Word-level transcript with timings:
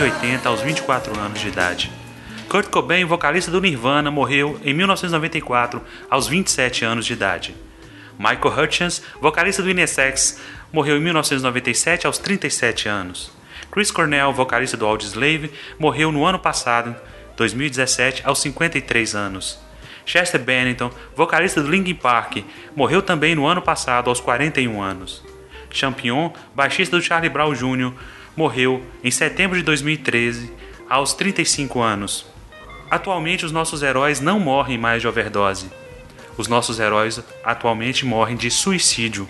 1980 0.00 0.48
aos 0.48 0.62
24 0.62 1.20
anos 1.20 1.40
de 1.40 1.48
idade. 1.48 1.92
Kurt 2.48 2.70
Cobain, 2.70 3.04
vocalista 3.04 3.50
do 3.50 3.60
Nirvana, 3.60 4.10
morreu 4.10 4.58
em 4.64 4.72
1994 4.72 5.82
aos 6.08 6.26
27 6.26 6.86
anos 6.86 7.04
de 7.04 7.12
idade. 7.12 7.54
Michael 8.18 8.58
Hutchins, 8.58 9.02
vocalista 9.20 9.62
do 9.62 9.68
Inessex, 9.68 10.40
morreu 10.72 10.96
em 10.96 11.00
1997 11.00 12.06
aos 12.06 12.16
37 12.16 12.88
anos. 12.88 13.30
Chris 13.70 13.90
Cornell, 13.90 14.32
vocalista 14.32 14.74
do 14.74 14.86
Audioslave, 14.86 15.50
morreu 15.78 16.10
no 16.10 16.24
ano 16.24 16.38
passado, 16.38 16.96
2017, 17.36 18.22
aos 18.24 18.40
53 18.40 19.14
anos. 19.14 19.58
Chester 20.06 20.40
Bennington, 20.40 20.90
vocalista 21.14 21.62
do 21.62 21.70
Linkin 21.70 21.94
Park, 21.94 22.38
morreu 22.74 23.02
também 23.02 23.34
no 23.34 23.46
ano 23.46 23.60
passado, 23.60 24.08
aos 24.08 24.18
41 24.18 24.80
anos. 24.80 25.22
Champion, 25.70 26.32
baixista 26.54 26.96
do 26.96 27.02
Charlie 27.02 27.28
Brown 27.28 27.52
Jr., 27.52 27.92
morreu 28.36 28.84
em 29.02 29.10
setembro 29.10 29.56
de 29.56 29.62
2013, 29.64 30.52
aos 30.88 31.12
35 31.14 31.80
anos. 31.80 32.26
Atualmente, 32.90 33.44
os 33.44 33.52
nossos 33.52 33.82
heróis 33.82 34.20
não 34.20 34.40
morrem 34.40 34.76
mais 34.76 35.00
de 35.00 35.08
overdose. 35.08 35.70
Os 36.36 36.48
nossos 36.48 36.80
heróis 36.80 37.20
atualmente 37.44 38.04
morrem 38.04 38.36
de 38.36 38.50
suicídio, 38.50 39.28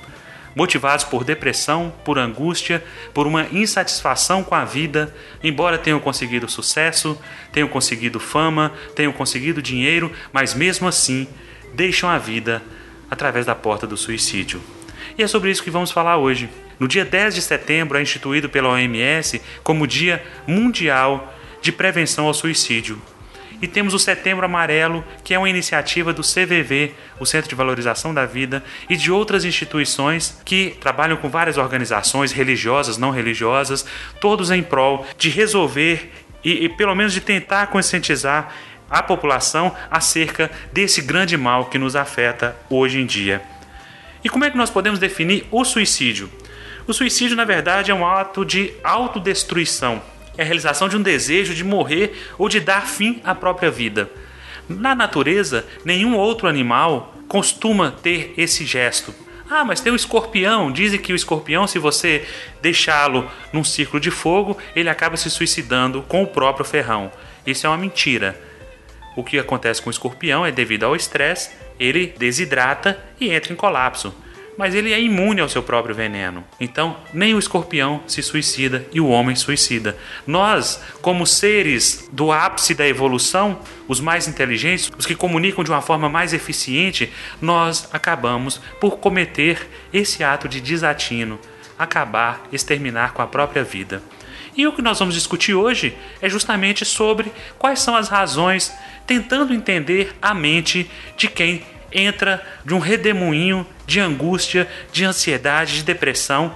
motivados 0.54 1.04
por 1.04 1.24
depressão, 1.24 1.92
por 2.04 2.18
angústia, 2.18 2.82
por 3.12 3.26
uma 3.26 3.46
insatisfação 3.52 4.42
com 4.42 4.54
a 4.54 4.64
vida, 4.64 5.14
embora 5.42 5.78
tenham 5.78 6.00
conseguido 6.00 6.48
sucesso, 6.48 7.18
tenham 7.52 7.68
conseguido 7.68 8.18
fama, 8.18 8.72
tenham 8.94 9.12
conseguido 9.12 9.62
dinheiro, 9.62 10.12
mas 10.32 10.54
mesmo 10.54 10.88
assim 10.88 11.28
deixam 11.74 12.08
a 12.08 12.18
vida 12.18 12.62
através 13.10 13.46
da 13.46 13.54
porta 13.54 13.86
do 13.86 13.96
suicídio. 13.96 14.60
E 15.20 15.22
é 15.22 15.26
sobre 15.26 15.50
isso 15.50 15.62
que 15.62 15.70
vamos 15.70 15.90
falar 15.90 16.16
hoje. 16.16 16.48
No 16.78 16.88
dia 16.88 17.04
10 17.04 17.34
de 17.34 17.42
setembro 17.42 17.98
é 17.98 18.00
instituído 18.00 18.48
pela 18.48 18.70
OMS 18.70 19.38
como 19.62 19.86
Dia 19.86 20.24
Mundial 20.46 21.34
de 21.60 21.70
Prevenção 21.70 22.24
ao 22.24 22.32
Suicídio. 22.32 22.98
E 23.60 23.68
temos 23.68 23.92
o 23.92 23.98
Setembro 23.98 24.46
Amarelo, 24.46 25.04
que 25.22 25.34
é 25.34 25.38
uma 25.38 25.50
iniciativa 25.50 26.10
do 26.14 26.22
CVV, 26.22 26.94
o 27.18 27.26
Centro 27.26 27.50
de 27.50 27.54
Valorização 27.54 28.14
da 28.14 28.24
Vida, 28.24 28.64
e 28.88 28.96
de 28.96 29.12
outras 29.12 29.44
instituições 29.44 30.40
que 30.42 30.74
trabalham 30.80 31.18
com 31.18 31.28
várias 31.28 31.58
organizações 31.58 32.32
religiosas, 32.32 32.96
não 32.96 33.10
religiosas, 33.10 33.84
todos 34.22 34.50
em 34.50 34.62
prol 34.62 35.06
de 35.18 35.28
resolver 35.28 36.10
e, 36.42 36.64
e 36.64 36.68
pelo 36.70 36.94
menos 36.94 37.12
de 37.12 37.20
tentar 37.20 37.66
conscientizar 37.66 38.54
a 38.88 39.02
população 39.02 39.76
acerca 39.90 40.50
desse 40.72 41.02
grande 41.02 41.36
mal 41.36 41.66
que 41.66 41.76
nos 41.76 41.94
afeta 41.94 42.56
hoje 42.70 42.98
em 42.98 43.04
dia. 43.04 43.59
E 44.22 44.28
como 44.28 44.44
é 44.44 44.50
que 44.50 44.56
nós 44.56 44.70
podemos 44.70 44.98
definir 44.98 45.46
o 45.50 45.64
suicídio? 45.64 46.30
O 46.86 46.92
suicídio, 46.92 47.36
na 47.36 47.44
verdade, 47.44 47.90
é 47.90 47.94
um 47.94 48.06
ato 48.06 48.44
de 48.44 48.72
autodestruição 48.82 50.02
é 50.40 50.42
a 50.42 50.46
realização 50.46 50.88
de 50.88 50.96
um 50.96 51.02
desejo 51.02 51.54
de 51.54 51.62
morrer 51.62 52.14
ou 52.38 52.48
de 52.48 52.60
dar 52.60 52.86
fim 52.86 53.20
à 53.22 53.34
própria 53.34 53.70
vida. 53.70 54.10
Na 54.66 54.94
natureza, 54.94 55.66
nenhum 55.84 56.16
outro 56.16 56.48
animal 56.48 57.14
costuma 57.28 57.90
ter 57.90 58.32
esse 58.38 58.64
gesto. 58.64 59.14
Ah, 59.50 59.64
mas 59.64 59.80
tem 59.80 59.92
o 59.92 59.96
escorpião. 59.96 60.72
Dizem 60.72 60.98
que 60.98 61.12
o 61.12 61.16
escorpião, 61.16 61.66
se 61.66 61.78
você 61.78 62.26
deixá-lo 62.62 63.30
num 63.52 63.62
círculo 63.62 64.00
de 64.00 64.10
fogo, 64.10 64.56
ele 64.74 64.88
acaba 64.88 65.16
se 65.16 65.28
suicidando 65.28 66.02
com 66.02 66.22
o 66.22 66.26
próprio 66.26 66.64
ferrão. 66.64 67.12
Isso 67.46 67.66
é 67.66 67.68
uma 67.68 67.76
mentira. 67.76 68.40
O 69.16 69.22
que 69.22 69.38
acontece 69.38 69.82
com 69.82 69.88
o 69.88 69.90
escorpião 69.90 70.46
é 70.46 70.50
devido 70.52 70.84
ao 70.84 70.96
estresse, 70.96 71.50
ele 71.80 72.14
desidrata 72.16 72.96
e 73.18 73.30
entra 73.30 73.52
em 73.52 73.56
colapso 73.56 74.14
mas 74.60 74.74
ele 74.74 74.92
é 74.92 75.00
imune 75.00 75.40
ao 75.40 75.48
seu 75.48 75.62
próprio 75.62 75.94
veneno. 75.94 76.44
Então, 76.60 76.98
nem 77.14 77.34
o 77.34 77.38
escorpião 77.38 78.02
se 78.06 78.22
suicida 78.22 78.84
e 78.92 79.00
o 79.00 79.08
homem 79.08 79.34
suicida. 79.34 79.96
Nós, 80.26 80.82
como 81.00 81.26
seres 81.26 82.10
do 82.12 82.30
ápice 82.30 82.74
da 82.74 82.86
evolução, 82.86 83.58
os 83.88 84.00
mais 84.00 84.28
inteligentes, 84.28 84.90
os 84.98 85.06
que 85.06 85.14
comunicam 85.14 85.64
de 85.64 85.70
uma 85.70 85.80
forma 85.80 86.10
mais 86.10 86.34
eficiente, 86.34 87.10
nós 87.40 87.88
acabamos 87.90 88.60
por 88.78 88.98
cometer 88.98 89.66
esse 89.94 90.22
ato 90.22 90.46
de 90.46 90.60
desatino, 90.60 91.38
acabar, 91.78 92.46
exterminar 92.52 93.14
com 93.14 93.22
a 93.22 93.26
própria 93.26 93.64
vida. 93.64 94.02
E 94.56 94.66
o 94.66 94.72
que 94.72 94.82
nós 94.82 94.98
vamos 94.98 95.14
discutir 95.14 95.54
hoje 95.54 95.96
é 96.20 96.28
justamente 96.28 96.84
sobre 96.84 97.32
quais 97.58 97.80
são 97.80 97.96
as 97.96 98.08
razões, 98.08 98.72
tentando 99.06 99.54
entender 99.54 100.14
a 100.20 100.34
mente 100.34 100.90
de 101.16 101.28
quem 101.28 101.62
entra 101.92 102.44
de 102.64 102.74
um 102.74 102.78
redemoinho 102.78 103.66
de 103.86 104.00
angústia, 104.00 104.68
de 104.92 105.04
ansiedade, 105.04 105.76
de 105.76 105.82
depressão 105.82 106.54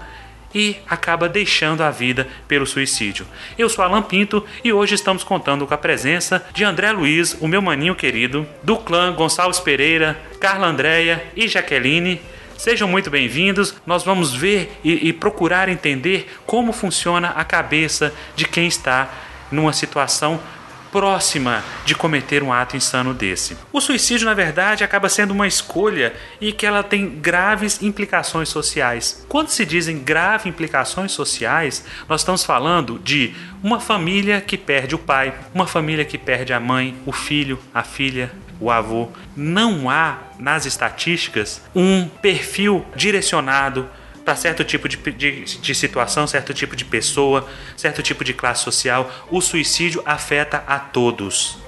e 0.54 0.76
acaba 0.88 1.28
deixando 1.28 1.82
a 1.82 1.90
vida 1.90 2.28
pelo 2.46 2.66
suicídio. 2.66 3.26
Eu 3.58 3.68
sou 3.68 3.84
Alan 3.84 4.02
Pinto 4.02 4.46
e 4.62 4.72
hoje 4.72 4.94
estamos 4.94 5.24
contando 5.24 5.66
com 5.66 5.74
a 5.74 5.78
presença 5.78 6.46
de 6.54 6.62
André 6.62 6.92
Luiz, 6.92 7.36
o 7.40 7.48
meu 7.48 7.60
maninho 7.60 7.94
querido, 7.94 8.46
do 8.62 8.76
clã 8.76 9.12
Gonçalves 9.12 9.58
Pereira, 9.58 10.16
Carla 10.38 10.68
Andréia 10.68 11.24
e 11.34 11.48
Jaqueline. 11.48 12.20
Sejam 12.64 12.88
muito 12.88 13.10
bem-vindos. 13.10 13.74
Nós 13.84 14.04
vamos 14.04 14.32
ver 14.32 14.80
e, 14.82 15.08
e 15.08 15.12
procurar 15.12 15.68
entender 15.68 16.34
como 16.46 16.72
funciona 16.72 17.28
a 17.28 17.44
cabeça 17.44 18.10
de 18.34 18.46
quem 18.48 18.66
está 18.66 19.10
numa 19.52 19.74
situação 19.74 20.40
próxima 20.90 21.62
de 21.84 21.94
cometer 21.94 22.42
um 22.42 22.50
ato 22.50 22.74
insano 22.74 23.12
desse. 23.12 23.54
O 23.70 23.82
suicídio, 23.82 24.24
na 24.24 24.32
verdade, 24.32 24.82
acaba 24.82 25.10
sendo 25.10 25.32
uma 25.32 25.46
escolha 25.46 26.14
e 26.40 26.52
que 26.52 26.64
ela 26.64 26.82
tem 26.82 27.06
graves 27.06 27.82
implicações 27.82 28.48
sociais. 28.48 29.26
Quando 29.28 29.48
se 29.48 29.66
dizem 29.66 29.98
graves 29.98 30.46
implicações 30.46 31.12
sociais, 31.12 31.84
nós 32.08 32.22
estamos 32.22 32.44
falando 32.44 32.98
de 32.98 33.34
uma 33.62 33.78
família 33.78 34.40
que 34.40 34.56
perde 34.56 34.94
o 34.94 34.98
pai, 34.98 35.34
uma 35.52 35.66
família 35.66 36.06
que 36.06 36.16
perde 36.16 36.54
a 36.54 36.60
mãe, 36.60 36.96
o 37.04 37.12
filho, 37.12 37.58
a 37.74 37.82
filha, 37.82 38.32
o 38.60 38.70
avô. 38.70 39.08
Não 39.36 39.88
há 39.88 40.18
nas 40.38 40.66
estatísticas 40.66 41.60
um 41.74 42.08
perfil 42.08 42.84
direcionado 42.94 43.88
para 44.24 44.36
certo 44.36 44.64
tipo 44.64 44.88
de, 44.88 44.96
de, 44.96 45.44
de, 45.44 45.74
situação, 45.74 46.26
certo 46.26 46.54
tipo 46.54 46.74
de 46.74 46.84
pessoa, 46.84 47.46
certo 47.76 48.02
tipo 48.02 48.24
de 48.24 48.32
classe 48.32 48.64
social, 48.64 49.10
o 49.30 49.40
suicídio 49.40 50.02
afeta 50.06 50.64
a 50.66 50.78
todos. 50.78 51.58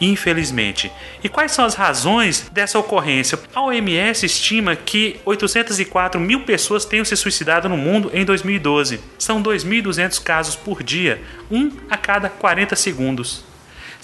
Infelizmente. 0.00 0.92
E 1.24 1.28
quais 1.28 1.52
são 1.52 1.64
as 1.64 1.74
razões 1.74 2.48
dessa 2.52 2.78
ocorrência? 2.78 3.38
A 3.54 3.62
OMS 3.62 4.26
estima 4.26 4.76
que 4.76 5.18
804 5.24 6.20
mil 6.20 6.40
pessoas 6.40 6.84
tenham 6.84 7.04
se 7.04 7.16
suicidado 7.16 7.68
no 7.68 7.76
mundo 7.76 8.10
em 8.12 8.24
2012. 8.24 9.00
São 9.18 9.42
2.200 9.42 10.22
casos 10.22 10.54
por 10.54 10.82
dia, 10.82 11.22
um 11.50 11.70
a 11.88 11.96
cada 11.96 12.28
40 12.28 12.76
segundos. 12.76 13.45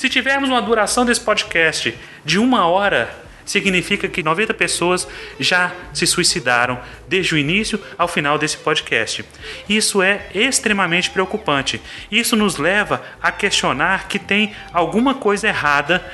Se 0.03 0.09
tivermos 0.09 0.51
uma 0.51 0.61
duração 0.61 1.05
desse 1.05 1.21
podcast 1.21 1.97
de 2.25 2.37
uma 2.37 2.67
hora, 2.67 3.09
significa 3.45 4.09
que 4.09 4.21
90 4.21 4.53
pessoas 4.53 5.07
já 5.39 5.71
se 5.95 6.09
suicidaram 6.09 6.81
desde 7.07 7.37
o 7.37 7.39
início 7.39 7.81
ao 7.97 8.09
final 8.09 8.37
desse 8.37 8.57
podcast. 8.57 9.25
Isso 9.69 10.03
é 10.03 10.27
extremamente 10.35 11.09
preocupante. 11.09 11.81
Isso 12.11 12.35
nos 12.35 12.57
leva 12.57 13.01
a 13.23 13.31
questionar 13.31 14.09
que 14.09 14.19
tem 14.19 14.53
alguma 14.73 15.15
coisa 15.15 15.47
errada 15.47 16.05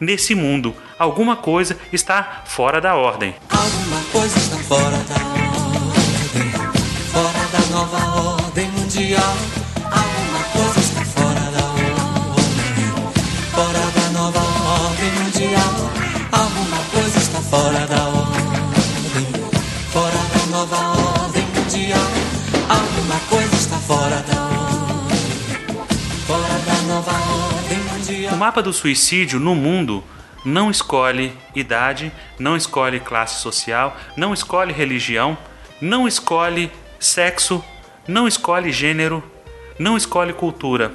nesse 0.00 0.34
mundo. 0.34 0.74
Alguma 0.98 1.36
coisa 1.36 1.78
está 1.92 2.42
fora 2.46 2.80
da 2.80 2.96
ordem. 2.96 3.32
Alguma 3.48 4.02
coisa 4.10 4.36
está 4.36 4.56
fora 4.56 4.98
da 5.04 5.24
ordem. 5.24 6.50
Fora 7.12 7.46
da 7.52 7.66
nova 7.70 8.42
ordem 8.42 8.66
mundial. 8.72 9.36
Fora 17.50 17.86
da 17.86 18.08
ordem, 18.08 19.26
fora 19.92 20.10
da 20.12 20.46
nova 20.50 20.76
ordem 21.22 21.44
mundial. 21.54 22.00
Alguma 22.68 23.20
coisa 23.28 23.54
está 23.54 23.76
fora 23.76 24.20
da 24.22 24.42
ordem, 24.42 25.18
fora 26.26 26.58
da 26.66 26.82
nova 26.92 27.12
ordem 27.12 27.78
mundial. 27.78 28.34
O 28.34 28.36
mapa 28.36 28.62
do 28.62 28.72
suicídio 28.72 29.38
no 29.38 29.54
mundo 29.54 30.02
não 30.44 30.70
escolhe 30.70 31.32
idade, 31.54 32.12
não 32.38 32.56
escolhe 32.56 32.98
classe 32.98 33.40
social, 33.40 33.96
não 34.16 34.34
escolhe 34.34 34.72
religião, 34.72 35.38
não 35.80 36.08
escolhe 36.08 36.70
sexo, 36.98 37.64
não 38.08 38.26
escolhe 38.26 38.72
gênero, 38.72 39.22
não 39.78 39.96
escolhe 39.96 40.32
cultura. 40.32 40.92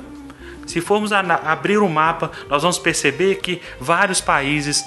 Se 0.68 0.80
formos 0.80 1.12
abrir 1.12 1.80
o 1.80 1.90
mapa, 1.90 2.32
nós 2.50 2.62
vamos 2.62 2.78
perceber 2.78 3.36
que 3.36 3.62
vários 3.80 4.22
países 4.22 4.86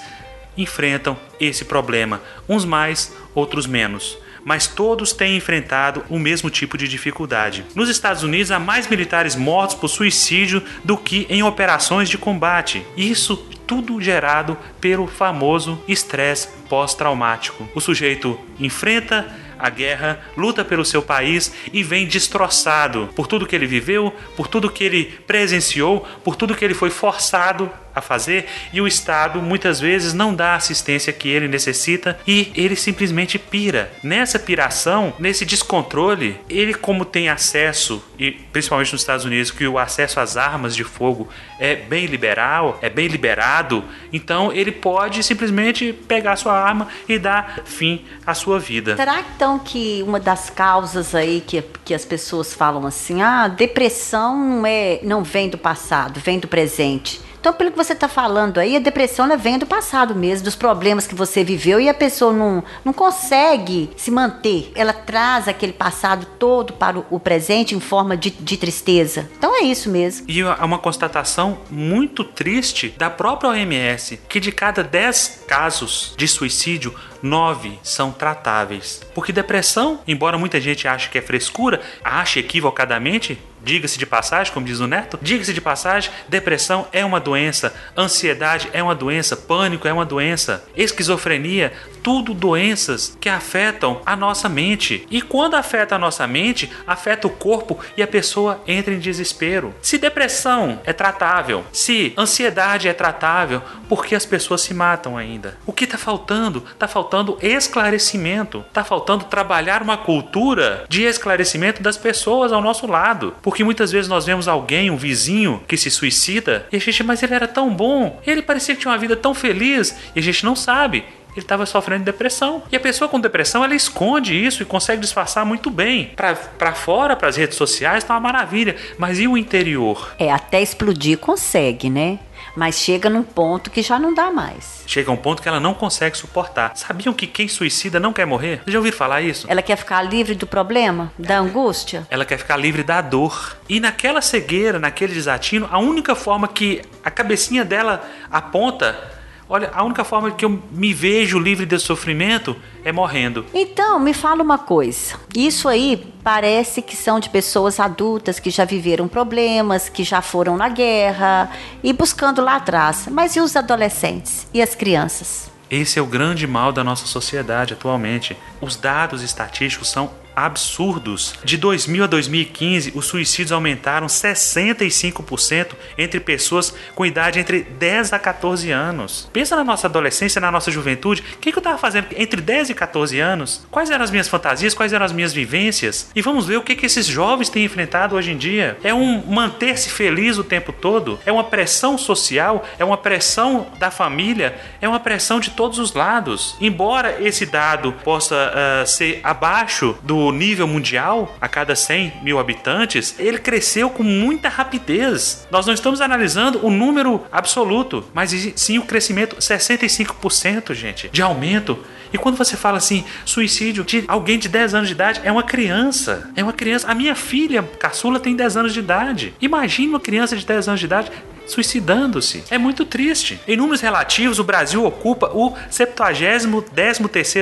enfrentam 0.57 1.17
esse 1.39 1.65
problema, 1.65 2.21
uns 2.47 2.65
mais, 2.65 3.13
outros 3.33 3.65
menos. 3.65 4.17
Mas 4.43 4.67
todos 4.67 5.11
têm 5.11 5.37
enfrentado 5.37 6.05
o 6.07 6.19
mesmo 6.19 6.51
tipo 6.51 6.77
de 6.77 6.87
dificuldade. 6.87 7.65
Nos 7.73 7.89
Estados 7.89 8.21
Unidos, 8.21 8.51
há 8.51 8.59
mais 8.59 8.87
militares 8.87 9.35
mortos 9.35 9.75
por 9.75 9.87
suicídio 9.87 10.61
do 10.83 10.95
que 10.95 11.25
em 11.29 11.41
operações 11.41 12.07
de 12.07 12.17
combate. 12.17 12.85
Isso 12.95 13.35
tudo 13.65 13.99
gerado 13.99 14.55
pelo 14.79 15.07
famoso 15.07 15.81
estresse 15.87 16.49
pós-traumático. 16.69 17.67
O 17.73 17.81
sujeito 17.81 18.39
enfrenta 18.59 19.27
a 19.57 19.69
guerra, 19.69 20.19
luta 20.37 20.63
pelo 20.63 20.85
seu 20.85 21.01
país 21.01 21.51
e 21.71 21.81
vem 21.81 22.05
destroçado 22.05 23.09
por 23.15 23.25
tudo 23.25 23.47
que 23.47 23.55
ele 23.55 23.65
viveu, 23.65 24.13
por 24.35 24.47
tudo 24.47 24.69
que 24.69 24.83
ele 24.83 25.05
presenciou, 25.25 26.07
por 26.23 26.35
tudo 26.35 26.55
que 26.55 26.63
ele 26.63 26.73
foi 26.73 26.89
forçado 26.89 27.71
a 27.95 28.01
fazer 28.01 28.45
e 28.73 28.81
o 28.81 28.87
Estado 28.87 29.41
muitas 29.41 29.79
vezes 29.79 30.13
não 30.13 30.35
dá 30.35 30.53
a 30.53 30.55
assistência 30.55 31.13
que 31.13 31.29
ele 31.29 31.47
necessita 31.47 32.19
e 32.27 32.51
ele 32.55 32.75
simplesmente 32.75 33.39
pira. 33.39 33.91
Nessa 34.03 34.37
piração, 34.37 35.13
nesse 35.17 35.45
descontrole, 35.45 36.39
ele 36.49 36.73
como 36.73 37.05
tem 37.05 37.29
acesso 37.29 38.03
e 38.19 38.31
principalmente 38.31 38.91
nos 38.91 39.01
Estados 39.01 39.25
Unidos 39.25 39.51
que 39.51 39.67
o 39.67 39.79
acesso 39.79 40.19
às 40.19 40.37
armas 40.37 40.75
de 40.75 40.83
fogo 40.83 41.27
é 41.59 41.75
bem 41.75 42.05
liberal, 42.05 42.77
é 42.81 42.89
bem 42.89 43.07
liberado, 43.07 43.83
então 44.11 44.51
ele 44.51 44.71
pode 44.71 45.23
simplesmente 45.23 45.93
pegar 45.93 46.35
sua 46.35 46.53
arma 46.53 46.87
e 47.07 47.17
dar 47.17 47.61
fim 47.65 48.05
à 48.25 48.33
sua 48.33 48.59
vida. 48.59 48.95
Será 48.95 49.21
então 49.21 49.59
que 49.59 50.03
uma 50.03 50.19
das 50.19 50.49
causas 50.49 51.15
aí 51.15 51.41
que, 51.45 51.63
que 51.83 51.93
as 51.93 52.03
pessoas 52.03 52.53
falam 52.53 52.85
assim, 52.85 53.21
ah, 53.21 53.47
depressão 53.47 54.37
não 54.37 54.65
é 54.65 54.99
não 55.03 55.23
vem 55.23 55.49
do 55.49 55.57
passado, 55.57 56.19
vem 56.19 56.39
do 56.39 56.47
presente. 56.47 57.24
Então, 57.45 57.53
pelo 57.53 57.69
que 57.69 57.77
você 57.77 57.93
está 57.93 58.07
falando 58.07 58.57
aí, 58.57 58.75
a 58.75 58.79
depressão 58.79 59.25
ela 59.25 59.37
vem 59.37 59.59
do 59.59 59.67
passado 59.67 60.15
mesmo, 60.15 60.45
dos 60.45 60.55
problemas 60.55 61.05
que 61.05 61.13
você 61.13 61.43
viveu 61.43 61.79
e 61.79 61.87
a 61.87 61.93
pessoa 61.93 62.33
não, 62.33 62.63
não 62.83 62.91
consegue 62.91 63.91
se 63.95 64.09
manter. 64.09 64.71
Ela 64.73 64.91
traz 64.91 65.47
aquele 65.47 65.71
passado 65.71 66.25
todo 66.39 66.73
para 66.73 66.97
o, 66.97 67.19
presente 67.19 67.75
em 67.75 67.79
forma 67.79 68.17
de, 68.17 68.31
de 68.31 68.57
tristeza. 68.57 69.29
Então 69.37 69.55
é 69.55 69.63
isso 69.63 69.91
mesmo. 69.91 70.25
E 70.27 70.41
há 70.41 70.65
uma 70.65 70.79
constatação 70.79 71.59
muito 71.69 72.23
triste 72.23 72.95
da 72.97 73.11
própria 73.11 73.51
OMS, 73.51 74.19
que 74.27 74.39
de 74.39 74.51
cada 74.51 74.83
10 74.83 75.43
casos 75.47 76.15
de 76.17 76.27
suicídio, 76.27 76.95
nove 77.21 77.77
são 77.83 78.11
tratáveis. 78.11 79.01
Porque 79.13 79.31
depressão, 79.31 79.99
embora 80.07 80.37
muita 80.37 80.59
gente 80.59 80.87
ache 80.87 81.09
que 81.09 81.17
é 81.17 81.21
frescura, 81.21 81.81
ache 82.03 82.39
equivocadamente, 82.39 83.39
diga-se 83.65 83.97
de 83.97 84.05
passagem, 84.05 84.53
como 84.53 84.65
diz 84.65 84.79
o 84.79 84.85
Neto, 84.85 85.17
diga-se 85.21 85.51
de 85.51 85.59
passagem, 85.59 86.11
depressão 86.29 86.87
é 86.93 87.03
uma 87.03 87.19
doença, 87.19 87.73
ansiedade 87.97 88.69
é 88.71 88.81
uma 88.81 88.93
doença, 88.93 89.35
pânico 89.35 89.87
é 89.87 89.91
uma 89.91 90.05
doença, 90.05 90.63
esquizofrenia, 90.77 91.73
tudo 92.05 92.35
doenças 92.35 93.17
que 93.19 93.27
afetam 93.27 93.99
a 94.05 94.15
nossa 94.15 94.47
mente. 94.47 95.07
E 95.09 95.23
quando 95.23 95.55
afeta 95.55 95.95
a 95.95 95.97
nossa 95.97 96.27
mente, 96.27 96.71
afeta 96.85 97.25
o 97.25 97.31
corpo 97.31 97.79
e 97.97 98.03
a 98.03 98.07
pessoa 98.07 98.61
entra 98.67 98.93
em 98.93 98.99
desespero. 98.99 99.73
Se 99.81 99.97
depressão 99.97 100.79
é 100.85 100.93
tratável, 100.93 101.65
se 101.71 102.13
ansiedade 102.15 102.87
é 102.87 102.93
tratável, 102.93 103.59
por 103.89 104.05
que 104.05 104.13
as 104.13 104.23
pessoas 104.23 104.61
se 104.61 104.71
matam 104.71 105.17
ainda? 105.17 105.57
O 105.65 105.73
que 105.73 105.85
está 105.85 105.97
faltando? 105.97 106.63
Está 106.71 106.87
faltando 106.87 107.39
esclarecimento, 107.41 108.63
está 108.67 108.83
faltando 108.83 109.25
trabalhar 109.25 109.81
uma 109.81 109.97
cultura 109.97 110.85
de 110.87 111.01
esclarecimento 111.01 111.81
das 111.81 111.97
pessoas 111.97 112.53
ao 112.53 112.61
nosso 112.61 112.85
lado. 112.85 113.33
Porque 113.41 113.63
muitas 113.63 113.91
vezes 113.91 114.07
nós 114.07 114.27
vemos 114.27 114.47
alguém, 114.47 114.91
um 114.91 114.95
vizinho, 114.95 115.63
que 115.67 115.75
se 115.75 115.89
suicida 115.89 116.67
e 116.71 116.75
a 116.75 116.79
gente, 116.79 117.01
mas 117.01 117.23
ele 117.23 117.33
era 117.33 117.47
tão 117.47 117.73
bom, 117.73 118.21
ele 118.27 118.43
parecia 118.43 118.75
que 118.75 118.81
tinha 118.81 118.91
uma 118.91 118.99
vida 118.99 119.15
tão 119.15 119.33
feliz 119.33 119.97
e 120.15 120.19
a 120.19 120.21
gente 120.21 120.45
não 120.45 120.55
sabe 120.55 121.03
ele 121.35 121.43
estava 121.43 121.65
sofrendo 121.65 121.99
de 121.99 122.05
depressão. 122.05 122.63
E 122.71 122.75
a 122.75 122.79
pessoa 122.79 123.09
com 123.09 123.19
depressão, 123.19 123.63
ela 123.63 123.75
esconde 123.75 124.33
isso 124.33 124.61
e 124.63 124.65
consegue 124.65 125.01
disfarçar 125.01 125.45
muito 125.45 125.69
bem. 125.69 126.13
Para 126.15 126.73
fora, 126.73 127.15
para 127.15 127.27
as 127.27 127.35
redes 127.35 127.57
sociais, 127.57 128.03
tá 128.03 128.13
uma 128.13 128.19
maravilha. 128.19 128.75
Mas 128.97 129.19
e 129.19 129.27
o 129.27 129.37
interior? 129.37 130.15
É, 130.17 130.31
até 130.31 130.61
explodir 130.61 131.17
consegue, 131.17 131.89
né? 131.89 132.19
Mas 132.55 132.75
chega 132.75 133.09
num 133.09 133.23
ponto 133.23 133.69
que 133.69 133.81
já 133.81 133.99
não 133.99 134.13
dá 134.13 134.31
mais. 134.31 134.83
Chega 134.87 135.11
um 135.11 135.17
ponto 135.17 135.41
que 135.41 135.47
ela 135.47 135.59
não 135.59 135.73
consegue 135.73 136.17
suportar. 136.17 136.71
Sabiam 136.75 137.13
que 137.13 137.27
quem 137.27 137.47
suicida 137.47 137.99
não 137.99 138.13
quer 138.13 138.25
morrer? 138.25 138.61
Vocês 138.63 138.73
já 138.73 138.79
ouviram 138.79 138.97
falar 138.97 139.21
isso? 139.21 139.45
Ela 139.49 139.61
quer 139.61 139.75
ficar 139.75 140.01
livre 140.01 140.35
do 140.35 140.47
problema, 140.47 141.11
da 141.17 141.39
angústia? 141.39 142.07
Ela 142.09 142.23
quer 142.23 142.37
ficar 142.37 142.55
livre 142.55 142.83
da 142.83 143.01
dor. 143.01 143.57
E 143.67 143.79
naquela 143.79 144.21
cegueira, 144.21 144.79
naquele 144.79 145.13
desatino, 145.13 145.67
a 145.69 145.79
única 145.79 146.15
forma 146.15 146.47
que 146.47 146.81
a 147.03 147.11
cabecinha 147.11 147.65
dela 147.65 148.07
aponta 148.31 149.14
Olha, 149.47 149.69
a 149.73 149.83
única 149.83 150.03
forma 150.03 150.31
que 150.31 150.43
eu 150.43 150.61
me 150.71 150.91
vejo 150.91 151.37
livre 151.37 151.65
desse 151.65 151.85
sofrimento 151.85 152.55
é 152.83 152.91
morrendo. 152.91 153.45
Então, 153.53 153.99
me 153.99 154.13
fala 154.13 154.41
uma 154.41 154.57
coisa. 154.57 155.15
Isso 155.35 155.67
aí 155.67 156.11
parece 156.23 156.81
que 156.81 156.95
são 156.95 157.19
de 157.19 157.29
pessoas 157.29 157.79
adultas 157.79 158.39
que 158.39 158.49
já 158.49 158.65
viveram 158.65 159.07
problemas, 159.07 159.87
que 159.87 160.03
já 160.03 160.21
foram 160.21 160.57
na 160.57 160.67
guerra 160.67 161.51
e 161.83 161.93
buscando 161.93 162.41
lá 162.41 162.55
atrás. 162.55 163.07
Mas 163.11 163.35
e 163.35 163.39
os 163.39 163.55
adolescentes 163.55 164.47
e 164.51 164.61
as 164.61 164.73
crianças? 164.73 165.51
Esse 165.69 165.99
é 165.99 166.01
o 166.01 166.05
grande 166.05 166.47
mal 166.47 166.71
da 166.71 166.83
nossa 166.83 167.05
sociedade 167.05 167.73
atualmente. 167.73 168.35
Os 168.61 168.75
dados 168.75 169.21
estatísticos 169.21 169.89
são 169.89 170.09
absurdos. 170.35 171.35
De 171.43 171.57
2000 171.57 172.03
a 172.03 172.07
2015, 172.07 172.91
os 172.95 173.05
suicídios 173.05 173.51
aumentaram 173.51 174.07
65% 174.07 175.73
entre 175.97 176.19
pessoas 176.19 176.73
com 176.93 177.05
idade 177.05 177.39
entre 177.39 177.61
10 177.61 178.13
a 178.13 178.19
14 178.19 178.71
anos. 178.71 179.29
Pensa 179.31 179.55
na 179.55 179.63
nossa 179.63 179.87
adolescência, 179.87 180.41
na 180.41 180.51
nossa 180.51 180.69
juventude. 180.71 181.23
O 181.35 181.37
que, 181.39 181.49
eu 181.49 181.57
estava 181.57 181.77
fazendo 181.77 182.07
entre 182.17 182.41
10 182.41 182.71
e 182.71 182.73
14 182.73 183.19
anos? 183.19 183.65
Quais 183.71 183.89
eram 183.89 184.03
as 184.03 184.11
minhas 184.11 184.27
fantasias? 184.27 184.73
Quais 184.73 184.91
eram 184.91 185.05
as 185.05 185.11
minhas 185.11 185.33
vivências? 185.33 186.11
E 186.15 186.21
vamos 186.21 186.45
ver 186.45 186.57
o 186.57 186.61
que, 186.61 186.75
que 186.75 186.85
esses 186.85 187.05
jovens 187.05 187.49
têm 187.49 187.63
enfrentado 187.63 188.15
hoje 188.15 188.31
em 188.31 188.37
dia. 188.37 188.77
É 188.83 188.93
um 188.93 189.23
manter-se 189.25 189.89
feliz 189.89 190.37
o 190.37 190.43
tempo 190.43 190.73
todo? 190.73 191.19
É 191.25 191.31
uma 191.31 191.43
pressão 191.43 191.97
social? 191.97 192.65
É 192.77 192.83
uma 192.83 192.97
pressão 192.97 193.67
da 193.79 193.89
família? 193.89 194.57
É 194.81 194.87
uma 194.87 194.99
pressão 194.99 195.39
de 195.39 195.51
todos 195.51 195.79
os 195.79 195.93
lados. 195.93 196.55
Embora 196.59 197.17
esse 197.21 197.45
dado 197.45 197.93
possa 198.03 198.35
uh, 198.35 198.87
ser 198.87 199.19
abaixo 199.23 199.95
do 200.03 200.24
nível 200.31 200.67
mundial, 200.67 201.35
a 201.39 201.47
cada 201.47 201.75
100 201.75 202.21
mil 202.23 202.39
habitantes, 202.39 203.15
ele 203.19 203.37
cresceu 203.37 203.89
com 203.89 204.03
muita 204.03 204.49
rapidez. 204.49 205.47
Nós 205.51 205.65
não 205.65 205.73
estamos 205.73 206.01
analisando 206.01 206.65
o 206.65 206.69
número 206.69 207.23
absoluto, 207.31 208.05
mas 208.13 208.31
sim 208.55 208.77
o 208.77 208.83
crescimento 208.83 209.35
65%, 209.37 210.73
gente, 210.73 211.09
de 211.09 211.21
aumento. 211.21 211.77
E 212.13 212.17
quando 212.17 212.37
você 212.37 212.55
fala 212.55 212.77
assim, 212.77 213.03
suicídio 213.25 213.83
de 213.83 214.05
alguém 214.07 214.39
de 214.39 214.47
10 214.47 214.75
anos 214.75 214.87
de 214.87 214.93
idade, 214.93 215.21
é 215.23 215.31
uma 215.31 215.43
criança. 215.43 216.31
É 216.35 216.43
uma 216.43 216.53
criança. 216.53 216.87
A 216.89 216.95
minha 216.95 217.15
filha, 217.15 217.63
caçula, 217.79 218.19
tem 218.19 218.35
10 218.35 218.57
anos 218.57 218.73
de 218.73 218.79
idade. 218.79 219.33
Imagine 219.41 219.89
uma 219.89 219.99
criança 219.99 220.35
de 220.35 220.45
10 220.45 220.67
anos 220.69 220.79
de 220.79 220.85
idade 220.85 221.11
suicidando-se. 221.47 222.43
É 222.49 222.57
muito 222.57 222.85
triste. 222.85 223.39
Em 223.47 223.57
números 223.57 223.81
relativos, 223.81 224.39
o 224.39 224.43
Brasil 224.43 224.85
ocupa 224.85 225.31
o 225.33 225.55
70 225.69 226.05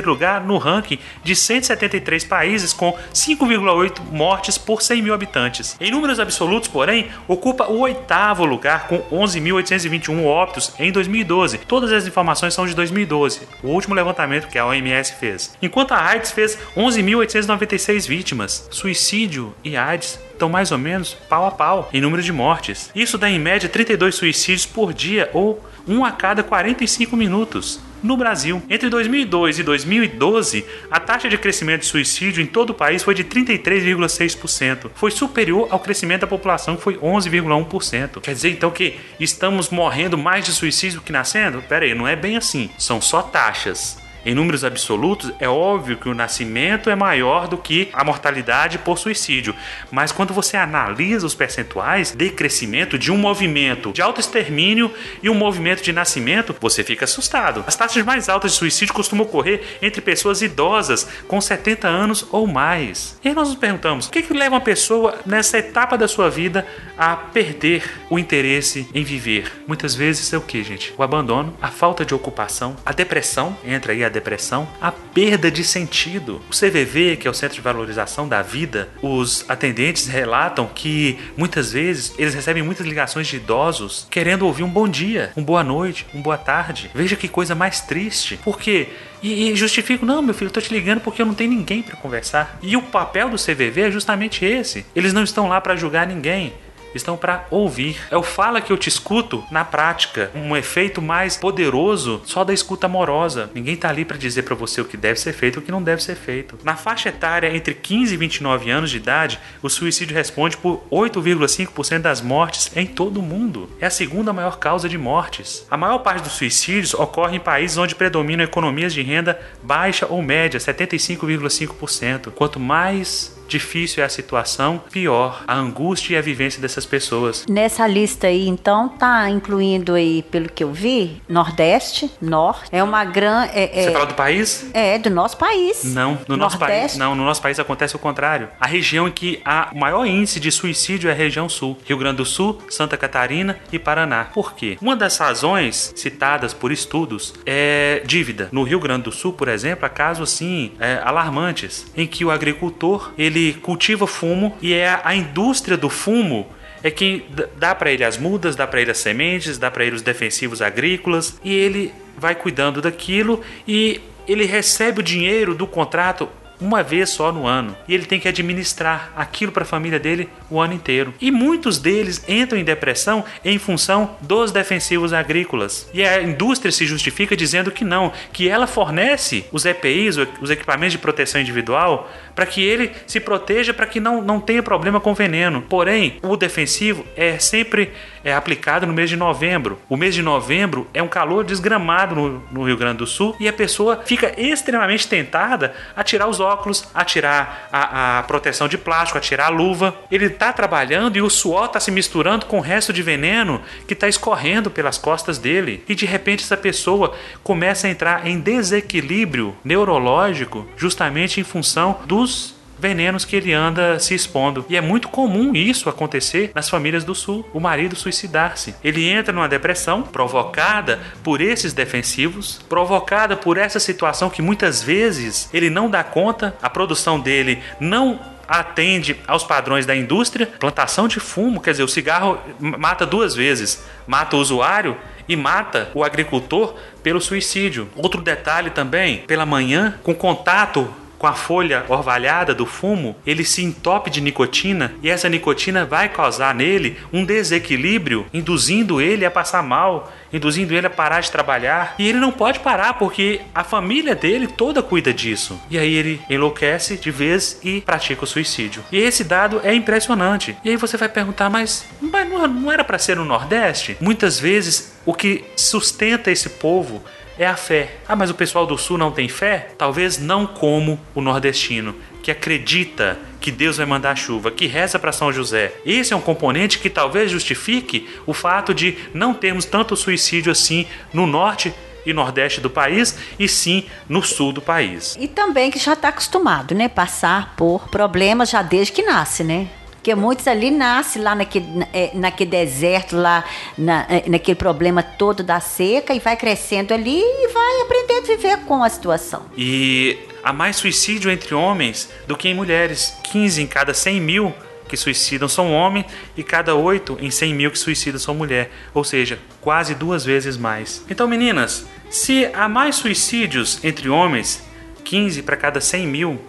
lugar 0.05 0.43
no 0.43 0.57
ranking 0.57 0.99
de 1.23 1.35
173 1.35 2.23
países, 2.23 2.73
com 2.73 2.97
5,8 3.13 4.01
mortes 4.11 4.57
por 4.57 4.81
100 4.81 5.01
mil 5.01 5.13
habitantes. 5.13 5.75
Em 5.79 5.91
números 5.91 6.19
absolutos, 6.19 6.69
porém, 6.69 7.09
ocupa 7.27 7.67
o 7.67 7.79
oitavo 7.79 8.45
lugar, 8.45 8.87
com 8.87 8.99
11.821 9.11 10.25
óbitos 10.25 10.73
em 10.79 10.91
2012. 10.91 11.59
Todas 11.59 11.91
as 11.91 12.07
informações 12.07 12.53
são 12.53 12.65
de 12.65 12.75
2012, 12.75 13.41
o 13.61 13.67
último 13.67 13.95
levantamento 13.95 14.47
que 14.47 14.57
a 14.57 14.65
OMS 14.65 15.13
fez. 15.19 15.55
Enquanto 15.61 15.93
a 15.93 16.01
AIDS 16.03 16.31
fez 16.31 16.57
11.896 16.75 18.07
vítimas. 18.07 18.67
Suicídio 18.71 19.53
e 19.63 19.75
AIDS 19.75 20.19
estão 20.33 20.49
mais 20.49 20.71
ou 20.71 20.77
menos 20.77 21.13
pau 21.29 21.45
a 21.45 21.51
pau 21.51 21.89
em 21.93 22.01
número 22.01 22.21
de 22.21 22.31
mortes. 22.31 22.91
Isso 22.93 23.17
dá 23.17 23.29
em 23.29 23.39
média 23.39 23.69
32 23.69 24.15
suicídios 24.15 24.65
por 24.65 24.93
dia 24.93 25.29
ou 25.33 25.63
um 25.87 26.03
a 26.03 26.11
cada 26.11 26.43
45 26.43 27.15
minutos. 27.15 27.79
No 28.03 28.17
Brasil, 28.17 28.61
entre 28.69 28.89
2002 28.89 29.59
e 29.59 29.63
2012, 29.63 30.65
a 30.91 30.99
taxa 30.99 31.29
de 31.29 31.37
crescimento 31.37 31.81
de 31.81 31.87
suicídio 31.87 32.43
em 32.43 32.45
todo 32.45 32.71
o 32.71 32.73
país 32.73 33.01
foi 33.01 33.15
de 33.15 33.23
33,6%. 33.23 34.91
Foi 34.93 35.09
superior 35.09 35.69
ao 35.71 35.79
crescimento 35.79 36.21
da 36.21 36.27
população, 36.27 36.75
que 36.75 36.83
foi 36.83 36.97
11,1%. 36.97 38.19
Quer 38.19 38.33
dizer 38.33 38.49
então 38.49 38.71
que 38.71 38.99
estamos 39.21 39.69
morrendo 39.69 40.17
mais 40.17 40.43
de 40.43 40.51
suicídio 40.51 41.01
que 41.01 41.13
nascendo? 41.13 41.61
Pera 41.61 41.85
aí, 41.85 41.95
não 41.95 42.05
é 42.05 42.13
bem 42.13 42.35
assim. 42.35 42.69
São 42.77 42.99
só 42.99 43.21
taxas. 43.21 44.02
Em 44.25 44.33
números 44.33 44.63
absolutos, 44.63 45.31
é 45.39 45.49
óbvio 45.49 45.97
que 45.97 46.07
o 46.07 46.13
nascimento 46.13 46.89
é 46.89 46.95
maior 46.95 47.47
do 47.47 47.57
que 47.57 47.89
a 47.91 48.03
mortalidade 48.03 48.77
por 48.77 48.97
suicídio, 48.97 49.55
mas 49.91 50.11
quando 50.11 50.33
você 50.33 50.55
analisa 50.55 51.25
os 51.25 51.35
percentuais 51.35 52.11
de 52.11 52.29
crescimento 52.29 52.97
de 52.97 53.11
um 53.11 53.17
movimento 53.17 53.91
de 53.91 54.01
autoextermínio 54.01 54.91
e 55.21 55.29
um 55.29 55.33
movimento 55.33 55.83
de 55.83 55.91
nascimento, 55.91 56.55
você 56.59 56.83
fica 56.83 57.05
assustado. 57.05 57.63
As 57.67 57.75
taxas 57.75 58.03
mais 58.05 58.29
altas 58.29 58.53
de 58.53 58.57
suicídio 58.57 58.93
costumam 58.93 59.25
ocorrer 59.25 59.77
entre 59.81 60.01
pessoas 60.01 60.41
idosas 60.41 61.07
com 61.27 61.41
70 61.41 61.87
anos 61.87 62.25
ou 62.31 62.47
mais. 62.47 63.19
E 63.23 63.29
aí 63.29 63.35
nós 63.35 63.49
nos 63.49 63.57
perguntamos: 63.57 64.07
o 64.07 64.11
que, 64.11 64.21
que 64.21 64.33
leva 64.33 64.55
uma 64.55 64.61
pessoa 64.61 65.19
nessa 65.25 65.57
etapa 65.57 65.97
da 65.97 66.07
sua 66.07 66.29
vida 66.29 66.65
a 66.97 67.15
perder 67.15 67.83
o 68.09 68.17
interesse 68.17 68.87
em 68.93 69.03
viver? 69.03 69.63
Muitas 69.67 69.95
vezes 69.95 70.31
é 70.31 70.37
o 70.37 70.41
que, 70.41 70.63
gente? 70.63 70.93
O 70.97 71.03
abandono, 71.03 71.55
a 71.61 71.69
falta 71.69 72.05
de 72.05 72.13
ocupação, 72.13 72.75
a 72.85 72.93
depressão, 72.93 73.57
entra 73.65 73.91
aí 73.91 74.03
a 74.03 74.12
depressão? 74.13 74.67
A 74.81 74.91
perda 74.91 75.51
de 75.51 75.63
sentido. 75.63 76.41
O 76.49 76.55
CVV, 76.55 77.17
que 77.17 77.27
é 77.27 77.31
o 77.31 77.33
Centro 77.33 77.55
de 77.55 77.61
Valorização 77.61 78.27
da 78.27 78.41
Vida, 78.41 78.89
os 79.01 79.45
atendentes 79.49 80.07
relatam 80.07 80.67
que 80.67 81.19
muitas 81.35 81.73
vezes 81.73 82.13
eles 82.17 82.33
recebem 82.33 82.63
muitas 82.63 82.85
ligações 82.85 83.27
de 83.27 83.37
idosos 83.37 84.07
querendo 84.09 84.45
ouvir 84.45 84.63
um 84.63 84.69
bom 84.69 84.87
dia, 84.87 85.31
um 85.35 85.43
boa 85.43 85.63
noite, 85.63 86.05
um 86.13 86.21
boa 86.21 86.37
tarde. 86.37 86.89
Veja 86.93 87.15
que 87.15 87.27
coisa 87.27 87.53
mais 87.55 87.81
triste. 87.81 88.39
Porque 88.43 88.87
e, 89.21 89.51
e 89.51 89.55
justifico, 89.55 90.05
não, 90.05 90.21
meu 90.21 90.33
filho, 90.33 90.49
eu 90.49 90.53
tô 90.53 90.61
te 90.61 90.73
ligando 90.73 90.99
porque 90.99 91.21
eu 91.21 91.25
não 91.25 91.33
tenho 91.33 91.49
ninguém 91.49 91.81
para 91.81 91.95
conversar. 91.95 92.59
E 92.61 92.75
o 92.75 92.81
papel 92.81 93.29
do 93.29 93.37
CVV 93.37 93.81
é 93.81 93.91
justamente 93.91 94.45
esse. 94.45 94.85
Eles 94.95 95.13
não 95.13 95.23
estão 95.23 95.47
lá 95.47 95.61
para 95.61 95.75
julgar 95.75 96.05
ninguém 96.05 96.53
estão 96.97 97.17
para 97.17 97.45
ouvir. 97.49 97.97
É 98.09 98.17
o 98.17 98.23
fala 98.23 98.61
que 98.61 98.71
eu 98.71 98.77
te 98.77 98.89
escuto 98.89 99.43
na 99.51 99.63
prática, 99.63 100.31
um 100.35 100.55
efeito 100.55 101.01
mais 101.01 101.37
poderoso 101.37 102.21
só 102.25 102.43
da 102.43 102.53
escuta 102.53 102.87
amorosa. 102.87 103.49
Ninguém 103.53 103.75
tá 103.75 103.89
ali 103.89 104.05
para 104.05 104.17
dizer 104.17 104.43
para 104.43 104.55
você 104.55 104.81
o 104.81 104.85
que 104.85 104.97
deve 104.97 105.19
ser 105.19 105.33
feito 105.33 105.57
e 105.57 105.59
o 105.59 105.61
que 105.61 105.71
não 105.71 105.81
deve 105.81 106.03
ser 106.03 106.15
feito. 106.15 106.57
Na 106.63 106.75
faixa 106.75 107.09
etária 107.09 107.55
entre 107.55 107.73
15 107.73 108.13
e 108.13 108.17
29 108.17 108.69
anos 108.69 108.89
de 108.89 108.97
idade, 108.97 109.39
o 109.61 109.69
suicídio 109.69 110.15
responde 110.15 110.57
por 110.57 110.83
8,5% 110.91 111.99
das 111.99 112.21
mortes 112.21 112.71
em 112.75 112.85
todo 112.85 113.19
o 113.19 113.23
mundo. 113.23 113.69
É 113.79 113.85
a 113.85 113.89
segunda 113.89 114.33
maior 114.33 114.57
causa 114.57 114.87
de 114.87 114.97
mortes. 114.97 115.65
A 115.69 115.77
maior 115.77 115.99
parte 115.99 116.23
dos 116.23 116.33
suicídios 116.33 116.93
ocorre 116.93 117.37
em 117.37 117.39
países 117.39 117.77
onde 117.77 117.95
predominam 117.95 118.43
economias 118.43 118.93
de 118.93 119.01
renda 119.01 119.39
baixa 119.61 120.05
ou 120.09 120.21
média, 120.21 120.59
75,5%. 120.59 122.31
Quanto 122.31 122.59
mais 122.59 123.42
difícil 123.47 124.03
é 124.03 124.05
a 124.05 124.09
situação, 124.09 124.81
pior 124.91 125.43
a 125.47 125.55
angústia 125.55 126.15
e 126.15 126.17
a 126.17 126.21
vivência 126.21 126.61
dessas 126.61 126.85
pessoas. 126.85 127.45
Nessa 127.47 127.87
lista 127.87 128.27
aí, 128.27 128.47
então, 128.47 128.89
tá 128.89 129.29
incluindo 129.29 129.93
aí, 129.93 130.23
pelo 130.23 130.49
que 130.49 130.63
eu 130.63 130.71
vi, 130.71 131.21
Nordeste, 131.27 132.11
Norte. 132.21 132.69
É 132.71 132.83
uma 132.83 133.03
grande. 133.05 133.51
É, 133.53 133.79
é, 133.79 133.83
Você 133.83 133.91
fala 133.91 134.05
do 134.05 134.13
país? 134.13 134.65
É, 134.73 134.97
do 134.97 135.09
nosso 135.09 135.37
país. 135.37 135.83
Não, 135.83 136.17
no 136.27 136.37
nosso 136.37 136.57
país. 136.57 136.97
Não, 136.97 137.15
no 137.15 137.23
nosso 137.23 137.41
país 137.41 137.59
acontece 137.59 137.95
o 137.95 137.99
contrário. 137.99 138.49
A 138.59 138.67
região 138.67 139.07
em 139.07 139.11
que 139.11 139.41
há 139.45 139.69
o 139.71 139.77
maior 139.77 140.05
índice 140.05 140.39
de 140.39 140.51
suicídio 140.51 141.09
é 141.09 141.13
a 141.13 141.15
região 141.15 141.47
sul. 141.49 141.77
Rio 141.85 141.97
Grande 141.97 142.17
do 142.17 142.25
Sul, 142.25 142.61
Santa 142.69 142.97
Catarina 142.97 143.57
e 143.71 143.79
Paraná. 143.79 144.25
Por 144.25 144.53
quê? 144.53 144.77
Uma 144.81 144.95
das 144.95 145.17
razões 145.17 145.93
citadas 145.95 146.53
por 146.53 146.71
estudos 146.71 147.33
é 147.45 148.01
dívida. 148.05 148.49
No 148.51 148.63
Rio 148.63 148.79
Grande 148.79 149.03
do 149.03 149.11
Sul, 149.11 149.33
por 149.33 149.47
exemplo, 149.47 149.85
há 149.85 149.89
casos 149.89 150.33
assim 150.33 150.73
é, 150.79 151.01
alarmantes 151.03 151.85
em 151.95 152.07
que 152.07 152.23
o 152.23 152.31
agricultor 152.31 153.11
ele 153.17 153.32
cultiva 153.61 154.05
fumo 154.05 154.55
e 154.61 154.73
é 154.73 154.99
a 155.03 155.15
indústria 155.15 155.77
do 155.77 155.89
fumo 155.89 156.47
é 156.83 156.91
quem 156.91 157.25
dá 157.57 157.73
para 157.73 157.91
ele 157.91 158.03
as 158.03 158.17
mudas, 158.17 158.55
dá 158.57 158.67
para 158.67 158.81
ele 158.81 158.91
as 158.91 158.97
sementes, 158.97 159.57
dá 159.57 159.71
para 159.71 159.85
ele 159.85 159.95
os 159.95 160.01
defensivos 160.01 160.61
agrícolas 160.61 161.39
e 161.43 161.53
ele 161.53 161.93
vai 162.17 162.35
cuidando 162.35 162.81
daquilo 162.81 163.41
e 163.65 164.01
ele 164.27 164.45
recebe 164.45 164.99
o 164.99 165.03
dinheiro 165.03 165.55
do 165.55 165.65
contrato 165.65 166.27
uma 166.59 166.83
vez 166.83 167.09
só 167.09 167.31
no 167.31 167.45
ano 167.47 167.75
e 167.87 167.93
ele 167.93 168.05
tem 168.05 168.19
que 168.19 168.27
administrar 168.27 169.11
aquilo 169.15 169.51
para 169.51 169.63
a 169.63 169.65
família 169.65 169.99
dele 169.99 170.29
o 170.49 170.59
ano 170.59 170.73
inteiro. 170.73 171.13
E 171.19 171.31
muitos 171.31 171.77
deles 171.77 172.23
entram 172.27 172.59
em 172.59 172.63
depressão 172.63 173.23
em 173.43 173.57
função 173.57 174.15
dos 174.21 174.51
defensivos 174.51 175.13
agrícolas. 175.13 175.89
E 175.93 176.03
a 176.03 176.21
indústria 176.21 176.71
se 176.71 176.85
justifica 176.85 177.35
dizendo 177.35 177.71
que 177.71 177.83
não, 177.83 178.11
que 178.31 178.47
ela 178.47 178.67
fornece 178.67 179.45
os 179.51 179.65
EPIs, 179.65 180.17
os 180.41 180.49
equipamentos 180.49 180.93
de 180.93 180.97
proteção 180.97 181.41
individual, 181.41 182.11
para 182.35 182.45
que 182.45 182.63
ele 182.63 182.91
se 183.05 183.19
proteja 183.19 183.73
para 183.73 183.85
que 183.85 183.99
não, 183.99 184.21
não 184.21 184.39
tenha 184.39 184.63
problema 184.63 184.99
com 184.99 185.13
veneno. 185.13 185.61
Porém, 185.61 186.19
o 186.21 186.35
defensivo 186.35 187.05
é 187.15 187.37
sempre 187.39 187.91
é 188.23 188.33
aplicado 188.33 188.87
no 188.87 188.93
mês 188.93 189.09
de 189.09 189.15
novembro. 189.15 189.79
O 189.89 189.97
mês 189.97 190.15
de 190.15 190.21
novembro 190.21 190.87
é 190.93 191.01
um 191.01 191.07
calor 191.07 191.43
desgramado 191.43 192.15
no, 192.15 192.43
no 192.51 192.63
Rio 192.63 192.77
Grande 192.77 192.97
do 192.97 193.07
Sul 193.07 193.35
e 193.39 193.47
a 193.47 193.53
pessoa 193.53 194.01
fica 194.05 194.33
extremamente 194.39 195.07
tentada 195.07 195.73
a 195.95 196.03
tirar 196.03 196.27
os 196.27 196.39
óculos, 196.39 196.87
a 196.93 197.03
tirar 197.03 197.67
a, 197.71 198.19
a 198.19 198.23
proteção 198.23 198.67
de 198.67 198.77
plástico, 198.77 199.17
a 199.17 199.21
tirar 199.21 199.47
a 199.47 199.49
luva. 199.49 199.95
Ele 200.09 200.25
está 200.25 200.53
trabalhando 200.53 201.17
e 201.17 201.21
o 201.21 201.29
suor 201.29 201.65
está 201.65 201.79
se 201.79 201.91
misturando 201.91 202.45
com 202.45 202.57
o 202.57 202.61
resto 202.61 202.93
de 202.93 203.01
veneno 203.01 203.61
que 203.87 203.93
está 203.93 204.07
escorrendo 204.07 204.71
pelas 204.71 204.97
costas 204.97 205.37
dele. 205.37 205.83
E 205.87 205.95
de 205.95 206.05
repente 206.05 206.43
essa 206.43 206.57
pessoa 206.57 207.13
começa 207.43 207.87
a 207.87 207.89
entrar 207.89 208.25
em 208.27 208.39
desequilíbrio 208.39 209.55
neurológico 209.63 210.67
justamente 210.77 211.39
em 211.39 211.43
função 211.43 211.99
dos 212.05 212.62
venenos 212.83 213.23
que 213.23 213.37
ele 213.37 213.53
anda 213.53 213.97
se 213.97 214.13
expondo. 214.13 214.65
E 214.67 214.75
é 214.75 214.81
muito 214.81 215.07
comum 215.07 215.55
isso 215.55 215.87
acontecer 215.87 216.51
nas 216.53 216.69
famílias 216.69 217.05
do 217.05 217.15
sul, 217.15 217.49
o 217.53 217.59
marido 217.61 217.95
suicidar-se. 217.95 218.75
Ele 218.83 219.07
entra 219.07 219.31
numa 219.31 219.47
depressão 219.47 220.03
provocada 220.03 220.99
por 221.23 221.39
esses 221.39 221.71
defensivos, 221.71 222.59
provocada 222.67 223.37
por 223.37 223.57
essa 223.57 223.79
situação 223.79 224.29
que 224.29 224.41
muitas 224.41 224.83
vezes 224.83 225.49
ele 225.53 225.69
não 225.69 225.89
dá 225.89 226.03
conta, 226.03 226.57
a 226.61 226.69
produção 226.69 227.17
dele 227.17 227.63
não 227.79 228.19
atende 228.45 229.15
aos 229.25 229.45
padrões 229.45 229.85
da 229.85 229.95
indústria, 229.95 230.45
plantação 230.45 231.07
de 231.07 231.21
fumo, 231.21 231.61
quer 231.61 231.71
dizer, 231.71 231.83
o 231.83 231.87
cigarro 231.87 232.37
mata 232.59 233.05
duas 233.05 233.33
vezes, 233.33 233.81
mata 234.05 234.35
o 234.35 234.39
usuário 234.39 234.97
e 235.27 235.37
mata 235.37 235.89
o 235.93 236.03
agricultor 236.03 236.75
pelo 237.01 237.21
suicídio. 237.21 237.89
Outro 237.95 238.21
detalhe 238.21 238.69
também, 238.69 239.19
pela 239.19 239.45
manhã, 239.45 239.97
com 240.03 240.13
contato 240.13 240.93
com 241.23 241.27
a 241.27 241.33
folha 241.33 241.85
orvalhada 241.87 242.53
do 242.53 242.65
fumo, 242.65 243.15
ele 243.25 243.45
se 243.45 243.63
entope 243.63 244.09
de 244.09 244.19
nicotina 244.19 244.93
e 245.01 245.09
essa 245.09 245.29
nicotina 245.29 245.85
vai 245.85 246.09
causar 246.09 246.53
nele 246.53 246.97
um 247.13 247.23
desequilíbrio, 247.23 248.25
induzindo 248.33 248.99
ele 248.99 249.25
a 249.25 249.31
passar 249.31 249.63
mal, 249.63 250.11
induzindo 250.33 250.73
ele 250.73 250.85
a 250.85 250.89
parar 250.89 251.21
de 251.21 251.31
trabalhar. 251.31 251.95
E 251.97 252.09
ele 252.09 252.19
não 252.19 252.29
pode 252.29 252.59
parar 252.59 252.95
porque 252.95 253.39
a 253.55 253.63
família 253.63 254.13
dele 254.13 254.47
toda 254.47 254.83
cuida 254.83 255.13
disso. 255.13 255.57
E 255.69 255.79
aí 255.79 255.93
ele 255.93 256.21
enlouquece 256.29 256.97
de 256.97 257.09
vez 257.09 257.57
e 257.63 257.79
pratica 257.79 258.25
o 258.25 258.27
suicídio. 258.27 258.83
E 258.91 258.97
esse 258.97 259.23
dado 259.23 259.61
é 259.63 259.73
impressionante. 259.73 260.57
E 260.61 260.71
aí 260.71 260.75
você 260.75 260.97
vai 260.97 261.07
perguntar, 261.07 261.49
mas, 261.49 261.85
mas 262.01 262.27
não 262.27 262.69
era 262.69 262.83
para 262.83 262.99
ser 262.99 263.15
no 263.15 263.23
Nordeste? 263.23 263.95
Muitas 264.01 264.37
vezes 264.37 264.93
o 265.05 265.13
que 265.13 265.45
sustenta 265.55 266.29
esse 266.29 266.49
povo 266.49 267.01
é 267.37 267.45
a 267.45 267.55
fé. 267.55 267.97
Ah, 268.07 268.15
mas 268.15 268.29
o 268.29 268.35
pessoal 268.35 268.65
do 268.65 268.77
sul 268.77 268.97
não 268.97 269.11
tem 269.11 269.27
fé? 269.27 269.69
Talvez 269.77 270.17
não 270.17 270.45
como 270.45 270.99
o 271.15 271.21
nordestino, 271.21 271.95
que 272.21 272.31
acredita 272.31 273.19
que 273.39 273.51
Deus 273.51 273.77
vai 273.77 273.85
mandar 273.85 274.15
chuva, 274.15 274.51
que 274.51 274.67
reza 274.67 274.97
para 274.97 275.11
São 275.11 275.31
José. 275.31 275.73
Esse 275.85 276.13
é 276.13 276.15
um 276.15 276.21
componente 276.21 276.79
que 276.79 276.89
talvez 276.89 277.29
justifique 277.29 278.09
o 278.25 278.33
fato 278.33 278.73
de 278.73 278.97
não 279.13 279.33
termos 279.33 279.65
tanto 279.65 279.95
suicídio 279.95 280.51
assim 280.51 280.87
no 281.13 281.27
norte 281.27 281.73
e 282.05 282.13
nordeste 282.13 282.59
do 282.59 282.69
país, 282.69 283.17
e 283.39 283.47
sim 283.47 283.85
no 284.09 284.21
sul 284.21 284.51
do 284.51 284.61
país. 284.61 285.15
E 285.17 285.27
também 285.27 285.71
que 285.71 285.79
já 285.79 285.93
está 285.93 286.09
acostumado, 286.09 286.75
né? 286.75 286.89
Passar 286.89 287.55
por 287.55 287.87
problemas 287.87 288.49
já 288.49 288.61
desde 288.61 288.91
que 288.91 289.03
nasce, 289.03 289.43
né? 289.43 289.69
Porque 290.03 290.15
muitos 290.15 290.45
ali 290.49 290.69
nascem 290.69 291.21
lá 291.21 291.33
naquele, 291.33 291.65
é, 291.93 292.11
naquele 292.13 292.51
deserto, 292.51 293.15
lá 293.15 293.41
na, 293.77 294.05
é, 294.09 294.29
naquele 294.29 294.55
problema 294.55 295.01
todo 295.01 295.41
da 295.41 295.61
seca 295.61 296.13
e 296.13 296.19
vai 296.19 296.35
crescendo 296.35 296.93
ali 296.93 297.21
e 297.21 297.47
vai 297.47 297.81
aprender 297.83 298.15
a 298.15 298.21
viver 298.35 298.57
com 298.65 298.83
a 298.83 298.89
situação. 298.89 299.43
E 299.57 300.19
há 300.43 300.51
mais 300.51 300.75
suicídio 300.75 301.31
entre 301.31 301.55
homens 301.55 302.09
do 302.27 302.35
que 302.35 302.49
em 302.49 302.53
mulheres. 302.53 303.15
15 303.31 303.61
em 303.61 303.65
cada 303.65 303.93
100 303.93 304.19
mil 304.19 304.53
que 304.89 304.97
suicidam 304.97 305.47
são 305.47 305.71
homens 305.71 306.05
e 306.35 306.43
cada 306.43 306.75
8 306.75 307.19
em 307.21 307.31
100 307.31 307.53
mil 307.53 307.71
que 307.71 307.79
suicidam 307.79 308.19
são 308.19 308.35
mulher. 308.35 308.71
Ou 308.93 309.05
seja, 309.05 309.39
quase 309.61 309.95
duas 309.95 310.25
vezes 310.25 310.57
mais. 310.57 311.01
Então, 311.09 311.29
meninas, 311.29 311.85
se 312.09 312.49
há 312.53 312.67
mais 312.67 312.97
suicídios 312.97 313.81
entre 313.81 314.09
homens, 314.09 314.61
15 315.05 315.43
para 315.43 315.55
cada 315.55 315.79
100 315.79 316.07
mil, 316.07 316.41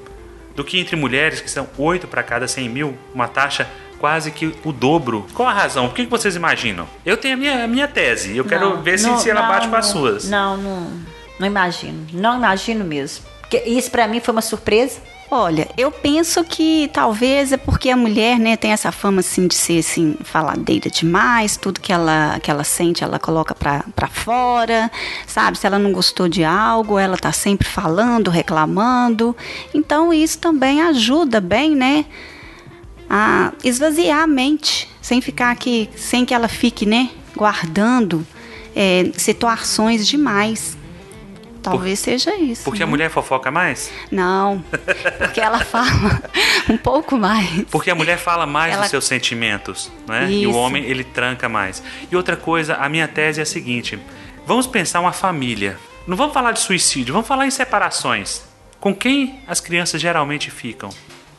do 0.54 0.64
que 0.64 0.78
entre 0.78 0.96
mulheres, 0.96 1.40
que 1.40 1.50
são 1.50 1.68
8 1.76 2.06
para 2.06 2.22
cada 2.22 2.46
100 2.46 2.68
mil, 2.68 2.96
uma 3.14 3.28
taxa 3.28 3.68
quase 3.98 4.30
que 4.30 4.54
o 4.64 4.72
dobro. 4.72 5.26
Qual 5.34 5.48
a 5.48 5.52
razão? 5.52 5.86
O 5.86 5.92
que 5.92 6.06
vocês 6.06 6.36
imaginam? 6.36 6.86
Eu 7.04 7.16
tenho 7.16 7.34
a 7.34 7.36
minha, 7.36 7.64
a 7.64 7.66
minha 7.66 7.88
tese, 7.88 8.36
eu 8.36 8.44
quero 8.44 8.70
Não, 8.70 8.82
ver 8.82 8.98
se, 8.98 9.06
não, 9.06 9.18
se 9.18 9.30
ela 9.30 9.42
não, 9.42 9.48
bate 9.48 9.68
com 9.68 9.76
as 9.76 9.86
suas. 9.86 10.28
Não, 10.28 10.56
não, 10.56 10.90
não 11.38 11.46
imagino. 11.46 12.06
Não 12.12 12.36
imagino 12.36 12.84
mesmo. 12.84 13.24
Porque 13.40 13.58
isso 13.66 13.90
para 13.90 14.06
mim 14.06 14.20
foi 14.20 14.32
uma 14.32 14.42
surpresa. 14.42 15.00
Olha, 15.36 15.68
eu 15.76 15.90
penso 15.90 16.44
que 16.44 16.88
talvez 16.92 17.50
é 17.50 17.56
porque 17.56 17.90
a 17.90 17.96
mulher, 17.96 18.38
né, 18.38 18.56
tem 18.56 18.70
essa 18.70 18.92
fama 18.92 19.18
assim 19.18 19.48
de 19.48 19.56
ser 19.56 19.80
assim 19.80 20.14
faladeira 20.22 20.88
demais, 20.88 21.56
tudo 21.56 21.80
que 21.80 21.92
ela 21.92 22.38
que 22.40 22.48
ela 22.48 22.62
sente, 22.62 23.02
ela 23.02 23.18
coloca 23.18 23.52
pra, 23.52 23.82
fora, 24.12 24.88
sabe? 25.26 25.58
Se 25.58 25.66
ela 25.66 25.76
não 25.76 25.90
gostou 25.90 26.28
de 26.28 26.44
algo, 26.44 27.00
ela 27.00 27.16
tá 27.16 27.32
sempre 27.32 27.66
falando, 27.66 28.30
reclamando. 28.30 29.36
Então 29.74 30.12
isso 30.12 30.38
também 30.38 30.80
ajuda 30.82 31.40
bem, 31.40 31.74
né, 31.74 32.04
a 33.10 33.52
esvaziar 33.64 34.22
a 34.22 34.28
mente, 34.28 34.88
sem 35.02 35.20
ficar 35.20 35.50
aqui, 35.50 35.90
sem 35.96 36.24
que 36.24 36.32
ela 36.32 36.46
fique, 36.46 36.86
né, 36.86 37.10
guardando 37.34 38.24
é, 38.76 39.10
situações 39.16 40.06
demais. 40.06 40.76
Talvez 41.64 41.98
seja 41.98 42.34
isso. 42.36 42.64
Porque 42.64 42.80
né? 42.80 42.84
a 42.84 42.86
mulher 42.86 43.10
fofoca 43.10 43.50
mais? 43.50 43.90
Não, 44.10 44.62
porque 45.18 45.40
ela 45.40 45.60
fala 45.64 46.22
um 46.68 46.76
pouco 46.76 47.16
mais. 47.16 47.64
Porque 47.70 47.90
a 47.90 47.94
mulher 47.94 48.18
fala 48.18 48.46
mais 48.46 48.72
Ela- 48.74 48.82
dos 48.82 48.90
seus 48.90 49.04
sentimentos, 49.06 49.90
né? 50.06 50.30
E 50.30 50.46
o 50.46 50.50
Isso. 50.50 50.58
homem, 50.58 50.84
ele 50.84 51.04
tranca 51.04 51.48
mais. 51.48 51.82
E 52.10 52.16
outra 52.16 52.36
coisa, 52.36 52.74
a 52.76 52.88
minha 52.88 53.08
tese 53.08 53.40
é 53.40 53.42
a 53.42 53.46
seguinte: 53.46 53.98
vamos 54.46 54.66
pensar 54.66 55.00
uma 55.00 55.12
família. 55.12 55.76
Não 56.06 56.16
vamos 56.16 56.34
falar 56.34 56.52
de 56.52 56.60
suicídio, 56.60 57.12
vamos 57.14 57.26
falar 57.26 57.46
em 57.46 57.50
separações. 57.50 58.42
Com 58.78 58.94
quem 58.94 59.40
as 59.46 59.60
crianças 59.60 60.00
geralmente 60.00 60.50
ficam? 60.50 60.90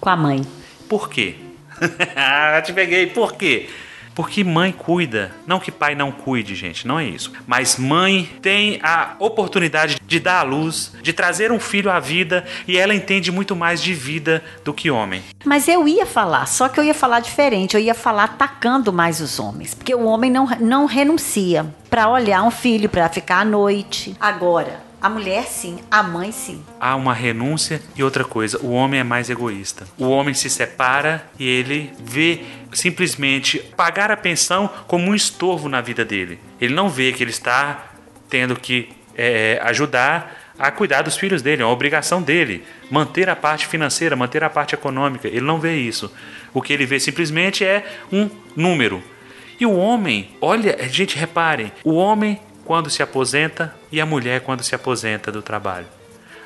Com 0.01 0.10
a 0.10 0.15
mãe. 0.15 0.41
Por 0.89 1.10
quê? 1.10 1.36
Ah, 2.15 2.62
Te 2.65 2.72
peguei, 2.74 3.08
por 3.08 3.34
quê? 3.34 3.70
Porque 4.15 4.43
mãe 4.43 4.72
cuida, 4.72 5.31
não 5.45 5.60
que 5.60 5.72
pai 5.72 5.93
não 5.93 6.12
cuide, 6.12 6.55
gente, 6.55 6.88
não 6.88 6.98
é 6.98 7.05
isso. 7.05 7.31
Mas 7.45 7.77
mãe 7.77 8.29
tem 8.41 8.79
a 8.81 9.15
oportunidade 9.19 9.98
de 10.05 10.19
dar 10.19 10.39
à 10.39 10.43
luz, 10.43 10.93
de 11.03 11.12
trazer 11.12 11.51
um 11.51 11.60
filho 11.60 11.91
à 11.91 12.00
vida 12.00 12.45
e 12.67 12.77
ela 12.77 12.95
entende 12.95 13.31
muito 13.31 13.55
mais 13.55 13.81
de 13.81 13.93
vida 13.93 14.41
do 14.63 14.74
que 14.74 14.89
homem. 14.89 15.22
Mas 15.43 15.67
eu 15.67 15.88
ia 15.88 16.05
falar, 16.05 16.48
só 16.48 16.69
que 16.69 16.79
eu 16.79 16.84
ia 16.84 16.93
falar 16.93 17.19
diferente. 17.19 17.75
Eu 17.75 17.81
ia 17.81 17.93
falar 17.93 18.24
atacando 18.24 18.93
mais 18.93 19.19
os 19.19 19.39
homens. 19.39 19.74
Porque 19.74 19.93
o 19.93 20.05
homem 20.05 20.31
não, 20.31 20.48
não 20.60 20.86
renuncia 20.86 21.65
para 21.89 22.10
olhar 22.10 22.43
um 22.43 22.51
filho, 22.51 22.89
para 22.89 23.10
ficar 23.10 23.41
à 23.41 23.45
noite. 23.45 24.15
Agora, 24.19 24.85
a 25.06 25.10
mulher 25.10 25.44
sim, 25.44 25.78
a 25.92 26.02
mãe 26.02 26.32
sim. 26.32 26.66
Há 26.80 26.96
uma 26.96 27.14
renúncia 27.14 27.80
e 27.96 28.04
outra 28.04 28.24
coisa, 28.24 28.58
o 28.64 28.72
homem 28.72 29.02
é 29.02 29.04
mais 29.04 29.30
egoísta. 29.30 29.86
O 30.00 30.10
homem 30.10 30.34
se 30.34 30.50
separa 30.50 31.24
e 31.38 31.48
ele 31.48 31.94
vê 32.00 32.44
simplesmente 32.74 33.60
pagar 33.78 34.10
a 34.10 34.18
pensão 34.18 34.68
como 34.88 35.12
um 35.12 35.14
estorvo 35.14 35.70
na 35.70 35.80
vida 35.80 36.04
dele. 36.04 36.40
Ele 36.60 36.74
não 36.74 36.90
vê 36.90 37.14
que 37.14 37.22
ele 37.22 37.30
está 37.30 37.86
tendo 38.28 38.56
que 38.56 38.90
é, 39.16 39.60
ajudar 39.66 40.56
a 40.58 40.72
cuidar 40.72 41.04
dos 41.04 41.16
filhos 41.16 41.44
dele, 41.44 41.62
é 41.62 41.66
uma 41.66 41.72
obrigação 41.72 42.20
dele, 42.20 42.64
manter 42.90 43.30
a 43.30 43.36
parte 43.36 43.68
financeira, 43.68 44.16
manter 44.16 44.44
a 44.44 44.50
parte 44.50 44.74
econômica. 44.74 45.28
Ele 45.28 45.42
não 45.42 45.60
vê 45.60 45.76
isso. 45.76 46.12
O 46.52 46.64
que 46.64 46.74
ele 46.74 46.88
vê 46.88 47.00
simplesmente 47.00 47.64
é 47.64 47.86
um 48.12 48.28
número. 48.56 49.04
E 49.60 49.68
o 49.68 49.76
homem, 49.76 50.32
olha, 50.42 50.76
gente, 50.90 51.16
reparem, 51.16 51.72
o 51.84 51.94
homem 51.94 52.40
quando 52.65 52.89
se 52.89 53.01
aposenta 53.01 53.74
e 53.91 54.01
a 54.01 54.05
mulher 54.05 54.41
quando 54.41 54.63
se 54.63 54.75
aposenta 54.75 55.31
do 55.31 55.41
trabalho. 55.41 55.86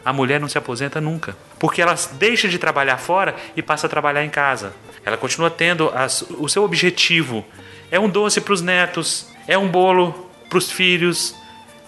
A 0.06 0.14
mulher 0.14 0.40
não 0.40 0.48
se 0.48 0.58
aposenta 0.58 1.02
nunca, 1.02 1.36
porque 1.60 1.82
ela 1.82 1.96
deixa 2.14 2.48
de 2.48 2.58
trabalhar 2.60 2.98
fora 2.98 3.36
e 3.56 3.62
passa 3.62 3.88
a 3.88 3.90
trabalhar 3.90 4.24
em 4.24 4.30
casa. 4.30 4.74
Ela 5.06 5.18
continua 5.18 5.50
tendo 5.50 5.90
as- 5.96 6.22
o 6.30 6.48
seu 6.48 6.64
objetivo. 6.64 7.46
É 7.92 8.00
um 8.00 8.10
doce 8.10 8.40
para 8.42 8.54
os 8.54 8.62
netos, 8.62 9.28
é 9.48 9.58
um 9.58 9.68
bolo 9.68 10.30
para 10.50 10.58
os 10.58 10.72
filhos, 10.72 11.36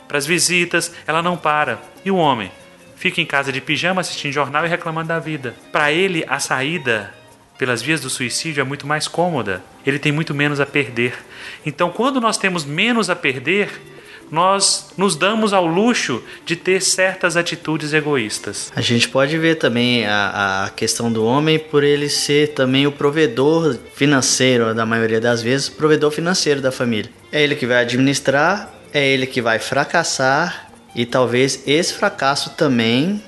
para 0.07 0.17
as 0.17 0.25
visitas. 0.25 0.91
Ela 1.05 1.21
não 1.21 1.37
para. 1.37 1.79
E 2.03 2.11
o 2.11 2.15
homem? 2.15 2.51
Fica 2.95 3.19
em 3.21 3.25
casa 3.25 3.51
de 3.51 3.59
pijama 3.61 4.01
assistindo 4.01 4.31
jornal 4.33 4.65
e 4.65 4.69
reclamando 4.69 5.07
da 5.07 5.19
vida. 5.19 5.55
Para 5.71 5.91
ele, 5.91 6.23
a 6.27 6.39
saída 6.39 7.13
pelas 7.57 7.81
vias 7.81 8.01
do 8.01 8.09
suicídio 8.09 8.61
é 8.61 8.63
muito 8.63 8.85
mais 8.85 9.07
cômoda. 9.07 9.63
Ele 9.85 9.97
tem 9.99 10.11
muito 10.11 10.33
menos 10.33 10.59
a 10.59 10.65
perder. 10.65 11.13
Então, 11.65 11.89
quando 11.91 12.19
nós 12.19 12.37
temos 12.37 12.65
menos 12.65 13.09
a 13.09 13.15
perder, 13.15 13.69
nós 14.31 14.91
nos 14.97 15.15
damos 15.15 15.51
ao 15.51 15.67
luxo 15.67 16.23
de 16.45 16.55
ter 16.55 16.81
certas 16.81 17.35
atitudes 17.35 17.93
egoístas. 17.93 18.71
A 18.73 18.81
gente 18.81 19.09
pode 19.09 19.37
ver 19.37 19.55
também 19.55 20.05
a, 20.07 20.65
a 20.65 20.69
questão 20.69 21.11
do 21.11 21.25
homem 21.25 21.59
por 21.59 21.83
ele 21.83 22.09
ser 22.09 22.53
também 22.53 22.87
o 22.87 22.91
provedor 22.91 23.77
financeiro, 23.93 24.73
da 24.73 24.85
maioria 24.85 25.19
das 25.19 25.41
vezes, 25.41 25.67
o 25.67 25.73
provedor 25.73 26.11
financeiro 26.11 26.61
da 26.61 26.71
família. 26.71 27.11
É 27.31 27.43
ele 27.43 27.55
que 27.55 27.67
vai 27.67 27.81
administrar, 27.81 28.73
é 28.93 29.05
ele 29.05 29.27
que 29.27 29.41
vai 29.41 29.59
fracassar 29.59 30.71
e 30.95 31.05
talvez 31.05 31.63
esse 31.67 31.93
fracasso 31.93 32.51
também 32.51 33.21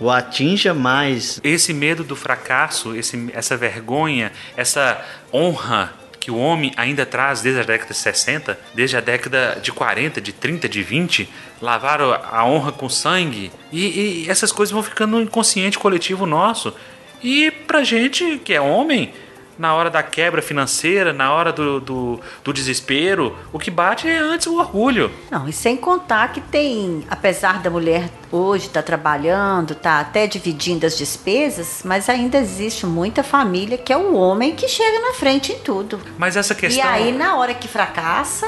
o 0.00 0.10
atinja 0.10 0.72
mais. 0.72 1.40
Esse 1.44 1.74
medo 1.74 2.02
do 2.02 2.16
fracasso, 2.16 2.96
esse, 2.96 3.28
essa 3.34 3.56
vergonha, 3.56 4.32
essa 4.56 5.04
honra 5.32 5.99
que 6.20 6.30
o 6.30 6.36
homem 6.36 6.70
ainda 6.76 7.06
traz 7.06 7.40
desde 7.40 7.62
a 7.62 7.64
década 7.64 7.92
de 7.92 7.98
60, 7.98 8.58
desde 8.74 8.96
a 8.96 9.00
década 9.00 9.58
de 9.60 9.72
40, 9.72 10.20
de 10.20 10.32
30, 10.34 10.68
de 10.68 10.82
20, 10.82 11.28
lavaram 11.62 12.12
a 12.12 12.44
honra 12.44 12.70
com 12.70 12.90
sangue 12.90 13.50
e, 13.72 14.24
e 14.26 14.30
essas 14.30 14.52
coisas 14.52 14.70
vão 14.70 14.82
ficando 14.82 15.16
no 15.16 15.22
inconsciente 15.22 15.78
coletivo 15.78 16.26
nosso. 16.26 16.74
E 17.22 17.50
pra 17.50 17.82
gente 17.82 18.38
que 18.44 18.52
é 18.52 18.60
homem, 18.60 19.12
na 19.60 19.74
hora 19.74 19.90
da 19.90 20.02
quebra 20.02 20.40
financeira, 20.40 21.12
na 21.12 21.30
hora 21.34 21.52
do, 21.52 21.80
do, 21.80 22.20
do 22.42 22.50
desespero, 22.50 23.36
o 23.52 23.58
que 23.58 23.70
bate 23.70 24.08
é 24.08 24.16
antes 24.16 24.46
o 24.46 24.58
orgulho. 24.58 25.12
Não, 25.30 25.46
e 25.46 25.52
sem 25.52 25.76
contar 25.76 26.32
que 26.32 26.40
tem, 26.40 27.04
apesar 27.10 27.60
da 27.60 27.68
mulher 27.68 28.08
hoje 28.32 28.68
estar 28.68 28.82
trabalhando, 28.82 29.74
tá 29.74 30.00
até 30.00 30.26
dividindo 30.26 30.86
as 30.86 30.96
despesas, 30.96 31.82
mas 31.84 32.08
ainda 32.08 32.38
existe 32.38 32.86
muita 32.86 33.22
família 33.22 33.76
que 33.76 33.92
é 33.92 33.96
o 33.98 34.14
homem 34.14 34.54
que 34.54 34.66
chega 34.66 34.98
na 34.98 35.12
frente 35.12 35.52
em 35.52 35.58
tudo. 35.58 36.00
Mas 36.16 36.38
essa 36.38 36.54
questão. 36.54 36.82
E 36.82 36.88
aí, 36.88 37.12
na 37.12 37.36
hora 37.36 37.52
que 37.52 37.68
fracassa, 37.68 38.46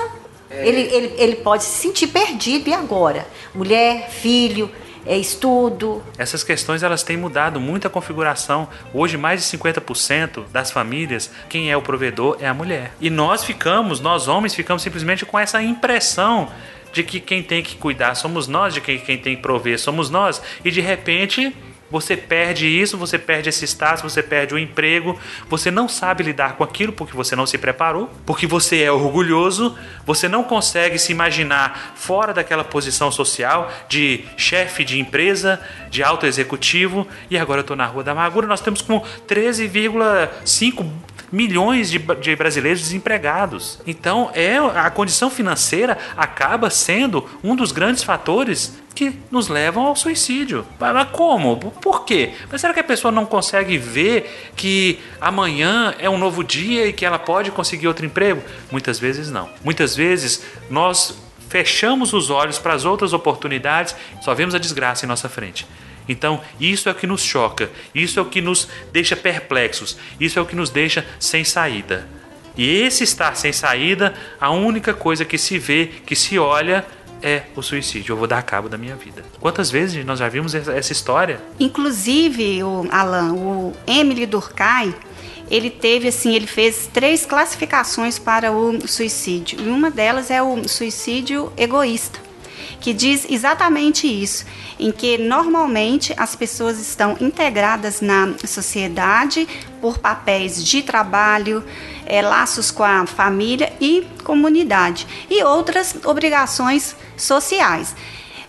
ele, 0.51 0.81
ele, 0.81 1.15
ele 1.19 1.37
pode 1.37 1.65
se 1.65 1.79
sentir 1.79 2.07
perdido. 2.07 2.71
E 2.71 2.73
agora? 2.73 3.27
Mulher, 3.55 4.09
filho, 4.09 4.71
é, 5.07 5.17
estudo. 5.17 6.03
Essas 6.17 6.45
questões 6.45 6.83
elas 6.83 7.03
têm 7.03 7.17
mudado 7.17 7.61
muito 7.61 7.87
a 7.87 7.91
configuração. 7.91 8.69
Hoje, 8.93 9.17
mais 9.17 9.41
de 9.41 9.59
50% 9.59 10.45
das 10.53 10.71
famílias, 10.71 11.31
quem 11.49 11.71
é 11.71 11.77
o 11.77 11.83
provedor 11.83 12.37
é 12.41 12.47
a 12.47 12.55
mulher. 12.55 12.93
E 13.01 13.11
nós 13.11 13.45
ficamos, 13.45 14.01
nós 14.01 14.29
homens, 14.29 14.55
ficamos 14.55 14.83
simplesmente 14.83 15.25
com 15.27 15.39
essa 15.39 15.63
impressão 15.63 16.51
de 16.93 17.03
que 17.03 17.21
quem 17.21 17.43
tem 17.43 17.63
que 17.63 17.77
cuidar 17.77 18.15
somos 18.15 18.47
nós, 18.47 18.75
de 18.75 18.81
que 18.81 18.99
quem 18.99 19.19
tem 19.19 19.37
que 19.37 19.43
prover 19.43 19.79
somos 19.79 20.11
nós. 20.11 20.43
E 20.65 20.71
de 20.71 20.81
repente. 20.81 21.55
Você 21.93 22.17
perde 22.17 22.67
isso, 22.67 22.97
você 22.97 23.19
perde 23.19 23.51
esse 23.51 23.67
status, 23.67 24.03
você 24.03 24.23
perde 24.23 24.55
o 24.55 24.59
emprego, 24.59 25.19
você 25.47 25.71
não 25.71 25.87
sabe 25.87 26.25
lidar 26.25 26.57
com 26.57 26.65
aquilo 26.65 26.91
porque 26.91 27.15
você 27.15 27.37
não 27.37 27.45
se 27.45 27.59
preparou, 27.59 28.11
porque 28.25 28.47
você 28.47 28.83
é 28.83 28.91
orgulhoso, 28.91 29.77
você 30.07 30.27
não 30.27 30.43
consegue 30.43 30.99
se 30.99 31.13
imaginar 31.13 31.93
fora 31.95 32.33
daquela 32.33 32.65
posição 32.65 33.13
social 33.13 33.71
de 33.91 34.25
chefe 34.39 34.85
de 34.85 34.99
empresa, 34.99 35.61
de 35.91 36.03
alto 36.03 36.25
executivo, 36.25 37.07
e 37.31 37.37
agora 37.37 37.59
eu 37.59 37.63
estou 37.63 37.77
na 37.77 37.85
Rua 37.85 38.03
da 38.03 38.13
Amargura. 38.13 38.47
Nós 38.47 38.63
temos 38.63 38.81
como 38.81 39.05
13,5 39.29 40.91
milhões 41.31 41.91
de, 41.91 41.99
de 41.99 42.37
brasileiros 42.37 42.81
desempregados. 42.81 43.81
Então, 43.87 44.31
é 44.35 44.57
a 44.57 44.91
condição 44.91 45.31
financeira 45.31 45.99
acaba 46.17 46.71
sendo 46.71 47.29
um 47.43 47.55
dos 47.55 47.73
grandes 47.73 48.03
fatores 48.03 48.82
que 48.95 49.19
nos 49.31 49.49
levam 49.49 49.87
ao 49.87 49.97
suicídio. 49.97 50.67
Mas 50.79 51.09
como? 51.11 51.57
Por 51.57 52.05
quê? 52.05 52.33
Mas 52.51 52.61
será 52.61 52.75
que 52.75 52.81
a 52.81 52.85
pessoa 52.85 53.11
não 53.11 53.25
consegue 53.25 53.79
ver 53.79 54.53
que 54.57 54.99
amanhã 55.21 55.95
é 55.99 56.09
um 56.09 56.19
novo 56.19 56.45
dia 56.45 56.87
e 56.87 56.93
que 56.93 57.05
ela 57.05 57.19
pode 57.19 57.51
conseguir 57.51 57.89
outro 57.89 58.05
emprego? 58.05 58.43
Muitas 58.71 58.99
vezes 58.99 59.31
não. 59.31 59.49
Muitas 59.65 59.97
vezes 59.97 60.43
nós 60.71 61.17
fechamos 61.49 62.13
os 62.13 62.31
olhos 62.31 62.59
para 62.59 62.73
as 62.73 62.85
outras 62.85 63.13
oportunidades, 63.13 63.95
só 64.23 64.35
vemos 64.35 64.55
a 64.55 64.59
desgraça 64.59 65.05
em 65.05 65.09
nossa 65.09 65.29
frente. 65.29 65.67
Então, 66.09 66.41
isso 66.59 66.89
é 66.89 66.93
o 66.93 66.95
que 66.95 67.07
nos 67.07 67.23
choca, 67.23 67.71
isso 67.95 68.19
é 68.19 68.23
o 68.23 68.27
que 68.27 68.41
nos 68.41 68.69
deixa 68.91 69.15
perplexos, 69.15 69.97
isso 70.19 70.39
é 70.39 70.43
o 70.43 70.47
que 70.47 70.57
nos 70.57 70.71
deixa 70.71 71.05
sem 71.21 71.45
saída. 71.45 72.09
E 72.57 72.69
esse 72.83 73.05
estar 73.05 73.35
sem 73.35 73.53
saída, 73.53 74.15
a 74.41 74.51
única 74.51 74.93
coisa 74.93 75.25
que 75.25 75.39
se 75.39 75.59
vê, 75.59 75.91
que 76.05 76.15
se 76.15 76.39
olha, 76.39 76.85
é 77.23 77.45
o 77.55 77.63
suicídio. 77.63 78.13
Eu 78.13 78.17
vou 78.17 78.27
dar 78.27 78.43
cabo 78.43 78.69
da 78.69 78.77
minha 78.77 78.97
vida. 78.97 79.25
Quantas 79.41 79.71
vezes 79.71 80.05
nós 80.05 80.19
já 80.19 80.29
vimos 80.29 80.55
essa 80.55 80.93
história? 80.93 81.41
Inclusive, 81.59 82.63
o 82.63 82.87
Alan, 82.91 83.33
o 83.35 83.73
Emily 83.87 84.27
Durkheim, 84.27 84.95
ele 85.51 85.71
teve 85.71 86.09
assim, 86.09 86.35
ele 86.35 86.47
fez 86.47 86.89
três 86.93 87.27
classificações 87.27 88.19
para 88.19 88.51
o 88.51 88.89
suicídio. 88.89 89.61
E 89.61 89.69
uma 89.69 89.91
delas 89.91 90.31
é 90.31 90.43
o 90.43 90.67
suicídio 90.69 91.53
egoísta, 91.57 92.19
que 92.83 92.93
diz 92.93 93.25
exatamente 93.31 94.09
isso, 94.09 94.45
em 94.79 94.91
que 94.91 95.17
normalmente 95.17 96.13
as 96.17 96.35
pessoas 96.35 96.81
estão 96.81 97.17
integradas 97.21 98.01
na 98.01 98.35
sociedade 98.45 99.49
por 99.81 99.99
papéis 99.99 100.63
de 100.63 100.83
trabalho, 100.83 101.65
eh, 102.05 102.21
laços 102.21 102.73
com 102.73 102.83
a 102.83 103.07
família 103.07 103.73
e 103.81 104.05
comunidade 104.25 105.07
e 105.31 105.43
outras 105.45 105.95
obrigações 106.05 106.97
sociais. 107.17 107.95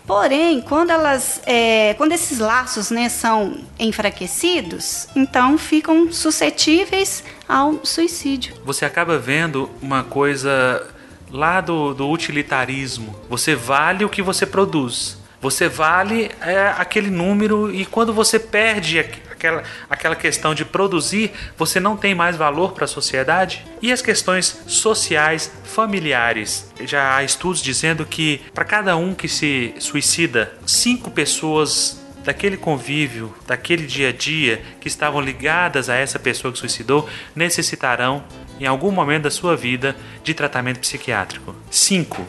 Porém, 0.05 0.61
quando 0.61 0.89
elas, 0.89 1.41
é, 1.45 1.93
quando 1.93 2.11
esses 2.11 2.39
laços 2.39 2.89
né, 2.89 3.07
são 3.07 3.55
enfraquecidos, 3.79 5.07
então 5.15 5.57
ficam 5.57 6.11
suscetíveis 6.11 7.23
ao 7.47 7.85
suicídio. 7.85 8.53
Você 8.65 8.83
acaba 8.83 9.17
vendo 9.17 9.69
uma 9.81 10.03
coisa 10.03 10.92
lá 11.33 11.59
do, 11.59 11.93
do 11.93 12.07
utilitarismo. 12.09 13.13
Você 13.29 13.55
vale 13.55 14.05
o 14.05 14.09
que 14.09 14.21
você 14.21 14.45
produz. 14.45 15.17
Você 15.41 15.67
vale 15.67 16.31
é, 16.39 16.73
aquele 16.77 17.09
número 17.09 17.69
e 17.73 17.85
quando 17.85 18.13
você 18.13 18.39
perde 18.39 18.99
aqu- 18.99 19.19
aquela, 19.29 19.63
aquela 19.89 20.15
questão 20.15 20.55
de 20.55 20.63
produzir, 20.63 21.31
você 21.57 21.81
não 21.81 21.97
tem 21.97 22.15
mais 22.15 22.37
valor 22.37 22.71
para 22.71 22.85
a 22.85 22.87
sociedade. 22.87 23.65
E 23.81 23.91
as 23.91 24.01
questões 24.01 24.61
sociais, 24.67 25.51
familiares. 25.65 26.71
Já 26.85 27.17
há 27.17 27.23
estudos 27.25 27.61
dizendo 27.61 28.05
que 28.05 28.39
para 28.53 28.63
cada 28.63 28.95
um 28.95 29.13
que 29.13 29.27
se 29.27 29.73
suicida, 29.79 30.53
cinco 30.65 31.11
pessoas 31.11 31.99
daquele 32.23 32.55
convívio, 32.55 33.35
daquele 33.45 33.85
dia 33.85 34.07
a 34.07 34.11
dia 34.13 34.61
que 34.79 34.87
estavam 34.87 35.19
ligadas 35.19 35.89
a 35.89 35.95
essa 35.95 36.17
pessoa 36.17 36.53
que 36.53 36.57
suicidou, 36.59 37.09
necessitarão, 37.35 38.23
em 38.63 38.65
algum 38.65 38.91
momento 38.91 39.23
da 39.23 39.29
sua 39.29 39.57
vida, 39.57 39.93
de 40.23 40.33
tratamento 40.33 40.79
psiquiátrico. 40.79 41.53
Cinco. 41.69 42.25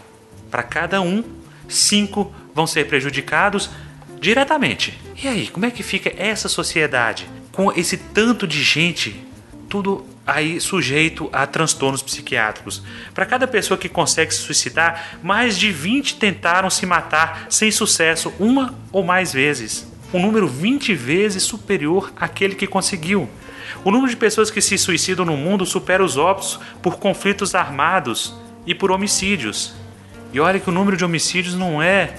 Para 0.50 0.64
cada 0.64 1.00
um, 1.00 1.22
cinco 1.68 2.34
vão 2.52 2.66
ser 2.66 2.88
prejudicados 2.88 3.70
diretamente. 4.20 4.98
E 5.22 5.28
aí, 5.28 5.46
como 5.46 5.64
é 5.64 5.70
que 5.70 5.84
fica 5.84 6.12
essa 6.16 6.48
sociedade 6.48 7.28
com 7.52 7.70
esse 7.70 7.96
tanto 7.96 8.48
de 8.48 8.64
gente, 8.64 9.24
tudo 9.68 10.04
aí 10.26 10.60
sujeito 10.60 11.30
a 11.32 11.46
transtornos 11.46 12.02
psiquiátricos? 12.02 12.82
Para 13.14 13.26
cada 13.26 13.46
pessoa 13.46 13.78
que 13.78 13.88
consegue 13.88 14.34
se 14.34 14.40
suicidar, 14.40 15.20
mais 15.22 15.56
de 15.56 15.70
20 15.70 16.16
tentaram 16.16 16.68
se 16.68 16.84
matar 16.84 17.46
sem 17.48 17.70
sucesso 17.70 18.32
uma 18.40 18.74
ou 18.90 19.04
mais 19.04 19.32
vezes. 19.32 19.86
Um 20.12 20.20
número 20.20 20.48
20 20.48 20.94
vezes 20.94 21.44
superior 21.44 22.12
àquele 22.16 22.56
que 22.56 22.66
conseguiu. 22.66 23.28
O 23.82 23.90
número 23.90 24.10
de 24.10 24.16
pessoas 24.16 24.50
que 24.50 24.60
se 24.60 24.78
suicidam 24.78 25.24
no 25.24 25.36
mundo 25.36 25.66
supera 25.66 26.04
os 26.04 26.16
óbitos 26.16 26.60
por 26.82 26.98
conflitos 26.98 27.54
armados 27.54 28.34
e 28.66 28.74
por 28.74 28.90
homicídios. 28.90 29.74
E 30.32 30.40
olha 30.40 30.60
que 30.60 30.68
o 30.68 30.72
número 30.72 30.96
de 30.96 31.04
homicídios 31.04 31.54
não 31.54 31.82
é 31.82 32.14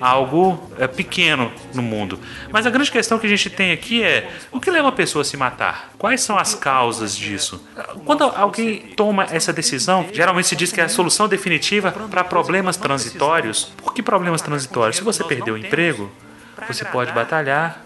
algo 0.00 0.70
é, 0.78 0.86
pequeno 0.86 1.50
no 1.74 1.82
mundo. 1.82 2.18
Mas 2.50 2.66
a 2.66 2.70
grande 2.70 2.90
questão 2.90 3.18
que 3.18 3.26
a 3.26 3.28
gente 3.30 3.48
tem 3.48 3.72
aqui 3.72 4.02
é 4.02 4.30
o 4.52 4.60
que 4.60 4.70
leva 4.70 4.88
a 4.88 4.92
pessoa 4.92 5.22
a 5.22 5.24
se 5.24 5.36
matar? 5.36 5.90
Quais 5.98 6.20
são 6.20 6.38
as 6.38 6.54
causas 6.54 7.16
disso? 7.16 7.62
Quando 8.04 8.24
alguém 8.24 8.92
toma 8.96 9.26
essa 9.30 9.52
decisão, 9.52 10.06
geralmente 10.12 10.48
se 10.48 10.56
diz 10.56 10.72
que 10.72 10.80
é 10.80 10.84
a 10.84 10.88
solução 10.88 11.28
definitiva 11.28 11.92
para 12.10 12.24
problemas 12.24 12.76
transitórios. 12.76 13.72
Por 13.76 13.94
que 13.94 14.02
problemas 14.02 14.42
transitórios? 14.42 14.96
Se 14.96 15.02
você 15.02 15.24
perdeu 15.24 15.54
o 15.54 15.58
emprego, 15.58 16.10
você 16.68 16.84
pode 16.84 17.12
batalhar 17.12 17.85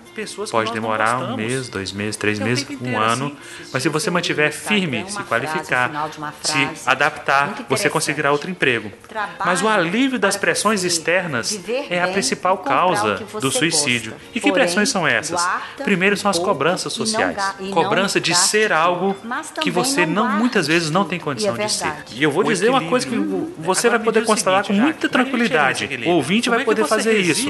Pode 0.50 0.72
demorar 0.72 1.18
um 1.18 1.36
mês, 1.36 1.68
dois 1.68 1.92
meses, 1.92 2.16
três 2.16 2.38
meses, 2.38 2.66
um 2.80 2.98
ano, 2.98 3.36
mas 3.72 3.82
se 3.82 3.88
você 3.88 4.10
mantiver 4.10 4.52
firme, 4.52 5.04
se 5.08 5.22
qualificar, 5.24 5.90
se 6.42 6.68
adaptar, 6.86 7.66
você 7.68 7.88
conseguirá 7.88 8.32
outro 8.32 8.50
emprego. 8.50 8.92
Mas 9.44 9.62
o 9.62 9.68
alívio 9.68 10.18
das 10.18 10.36
pressões 10.36 10.84
externas 10.84 11.58
é 11.88 12.02
a 12.02 12.08
principal 12.08 12.58
causa 12.58 13.22
do 13.40 13.50
suicídio. 13.50 14.14
E 14.34 14.40
que 14.40 14.52
pressões 14.52 14.88
são 14.88 15.06
essas? 15.06 15.46
Primeiro 15.82 16.16
são 16.16 16.30
as 16.30 16.38
cobranças 16.38 16.92
sociais. 16.92 17.36
Cobrança 17.72 18.20
de 18.20 18.34
ser 18.34 18.72
algo 18.72 19.16
que 19.60 19.70
você 19.70 20.06
não 20.06 20.28
muitas 20.28 20.66
vezes 20.66 20.90
não 20.90 21.04
tem 21.04 21.18
condição 21.18 21.54
de 21.54 21.70
ser. 21.70 21.92
E 22.12 22.22
eu 22.22 22.30
vou 22.30 22.44
dizer 22.44 22.70
uma 22.70 22.84
coisa 22.84 23.06
que 23.06 23.16
você 23.58 23.88
vai 23.88 23.98
poder 23.98 24.24
constatar 24.24 24.64
com 24.64 24.72
muita 24.72 25.08
tranquilidade. 25.08 25.88
O 26.06 26.10
ouvinte 26.10 26.50
vai 26.50 26.64
poder 26.64 26.86
fazer 26.86 27.18
isso. 27.18 27.48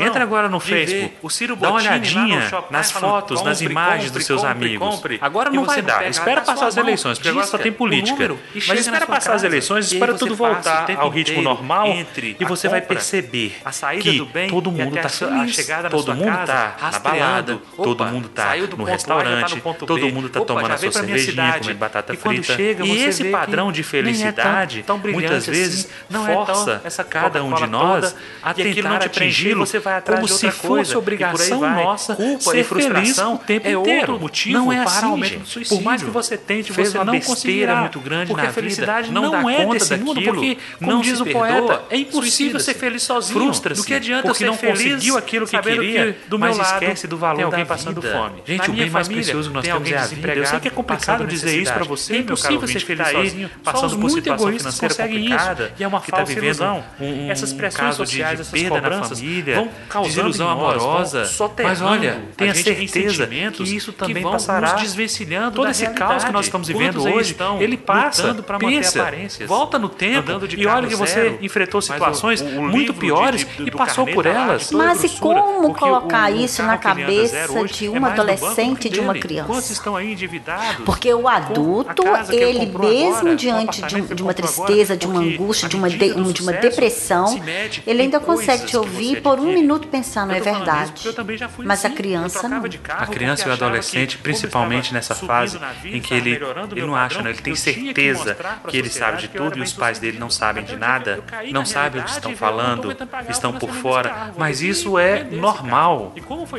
Entra 0.00 0.22
agora 0.22 0.48
no 0.48 0.60
Facebook, 0.60 1.56
dá 1.56 1.70
uma 1.70 1.78
olhadinha 1.78 2.01
olhadinha 2.02 2.50
nas 2.70 2.90
fotos, 2.90 3.38
compre, 3.38 3.50
nas 3.50 3.60
imagens 3.60 4.04
compre, 4.04 4.18
dos 4.18 4.26
seus 4.26 4.42
compre, 4.42 4.66
amigos. 4.66 5.00
Agora 5.20 5.50
não 5.50 5.64
vai 5.64 5.82
dar. 5.82 6.08
Espera 6.08 6.40
passar 6.40 6.66
as 6.66 6.76
eleições, 6.76 7.18
porque 7.18 7.28
agora 7.28 7.46
só 7.46 7.58
tem 7.58 7.72
política. 7.72 8.36
Mas 8.68 8.80
espera 8.80 9.06
passar 9.06 9.34
as 9.34 9.44
eleições, 9.44 9.92
espera 9.92 10.14
tudo 10.14 10.34
voltar 10.34 10.90
ao 10.96 11.08
ritmo 11.08 11.42
normal 11.42 11.86
e 12.38 12.44
você 12.44 12.68
vai 12.68 12.80
perceber 12.80 13.56
que 14.00 14.48
todo 14.48 14.70
mundo 14.70 14.96
está 14.96 15.08
feliz, 15.08 15.66
todo 15.90 16.14
mundo 16.14 16.40
está 16.40 16.76
na 16.92 16.98
balada, 16.98 17.58
todo 17.76 18.04
mundo 18.04 18.26
está 18.26 18.56
no 18.76 18.84
restaurante, 18.84 19.62
todo 19.86 20.08
mundo 20.08 20.26
está 20.26 20.40
tomando 20.40 20.72
a 20.72 20.78
sua 20.78 20.92
cervejinha, 20.92 21.58
comendo 21.58 21.78
batata 21.78 22.14
frita. 22.14 22.60
E 22.60 23.04
esse 23.04 23.24
padrão 23.24 23.72
de 23.72 23.82
felicidade, 23.82 24.84
muitas 25.10 25.46
vezes, 25.46 25.88
força 26.10 27.04
cada 27.04 27.42
um 27.42 27.54
de 27.54 27.66
nós 27.66 28.14
a 28.42 28.54
tentar 28.54 29.04
atingi-lo 29.04 29.64
como 30.06 30.28
se 30.28 30.50
fosse 30.50 30.96
obrigação 30.96 31.60
nossa 31.60 31.81
culpa 32.16 32.50
ser 32.50 32.58
e 32.58 32.64
frustração 32.64 33.02
feliz 33.02 33.18
o 33.18 33.38
tempo 33.38 33.66
é 33.66 33.72
inteiro. 33.72 33.98
outro 34.00 34.20
motivo 34.20 34.58
não 34.58 34.72
é 34.72 34.82
para 34.82 34.90
assim, 34.90 35.06
aumento 35.06 35.38
do 35.38 35.46
suicídio. 35.46 35.76
Por 35.76 35.84
mais 35.84 36.02
que 36.02 36.10
você 36.10 36.36
tente, 36.36 36.72
Fez 36.72 36.90
você 36.90 36.98
uma 36.98 37.04
não 37.04 37.20
conseguirá 37.20 37.76
muito 37.76 38.00
grande 38.00 38.26
porque 38.28 38.42
na 38.42 38.48
a 38.48 38.52
felicidade 38.52 39.08
vida, 39.08 39.20
não, 39.20 39.30
não 39.32 39.50
é 39.50 39.66
desse 39.66 39.90
daquilo, 39.90 40.14
mundo, 40.14 40.22
porque 40.22 40.58
não 40.80 41.00
diz 41.00 41.20
o 41.20 41.26
poeta, 41.26 41.82
é 41.90 41.96
impossível 41.96 42.60
ser 42.60 42.74
feliz 42.74 43.02
sozinho. 43.02 43.40
Frustra-se. 43.40 43.80
Do 43.80 43.86
que 43.86 43.94
adianta 43.94 44.28
porque 44.28 44.38
ser 44.38 44.46
não 44.46 44.56
feliz 44.56 44.92
conseguiu 44.94 45.16
aquilo 45.16 45.46
que 45.46 45.58
queria, 45.58 46.12
que 46.12 46.28
do 46.28 46.38
mas 46.38 46.56
meu 46.56 46.64
lado 46.64 46.82
esquece 46.82 47.06
do 47.06 47.16
valor 47.16 47.36
tem 47.36 47.44
alguém 47.44 47.66
passando 47.66 48.02
fome. 48.02 48.42
Gente, 48.44 48.70
o 48.70 48.72
bem 48.72 48.90
mais 48.90 49.08
precioso 49.08 49.48
que 49.48 49.54
nós 49.54 49.64
temos 49.64 49.90
é 49.90 49.96
a 49.96 50.06
vida. 50.06 50.34
Eu 50.34 50.46
sei 50.46 50.60
que 50.60 50.68
é 50.68 50.70
complicado 50.70 51.26
dizer 51.26 51.60
isso 51.60 51.72
para 51.72 51.84
você, 51.84 52.14
é 52.14 52.18
impossível 52.18 52.66
ser 52.66 52.80
feliz 52.80 53.08
sozinho, 53.08 53.50
passando 53.62 53.98
por 53.98 54.10
situação 54.10 54.52
financeira 54.52 54.94
complicada 54.94 55.72
e 55.78 55.84
é 55.84 55.88
uma 55.88 56.00
falsa 56.00 56.32
ilusão. 56.32 56.84
Essas 57.28 57.52
pressões 57.52 57.94
sociais, 57.96 58.40
essas 58.40 58.62
cobranças 58.68 59.20
vão 59.20 59.68
causando 59.88 60.28
ilusão 60.28 60.48
amorosa, 60.48 61.24
mas 61.72 61.80
olha, 61.80 62.22
tenha 62.36 62.54
certeza 62.54 63.26
que 63.26 63.62
isso 63.62 63.92
também 63.92 64.22
que 64.22 64.30
passará 64.30 64.72
nos 64.72 64.82
desvencilhando 64.82 65.56
todo 65.56 65.70
esse 65.70 65.86
caos 65.88 66.24
que 66.24 66.32
nós 66.32 66.46
estamos 66.46 66.68
vivendo 66.68 67.02
hoje. 67.02 67.36
Ele 67.60 67.76
passa, 67.76 68.34
para 68.34 68.58
manter 68.58 68.86
aparências, 68.86 69.48
volta 69.48 69.78
no 69.78 69.88
tempo 69.88 70.30
e 70.56 70.66
olha 70.66 70.88
que 70.88 70.94
você 70.94 71.38
enfrentou 71.40 71.80
situações 71.80 72.40
o, 72.40 72.44
o 72.44 72.62
muito 72.62 72.92
piores 72.92 73.40
de, 73.40 73.64
do, 73.64 73.68
e 73.68 73.70
passou 73.70 74.06
por 74.06 74.26
elas. 74.26 74.70
Mas 74.70 75.04
e 75.04 75.08
como 75.18 75.74
colocar 75.74 76.30
isso 76.30 76.62
na 76.62 76.76
cabeça 76.76 77.64
de 77.64 77.88
um 77.88 78.06
é 78.06 78.10
adolescente 78.10 78.86
e 78.86 78.90
de 78.90 79.00
uma 79.00 79.14
criança? 79.14 79.82
Porque 80.84 81.12
o 81.12 81.28
adulto, 81.28 82.02
ele 82.30 82.66
mesmo 82.66 83.18
agora, 83.18 83.36
diante 83.36 83.82
de, 83.82 84.14
de, 84.14 84.22
uma 84.22 84.34
tristeza, 84.34 84.96
de 84.96 85.06
uma 85.06 85.20
angústia, 85.20 85.68
de 85.68 85.76
uma, 85.76 85.88
de, 85.88 86.32
de 86.32 86.42
uma 86.42 86.52
depressão, 86.52 87.40
ele 87.86 88.02
ainda 88.02 88.20
consegue 88.20 88.66
te 88.66 88.76
ouvir 88.76 89.22
por 89.22 89.38
um 89.38 89.52
minuto 89.52 89.88
pensando, 89.88 90.32
é 90.32 90.40
verdade. 90.40 90.92
Mas 91.64 91.84
a 91.84 91.90
criança 91.90 92.48
não. 92.48 92.62
A 92.88 93.06
criança 93.06 93.46
e 93.46 93.50
o 93.50 93.52
adolescente, 93.52 94.18
principalmente 94.18 94.92
nessa 94.92 95.14
fase 95.14 95.58
em 95.84 96.00
que 96.00 96.14
ele, 96.14 96.40
ele 96.70 96.86
não 96.86 96.94
acha, 96.94 97.22
né? 97.22 97.30
ele 97.30 97.40
tem 97.40 97.54
certeza 97.54 98.36
que 98.68 98.76
ele 98.76 98.88
sabe 98.88 99.22
de 99.22 99.28
tudo 99.28 99.58
e 99.58 99.62
os 99.62 99.72
pais 99.72 99.98
dele 99.98 100.18
não 100.18 100.30
sabem 100.30 100.64
de 100.64 100.76
nada, 100.76 101.22
não 101.50 101.64
sabem 101.64 102.00
o 102.00 102.04
que 102.04 102.10
estão 102.10 102.34
falando, 102.36 102.96
estão 103.28 103.52
por 103.52 103.70
fora. 103.70 104.32
Mas 104.36 104.62
isso 104.62 104.98
é 104.98 105.24
normal. 105.24 106.14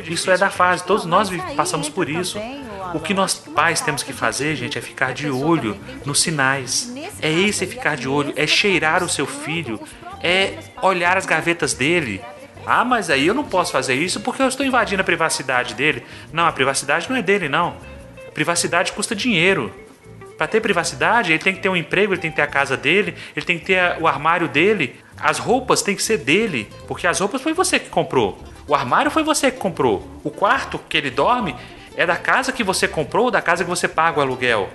Isso 0.08 0.30
é 0.30 0.38
da 0.38 0.50
fase. 0.50 0.84
Todos 0.84 1.04
nós 1.04 1.30
passamos 1.56 1.88
por 1.88 2.08
isso. 2.08 2.38
O 2.92 3.00
que 3.00 3.14
nós 3.14 3.34
pais 3.34 3.80
temos 3.80 4.02
que 4.02 4.12
fazer, 4.12 4.54
gente, 4.56 4.78
é 4.78 4.80
ficar 4.80 5.12
de 5.12 5.28
olho 5.30 5.78
nos 6.04 6.20
sinais. 6.20 6.92
É 7.20 7.30
esse 7.30 7.66
ficar 7.66 7.96
de 7.96 8.08
olho, 8.08 8.32
é 8.36 8.46
cheirar 8.46 9.02
o 9.02 9.08
seu 9.08 9.26
filho, 9.26 9.80
é 10.22 10.58
olhar 10.82 11.16
as 11.16 11.26
gavetas 11.26 11.74
dele, 11.74 12.20
ah, 12.66 12.84
mas 12.84 13.10
aí 13.10 13.26
eu 13.26 13.34
não 13.34 13.44
posso 13.44 13.72
fazer 13.72 13.94
isso 13.94 14.20
porque 14.20 14.42
eu 14.42 14.48
estou 14.48 14.64
invadindo 14.64 15.00
a 15.00 15.04
privacidade 15.04 15.74
dele. 15.74 16.04
Não, 16.32 16.46
a 16.46 16.52
privacidade 16.52 17.08
não 17.08 17.16
é 17.16 17.22
dele, 17.22 17.48
não. 17.48 17.76
Privacidade 18.32 18.92
custa 18.92 19.14
dinheiro. 19.14 19.72
Para 20.36 20.48
ter 20.48 20.60
privacidade, 20.60 21.32
ele 21.32 21.38
tem 21.42 21.54
que 21.54 21.60
ter 21.60 21.68
um 21.68 21.76
emprego, 21.76 22.12
ele 22.12 22.20
tem 22.20 22.30
que 22.30 22.36
ter 22.36 22.42
a 22.42 22.46
casa 22.46 22.76
dele, 22.76 23.14
ele 23.36 23.46
tem 23.46 23.58
que 23.58 23.66
ter 23.66 23.96
o 24.00 24.08
armário 24.08 24.48
dele. 24.48 24.96
As 25.16 25.38
roupas 25.38 25.82
têm 25.82 25.94
que 25.94 26.02
ser 26.02 26.18
dele, 26.18 26.68
porque 26.88 27.06
as 27.06 27.20
roupas 27.20 27.40
foi 27.40 27.52
você 27.52 27.78
que 27.78 27.88
comprou. 27.88 28.42
O 28.66 28.74
armário 28.74 29.10
foi 29.10 29.22
você 29.22 29.50
que 29.50 29.58
comprou. 29.58 30.08
O 30.24 30.30
quarto 30.30 30.78
que 30.88 30.96
ele 30.96 31.10
dorme 31.10 31.54
é 31.96 32.04
da 32.04 32.16
casa 32.16 32.50
que 32.50 32.64
você 32.64 32.88
comprou 32.88 33.26
ou 33.26 33.30
da 33.30 33.40
casa 33.40 33.62
que 33.62 33.70
você 33.70 33.86
paga 33.86 34.18
o 34.18 34.22
aluguel. 34.22 34.68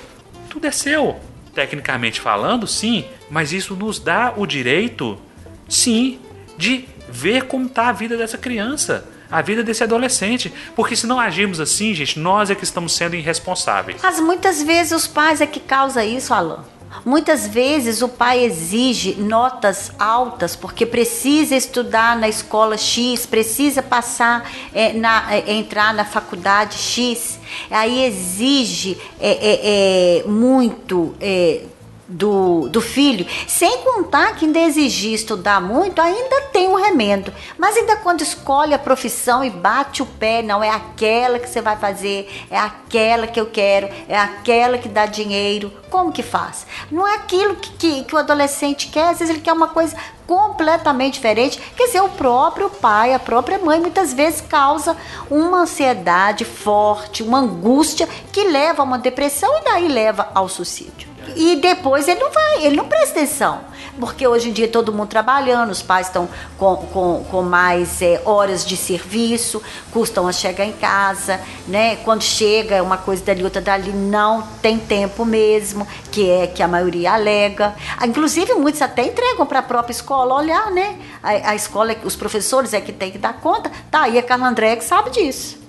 Tudo 0.49 0.65
é 0.65 0.71
seu. 0.71 1.19
Tecnicamente 1.53 2.21
falando, 2.21 2.65
sim, 2.65 3.05
mas 3.29 3.51
isso 3.51 3.75
nos 3.75 3.99
dá 3.99 4.33
o 4.37 4.45
direito, 4.45 5.19
sim, 5.67 6.19
de 6.57 6.87
ver 7.11 7.43
como 7.43 7.65
está 7.65 7.89
a 7.89 7.91
vida 7.91 8.17
dessa 8.17 8.37
criança, 8.37 9.05
a 9.29 9.41
vida 9.41 9.63
desse 9.63 9.83
adolescente. 9.83 10.51
Porque 10.75 10.95
se 10.95 11.07
não 11.07 11.19
agirmos 11.19 11.59
assim, 11.59 11.93
gente, 11.93 12.19
nós 12.19 12.49
é 12.49 12.55
que 12.55 12.63
estamos 12.63 12.93
sendo 12.93 13.15
irresponsáveis. 13.15 14.01
Mas 14.01 14.19
muitas 14.19 14.61
vezes 14.63 14.91
os 14.91 15.07
pais 15.07 15.41
é 15.41 15.45
que 15.45 15.59
causa 15.59 16.03
isso, 16.03 16.33
Alan. 16.33 16.63
Muitas 17.05 17.47
vezes 17.47 18.01
o 18.01 18.09
pai 18.09 18.43
exige 18.43 19.13
notas 19.13 19.91
altas 19.99 20.55
porque 20.55 20.85
precisa 20.85 21.55
estudar 21.55 22.17
na 22.17 22.27
escola 22.27 22.77
X, 22.77 23.25
precisa 23.25 23.81
passar, 23.83 24.49
é, 24.73 24.93
na, 24.93 25.33
é, 25.33 25.53
entrar 25.53 25.93
na 25.93 26.03
faculdade 26.03 26.77
X. 26.77 27.39
Aí 27.69 28.05
exige 28.05 28.97
é, 29.19 29.29
é, 29.29 30.19
é 30.19 30.27
muito 30.27 31.15
é, 31.21 31.61
do, 32.09 32.67
do 32.69 32.81
filho, 32.81 33.25
sem 33.47 33.83
contar 33.83 34.35
que 34.35 34.45
ainda 34.45 34.59
exigir 34.59 35.13
estudar 35.13 35.61
muito, 35.61 36.01
ainda 36.01 36.41
tem 36.51 36.67
um 36.67 36.75
remendo. 36.75 37.31
Mas 37.57 37.77
ainda 37.77 37.97
quando 37.97 38.21
escolhe 38.21 38.73
a 38.73 38.79
profissão 38.79 39.43
e 39.43 39.49
bate 39.49 40.01
o 40.01 40.05
pé, 40.05 40.41
não 40.41 40.63
é 40.63 40.69
aquela 40.69 41.37
que 41.37 41.47
você 41.47 41.61
vai 41.61 41.77
fazer, 41.77 42.47
é 42.49 42.57
aquela 42.57 43.27
que 43.27 43.39
eu 43.39 43.45
quero, 43.45 43.87
é 44.07 44.17
aquela 44.17 44.79
que 44.79 44.89
dá 44.89 45.05
dinheiro, 45.05 45.71
como 45.89 46.11
que 46.11 46.23
faz? 46.23 46.65
Não 46.91 47.07
é 47.07 47.15
aquilo 47.15 47.55
que, 47.55 47.71
que, 47.73 48.03
que 48.03 48.15
o 48.15 48.17
adolescente 48.17 48.87
quer, 48.87 49.09
às 49.09 49.19
vezes 49.19 49.29
ele 49.29 49.41
quer 49.41 49.53
uma 49.53 49.67
coisa 49.67 49.95
completamente 50.25 51.15
diferente. 51.15 51.59
Quer 51.75 51.87
dizer, 51.87 52.01
o 52.01 52.09
próprio 52.09 52.69
pai, 52.69 53.13
a 53.13 53.19
própria 53.19 53.57
mãe, 53.59 53.79
muitas 53.79 54.13
vezes 54.13 54.41
causa 54.41 54.95
uma 55.29 55.61
ansiedade 55.61 56.45
forte, 56.45 57.23
uma 57.23 57.39
angústia 57.39 58.07
que 58.31 58.43
leva 58.43 58.81
a 58.81 58.85
uma 58.85 58.99
depressão 58.99 59.57
e 59.57 59.63
daí 59.63 59.87
leva 59.87 60.29
ao 60.33 60.47
suicídio. 60.47 61.09
E 61.35 61.55
depois 61.57 62.07
ele 62.07 62.19
não 62.19 62.31
vai, 62.31 62.65
ele 62.65 62.75
não 62.75 62.85
presta 62.85 63.19
atenção. 63.19 63.61
porque 63.99 64.25
hoje 64.27 64.49
em 64.49 64.53
dia 64.53 64.67
todo 64.67 64.93
mundo 64.93 65.09
trabalhando, 65.09 65.71
os 65.71 65.81
pais 65.81 66.07
estão 66.07 66.29
com, 66.57 66.75
com, 66.77 67.25
com 67.29 67.41
mais 67.41 68.01
é, 68.01 68.21
horas 68.25 68.65
de 68.65 68.77
serviço, 68.77 69.61
custam 69.91 70.27
a 70.27 70.31
chegar 70.31 70.65
em 70.65 70.71
casa, 70.71 71.39
né? 71.67 71.97
Quando 71.97 72.21
chega, 72.21 72.75
é 72.75 72.81
uma 72.81 72.97
coisa 72.97 73.23
dali, 73.23 73.43
outra 73.43 73.61
dali, 73.61 73.91
não 73.91 74.41
tem 74.61 74.77
tempo 74.77 75.25
mesmo, 75.25 75.87
que 76.11 76.29
é 76.29 76.47
que 76.47 76.63
a 76.63 76.67
maioria 76.67 77.13
alega. 77.13 77.75
Inclusive, 78.03 78.53
muitos 78.53 78.81
até 78.81 79.03
entregam 79.03 79.45
para 79.45 79.59
a 79.59 79.63
própria 79.63 79.91
escola 79.91 80.35
olhar, 80.35 80.71
né? 80.71 80.97
A, 81.21 81.51
a 81.51 81.55
escola, 81.55 81.95
os 82.03 82.15
professores 82.15 82.73
é 82.73 82.81
que 82.81 82.91
tem 82.91 83.11
que 83.11 83.17
dar 83.17 83.33
conta. 83.33 83.71
Tá 83.91 84.03
aí 84.03 84.17
a 84.17 84.23
Carla 84.23 84.47
André 84.47 84.75
que 84.75 84.83
sabe 84.83 85.09
disso. 85.09 85.68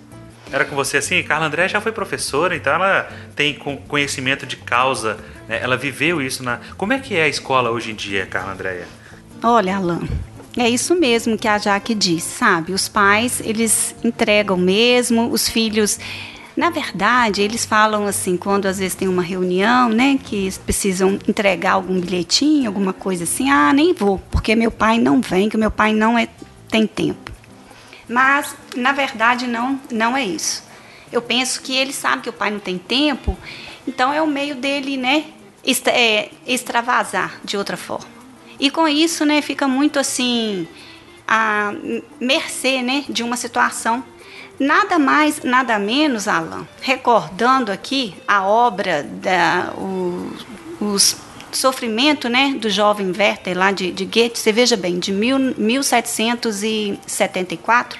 Era 0.52 0.64
com 0.64 0.74
você 0.74 0.96
assim? 0.96 1.22
Carla 1.22 1.46
André 1.46 1.68
já 1.68 1.80
foi 1.80 1.92
professora, 1.92 2.56
então 2.56 2.74
ela 2.74 3.08
tem 3.36 3.54
conhecimento 3.86 4.44
de 4.44 4.56
causa, 4.56 5.18
né? 5.48 5.60
ela 5.62 5.76
viveu 5.76 6.20
isso 6.20 6.42
na. 6.42 6.58
Como 6.76 6.92
é 6.92 6.98
que 6.98 7.16
é 7.16 7.24
a 7.24 7.28
escola 7.28 7.70
hoje 7.70 7.92
em 7.92 7.94
dia, 7.94 8.26
Carla 8.26 8.52
Andréia? 8.52 8.86
Olha, 9.42 9.76
Alan, 9.76 10.00
é 10.56 10.68
isso 10.68 10.94
mesmo 10.94 11.38
que 11.38 11.46
a 11.46 11.56
Jaque 11.56 11.94
diz, 11.94 12.24
sabe? 12.24 12.72
Os 12.72 12.88
pais, 12.88 13.40
eles 13.44 13.94
entregam 14.02 14.56
mesmo, 14.56 15.30
os 15.30 15.48
filhos. 15.48 15.98
Na 16.56 16.68
verdade, 16.68 17.40
eles 17.40 17.64
falam 17.64 18.06
assim, 18.06 18.36
quando 18.36 18.66
às 18.66 18.78
vezes 18.78 18.94
tem 18.94 19.08
uma 19.08 19.22
reunião, 19.22 19.88
né, 19.88 20.18
que 20.22 20.52
precisam 20.66 21.18
entregar 21.26 21.72
algum 21.72 21.98
bilhetinho, 22.00 22.66
alguma 22.66 22.92
coisa 22.92 23.24
assim, 23.24 23.48
ah, 23.48 23.72
nem 23.72 23.94
vou, 23.94 24.18
porque 24.30 24.54
meu 24.56 24.70
pai 24.70 24.98
não 24.98 25.20
vem, 25.20 25.48
que 25.48 25.56
meu 25.56 25.70
pai 25.70 25.94
não 25.94 26.18
é, 26.18 26.28
tem 26.68 26.86
tempo. 26.86 27.29
Mas, 28.10 28.56
na 28.74 28.90
verdade, 28.90 29.46
não, 29.46 29.80
não 29.88 30.16
é 30.16 30.24
isso. 30.24 30.64
Eu 31.12 31.22
penso 31.22 31.62
que 31.62 31.76
ele 31.76 31.92
sabe 31.92 32.22
que 32.22 32.28
o 32.28 32.32
pai 32.32 32.50
não 32.50 32.58
tem 32.58 32.76
tempo, 32.76 33.38
então 33.86 34.12
é 34.12 34.20
o 34.20 34.26
meio 34.26 34.56
dele, 34.56 34.96
né, 34.96 35.26
extra- 35.64 35.92
é, 35.92 36.30
extravasar 36.44 37.38
de 37.44 37.56
outra 37.56 37.76
forma. 37.76 38.08
E 38.58 38.68
com 38.68 38.88
isso, 38.88 39.24
né, 39.24 39.40
fica 39.40 39.68
muito 39.68 39.98
assim, 40.00 40.66
a 41.26 41.72
mercê, 42.20 42.82
né, 42.82 43.04
de 43.08 43.22
uma 43.22 43.36
situação. 43.36 44.02
Nada 44.58 44.98
mais, 44.98 45.42
nada 45.42 45.78
menos, 45.78 46.26
Alan, 46.26 46.66
recordando 46.82 47.70
aqui 47.70 48.14
a 48.26 48.42
obra, 48.44 49.04
da, 49.04 49.72
o, 49.78 50.32
os 50.80 51.16
sofrimento 51.56 52.28
né, 52.28 52.54
do 52.54 52.70
jovem 52.70 53.12
Werther 53.16 53.56
lá 53.56 53.72
de, 53.72 53.90
de 53.90 54.04
Goethe, 54.04 54.38
você 54.38 54.52
veja 54.52 54.76
bem, 54.76 54.98
de 54.98 55.10
mil, 55.12 55.38
1774, 55.38 57.98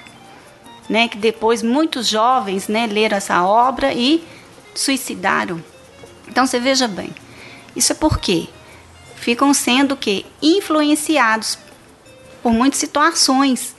né, 0.89 1.07
que 1.07 1.17
depois 1.17 1.63
muitos 1.63 2.07
jovens 2.07 2.67
né, 2.67 2.87
leram 2.87 3.17
essa 3.17 3.43
obra 3.43 3.93
e 3.93 4.23
suicidaram. 4.75 5.63
Então 6.27 6.45
você 6.45 6.59
veja 6.59 6.87
bem, 6.87 7.13
isso 7.75 7.91
é 7.91 7.95
porque 7.95 8.47
ficam 9.15 9.53
sendo 9.53 9.95
que 9.95 10.25
influenciados 10.41 11.57
por 12.41 12.53
muitas 12.53 12.79
situações. 12.79 13.75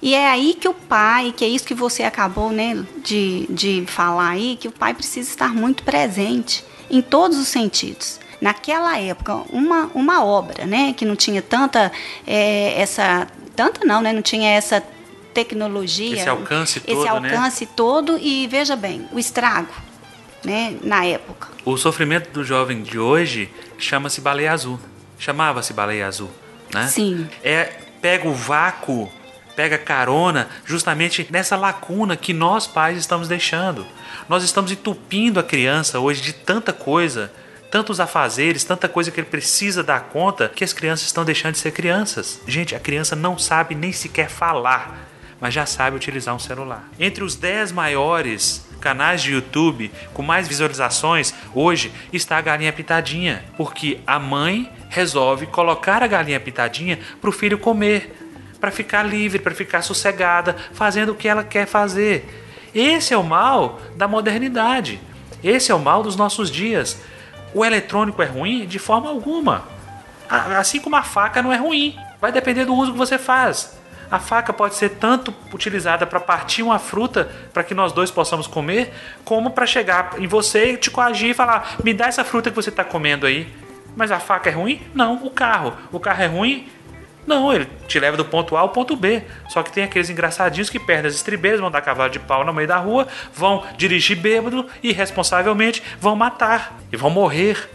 E 0.00 0.14
é 0.14 0.28
aí 0.28 0.54
que 0.54 0.68
o 0.68 0.74
pai, 0.74 1.34
que 1.36 1.44
é 1.44 1.48
isso 1.48 1.64
que 1.64 1.74
você 1.74 2.02
acabou 2.02 2.50
né, 2.50 2.84
de, 3.02 3.46
de 3.48 3.84
falar 3.86 4.30
aí, 4.30 4.56
que 4.56 4.68
o 4.68 4.72
pai 4.72 4.92
precisa 4.92 5.30
estar 5.30 5.54
muito 5.54 5.82
presente 5.82 6.62
em 6.90 7.00
todos 7.00 7.38
os 7.38 7.48
sentidos. 7.48 8.20
Naquela 8.44 8.98
época, 8.98 9.36
uma, 9.48 9.90
uma 9.94 10.22
obra, 10.22 10.66
né, 10.66 10.92
que 10.92 11.06
não 11.06 11.16
tinha 11.16 11.40
tanta 11.40 11.90
é, 12.26 12.78
essa 12.78 13.26
tanta 13.56 13.86
não, 13.86 14.02
né, 14.02 14.12
não 14.12 14.20
tinha 14.20 14.50
essa 14.50 14.82
tecnologia, 15.32 16.14
Esse 16.14 16.28
alcance 16.28 16.78
esse 16.78 16.86
todo, 16.86 17.20
né? 17.20 17.34
alcance 17.34 17.64
todo 17.64 18.18
e 18.18 18.46
veja 18.46 18.76
bem, 18.76 19.08
o 19.12 19.18
estrago, 19.18 19.72
né, 20.44 20.76
na 20.82 21.06
época. 21.06 21.48
O 21.64 21.78
sofrimento 21.78 22.28
do 22.32 22.44
jovem 22.44 22.82
de 22.82 22.98
hoje 22.98 23.50
chama-se 23.78 24.20
baleia 24.20 24.52
azul. 24.52 24.78
Chamava-se 25.18 25.72
baleia 25.72 26.06
azul, 26.06 26.30
né? 26.70 26.86
Sim. 26.88 27.26
É 27.42 27.72
pega 28.02 28.28
o 28.28 28.34
vácuo, 28.34 29.10
pega 29.56 29.78
carona 29.78 30.50
justamente 30.66 31.26
nessa 31.30 31.56
lacuna 31.56 32.14
que 32.14 32.34
nós 32.34 32.66
pais 32.66 32.98
estamos 32.98 33.26
deixando. 33.26 33.86
Nós 34.28 34.44
estamos 34.44 34.70
entupindo 34.70 35.40
a 35.40 35.42
criança 35.42 35.98
hoje 35.98 36.20
de 36.20 36.34
tanta 36.34 36.74
coisa, 36.74 37.32
tantos 37.74 37.98
afazeres, 37.98 38.62
tanta 38.62 38.88
coisa 38.88 39.10
que 39.10 39.18
ele 39.18 39.26
precisa 39.26 39.82
dar 39.82 40.02
conta, 40.02 40.48
que 40.48 40.62
as 40.62 40.72
crianças 40.72 41.06
estão 41.06 41.24
deixando 41.24 41.54
de 41.54 41.58
ser 41.58 41.72
crianças. 41.72 42.40
Gente, 42.46 42.72
a 42.72 42.78
criança 42.78 43.16
não 43.16 43.36
sabe 43.36 43.74
nem 43.74 43.90
sequer 43.90 44.30
falar, 44.30 45.08
mas 45.40 45.52
já 45.52 45.66
sabe 45.66 45.96
utilizar 45.96 46.36
um 46.36 46.38
celular. 46.38 46.88
Entre 47.00 47.24
os 47.24 47.34
10 47.34 47.72
maiores 47.72 48.64
canais 48.80 49.24
de 49.24 49.32
YouTube 49.32 49.90
com 50.12 50.22
mais 50.22 50.46
visualizações 50.46 51.34
hoje 51.52 51.92
está 52.12 52.38
a 52.38 52.40
galinha 52.40 52.72
pitadinha, 52.72 53.44
porque 53.56 53.98
a 54.06 54.20
mãe 54.20 54.70
resolve 54.88 55.46
colocar 55.46 56.00
a 56.00 56.06
galinha 56.06 56.38
pitadinha 56.38 57.00
para 57.20 57.30
o 57.30 57.32
filho 57.32 57.58
comer, 57.58 58.16
para 58.60 58.70
ficar 58.70 59.02
livre, 59.02 59.40
para 59.40 59.52
ficar 59.52 59.82
sossegada, 59.82 60.54
fazendo 60.72 61.10
o 61.10 61.16
que 61.16 61.26
ela 61.26 61.42
quer 61.42 61.66
fazer. 61.66 62.24
Esse 62.72 63.12
é 63.12 63.16
o 63.16 63.24
mal 63.24 63.80
da 63.96 64.06
modernidade. 64.06 65.00
Esse 65.42 65.72
é 65.72 65.74
o 65.74 65.80
mal 65.80 66.04
dos 66.04 66.14
nossos 66.14 66.52
dias. 66.52 66.98
O 67.54 67.64
eletrônico 67.64 68.20
é 68.20 68.26
ruim 68.26 68.66
de 68.66 68.78
forma 68.78 69.08
alguma. 69.08 69.64
Assim 70.28 70.80
como 70.80 70.96
a 70.96 71.02
faca 71.02 71.40
não 71.40 71.52
é 71.52 71.56
ruim. 71.56 71.96
Vai 72.20 72.32
depender 72.32 72.64
do 72.64 72.74
uso 72.74 72.92
que 72.92 72.98
você 72.98 73.16
faz. 73.16 73.78
A 74.10 74.18
faca 74.18 74.52
pode 74.52 74.74
ser 74.74 74.90
tanto 74.90 75.34
utilizada 75.52 76.06
para 76.06 76.20
partir 76.20 76.62
uma 76.62 76.78
fruta 76.78 77.30
para 77.52 77.62
que 77.62 77.74
nós 77.74 77.92
dois 77.92 78.10
possamos 78.10 78.46
comer, 78.46 78.92
como 79.24 79.50
para 79.50 79.66
chegar 79.66 80.14
em 80.18 80.26
você 80.26 80.72
e 80.72 80.76
te 80.76 80.90
coagir 80.90 81.30
e 81.30 81.34
falar: 81.34 81.76
me 81.82 81.94
dá 81.94 82.06
essa 82.06 82.24
fruta 82.24 82.50
que 82.50 82.56
você 82.56 82.70
está 82.70 82.84
comendo 82.84 83.26
aí. 83.26 83.48
Mas 83.96 84.10
a 84.10 84.18
faca 84.18 84.50
é 84.50 84.52
ruim? 84.52 84.82
Não. 84.94 85.24
O 85.24 85.30
carro. 85.30 85.72
O 85.92 86.00
carro 86.00 86.22
é 86.22 86.26
ruim? 86.26 86.68
Não, 87.26 87.52
ele 87.52 87.66
te 87.88 87.98
leva 87.98 88.16
do 88.16 88.24
ponto 88.24 88.56
A 88.56 88.60
ao 88.60 88.68
ponto 88.68 88.94
B. 88.94 89.22
Só 89.48 89.62
que 89.62 89.72
tem 89.72 89.84
aqueles 89.84 90.10
engraçadinhos 90.10 90.68
que 90.68 90.78
perdem 90.78 91.08
as 91.08 91.14
estribeiras, 91.14 91.60
vão 91.60 91.70
dar 91.70 91.80
cavalo 91.80 92.10
de 92.10 92.18
pau 92.18 92.44
no 92.44 92.52
meio 92.52 92.68
da 92.68 92.76
rua, 92.76 93.08
vão 93.32 93.64
dirigir 93.76 94.16
bêbado 94.18 94.66
e 94.82 94.90
irresponsavelmente 94.90 95.82
vão 96.00 96.14
matar 96.14 96.78
e 96.92 96.96
vão 96.96 97.08
morrer. 97.10 97.70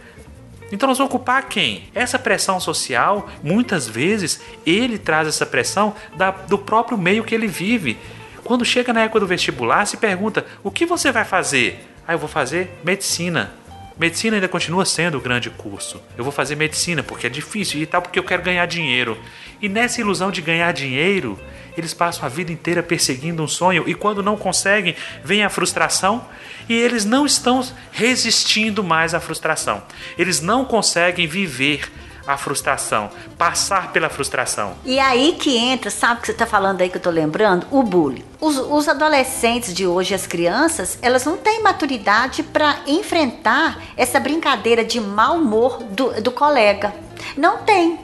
Então 0.71 0.87
nós 0.87 0.99
vamos 0.99 1.09
culpar 1.11 1.47
quem? 1.47 1.89
Essa 1.95 2.19
pressão 2.19 2.59
social, 2.59 3.27
muitas 3.41 3.87
vezes, 3.87 4.39
ele 4.65 4.99
traz 4.99 5.27
essa 5.27 5.45
pressão 5.45 5.95
da- 6.15 6.29
do 6.29 6.59
próprio 6.59 6.95
meio 6.97 7.23
que 7.23 7.33
ele 7.33 7.47
vive. 7.47 7.97
Quando 8.43 8.63
chega 8.63 8.93
na 8.93 9.01
época 9.01 9.19
do 9.19 9.27
vestibular, 9.27 9.85
se 9.85 9.97
pergunta: 9.97 10.45
o 10.63 10.69
que 10.69 10.85
você 10.85 11.11
vai 11.11 11.25
fazer? 11.25 11.83
Ah, 12.07 12.13
eu 12.13 12.19
vou 12.19 12.29
fazer 12.29 12.71
medicina. 12.83 13.51
Medicina 13.99 14.37
ainda 14.37 14.47
continua 14.47 14.85
sendo 14.85 15.17
o 15.17 15.21
grande 15.21 15.49
curso. 15.49 16.01
Eu 16.17 16.23
vou 16.23 16.31
fazer 16.31 16.55
medicina 16.55 17.03
porque 17.03 17.27
é 17.27 17.29
difícil 17.29 17.81
e 17.81 17.85
tal, 17.85 18.01
porque 18.01 18.17
eu 18.17 18.23
quero 18.23 18.41
ganhar 18.41 18.65
dinheiro. 18.65 19.17
E 19.61 19.67
nessa 19.67 19.99
ilusão 19.99 20.31
de 20.31 20.41
ganhar 20.41 20.71
dinheiro, 20.71 21.37
eles 21.77 21.93
passam 21.93 22.25
a 22.25 22.29
vida 22.29 22.49
inteira 22.49 22.81
perseguindo 22.81 23.43
um 23.43 23.47
sonho 23.47 23.83
e 23.85 23.93
quando 23.93 24.23
não 24.23 24.37
conseguem, 24.37 24.95
vem 25.21 25.43
a 25.43 25.49
frustração 25.49 26.25
e 26.69 26.73
eles 26.73 27.03
não 27.03 27.25
estão 27.25 27.61
resistindo 27.91 28.81
mais 28.81 29.13
à 29.13 29.19
frustração. 29.19 29.83
Eles 30.17 30.39
não 30.39 30.63
conseguem 30.63 31.27
viver 31.27 31.91
a 32.29 32.37
frustração, 32.37 33.09
passar 33.39 33.91
pela 33.91 34.07
frustração. 34.07 34.75
E 34.85 34.99
aí 34.99 35.33
que 35.33 35.57
entra, 35.57 35.89
sabe 35.89 36.19
o 36.19 36.21
que 36.21 36.27
você 36.27 36.31
está 36.31 36.45
falando 36.45 36.81
aí 36.81 36.87
que 36.87 36.97
eu 36.97 37.01
tô 37.01 37.09
lembrando? 37.09 37.65
O 37.71 37.81
bullying. 37.81 38.23
Os, 38.39 38.55
os 38.55 38.87
adolescentes 38.87 39.73
de 39.73 39.87
hoje, 39.87 40.13
as 40.13 40.27
crianças, 40.27 40.99
elas 41.01 41.25
não 41.25 41.37
têm 41.37 41.63
maturidade 41.63 42.43
para 42.43 42.81
enfrentar 42.85 43.81
essa 43.97 44.19
brincadeira 44.19 44.85
de 44.85 45.01
mau 45.01 45.37
humor 45.37 45.81
do, 45.81 46.21
do 46.21 46.31
colega. 46.31 46.93
Não 47.35 47.57
tem. 47.63 47.97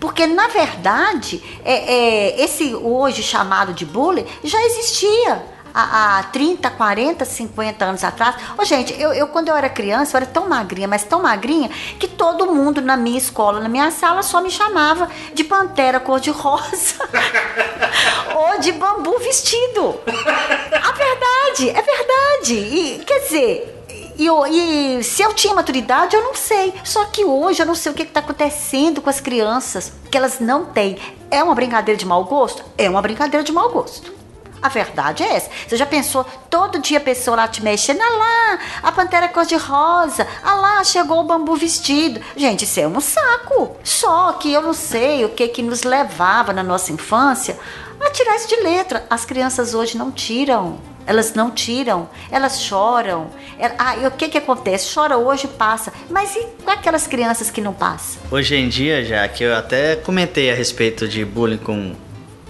Porque, 0.00 0.26
na 0.26 0.48
verdade, 0.48 1.40
é, 1.64 1.72
é, 1.72 2.42
esse 2.42 2.74
hoje 2.74 3.22
chamado 3.22 3.72
de 3.72 3.86
bullying 3.86 4.26
já 4.42 4.60
existia 4.64 5.40
há, 5.80 6.18
há 6.18 6.22
30, 6.24 6.70
40, 6.70 7.24
50 7.24 7.84
anos 7.84 8.04
atrás. 8.04 8.34
Ô, 8.58 8.64
gente, 8.64 8.98
eu, 9.00 9.12
eu 9.12 9.28
quando 9.28 9.48
eu 9.48 9.56
era 9.56 9.68
criança, 9.68 10.16
eu 10.16 10.22
era 10.22 10.26
tão 10.26 10.48
magrinha, 10.48 10.88
mas 10.88 11.04
tão 11.04 11.22
magrinha, 11.22 11.68
que 11.98 12.08
todo 12.08 12.46
mundo 12.52 12.80
na 12.82 12.96
minha 12.96 13.18
escola, 13.18 13.60
na 13.60 13.68
minha 13.68 13.90
sala, 13.90 14.22
só 14.22 14.40
me 14.40 14.50
chamava 14.50 15.08
de 15.32 15.44
pantera 15.44 16.00
cor-de-rosa 16.00 16.94
ou 18.34 18.58
de 18.60 18.72
bambu 18.72 19.18
vestido. 19.18 20.00
A 20.06 20.92
verdade, 20.92 21.70
é 21.70 21.82
verdade. 21.82 22.54
E, 22.54 23.04
quer 23.06 23.20
dizer. 23.20 23.74
E, 24.18 24.26
eu- 24.26 24.44
e 24.48 25.00
se 25.04 25.22
eu 25.22 25.32
tinha 25.32 25.54
maturidade, 25.54 26.16
eu 26.16 26.22
não 26.22 26.34
sei. 26.34 26.74
Só 26.82 27.04
que 27.04 27.24
hoje 27.24 27.62
eu 27.62 27.66
não 27.66 27.76
sei 27.76 27.92
o 27.92 27.94
que 27.94 28.02
está 28.02 28.18
acontecendo 28.18 29.00
com 29.00 29.08
as 29.08 29.20
crianças, 29.20 29.92
que 30.10 30.18
elas 30.18 30.40
não 30.40 30.64
têm. 30.66 30.98
É 31.30 31.40
uma 31.40 31.54
brincadeira 31.54 31.96
de 31.96 32.04
mau 32.04 32.24
gosto? 32.24 32.64
É 32.76 32.90
uma 32.90 33.00
brincadeira 33.00 33.44
de 33.44 33.52
mau 33.52 33.68
gosto. 33.70 34.17
A 34.62 34.68
verdade 34.68 35.22
é 35.22 35.36
essa. 35.36 35.50
Você 35.66 35.76
já 35.76 35.86
pensou, 35.86 36.24
todo 36.50 36.78
dia 36.80 36.98
a 36.98 37.00
pessoa 37.00 37.36
lá 37.36 37.48
te 37.48 37.62
mexendo, 37.62 38.00
ah 38.02 38.16
lá, 38.16 38.58
a 38.82 38.92
pantera 38.92 39.28
cor-de-rosa, 39.28 40.26
ah 40.42 40.54
lá, 40.54 40.84
chegou 40.84 41.20
o 41.20 41.24
bambu 41.24 41.54
vestido. 41.56 42.20
Gente, 42.36 42.64
isso 42.64 42.80
é 42.80 42.86
um 42.88 43.00
saco. 43.00 43.76
Só 43.84 44.32
que 44.32 44.52
eu 44.52 44.62
não 44.62 44.72
sei 44.72 45.24
o 45.24 45.28
que 45.30 45.46
que 45.48 45.62
nos 45.62 45.82
levava 45.82 46.52
na 46.52 46.62
nossa 46.62 46.92
infância 46.92 47.56
a 48.00 48.10
tirar 48.10 48.36
isso 48.36 48.48
de 48.48 48.56
letra. 48.56 49.04
As 49.08 49.24
crianças 49.24 49.74
hoje 49.74 49.96
não 49.96 50.10
tiram. 50.10 50.78
Elas 51.06 51.32
não 51.32 51.50
tiram, 51.50 52.06
elas 52.30 52.60
choram. 52.60 53.30
É- 53.58 53.72
Ah, 53.78 53.96
e 53.96 54.06
o 54.06 54.10
que 54.10 54.28
que 54.28 54.36
acontece? 54.36 54.92
Chora 54.94 55.16
hoje, 55.16 55.48
passa. 55.48 55.90
Mas 56.10 56.36
e 56.36 56.46
aquelas 56.66 57.06
crianças 57.06 57.50
que 57.50 57.62
não 57.62 57.72
passam? 57.72 58.20
Hoje 58.30 58.54
em 58.56 58.68
dia, 58.68 59.02
já 59.02 59.26
que 59.26 59.42
eu 59.42 59.56
até 59.56 59.96
comentei 59.96 60.50
a 60.50 60.54
respeito 60.54 61.08
de 61.08 61.24
bullying 61.24 61.56
com 61.56 61.94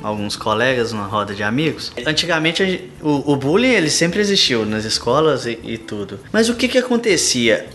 alguns 0.03 0.37
colegas 0.37 0.93
numa 0.93 1.07
roda 1.07 1.35
de 1.35 1.43
amigos. 1.43 1.93
Antigamente 2.07 2.91
o, 3.01 3.33
o 3.33 3.37
bullying 3.37 3.69
ele 3.69 3.91
sempre 3.91 4.21
existiu 4.21 4.65
nas 4.65 4.85
escolas 4.85 5.47
e, 5.47 5.59
e 5.63 5.79
tudo. 5.79 6.21
Mas 6.33 6.49
o 6.49 6.55
que 6.55 6.69
que 6.69 6.79
acontecia? 6.79 7.67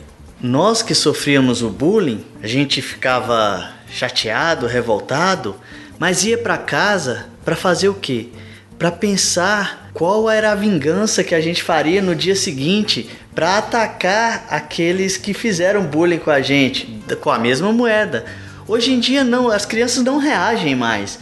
Nós 0.41 0.81
que 0.81 0.93
sofríamos 0.93 1.61
o 1.61 1.69
bullying, 1.69 2.25
a 2.41 2.47
gente 2.47 2.81
ficava 2.81 3.71
chateado, 3.89 4.67
revoltado, 4.67 5.55
mas 5.99 6.23
ia 6.23 6.37
para 6.37 6.57
casa 6.57 7.27
para 7.45 7.55
fazer 7.55 7.89
o 7.89 7.93
quê? 7.93 8.27
Para 8.77 8.91
pensar 8.91 9.89
qual 9.93 10.29
era 10.29 10.51
a 10.51 10.55
vingança 10.55 11.23
que 11.23 11.35
a 11.35 11.39
gente 11.39 11.61
faria 11.61 12.01
no 12.01 12.15
dia 12.15 12.35
seguinte 12.35 13.09
para 13.33 13.57
atacar 13.57 14.45
aqueles 14.49 15.17
que 15.17 15.33
fizeram 15.33 15.83
bullying 15.83 16.19
com 16.19 16.31
a 16.31 16.41
gente, 16.41 17.01
com 17.21 17.29
a 17.29 17.39
mesma 17.39 17.71
moeda. 17.71 18.25
Hoje 18.67 18.91
em 18.91 18.99
dia 18.99 19.23
não, 19.23 19.49
as 19.49 19.65
crianças 19.65 20.03
não 20.03 20.17
reagem 20.17 20.75
mais. 20.75 21.19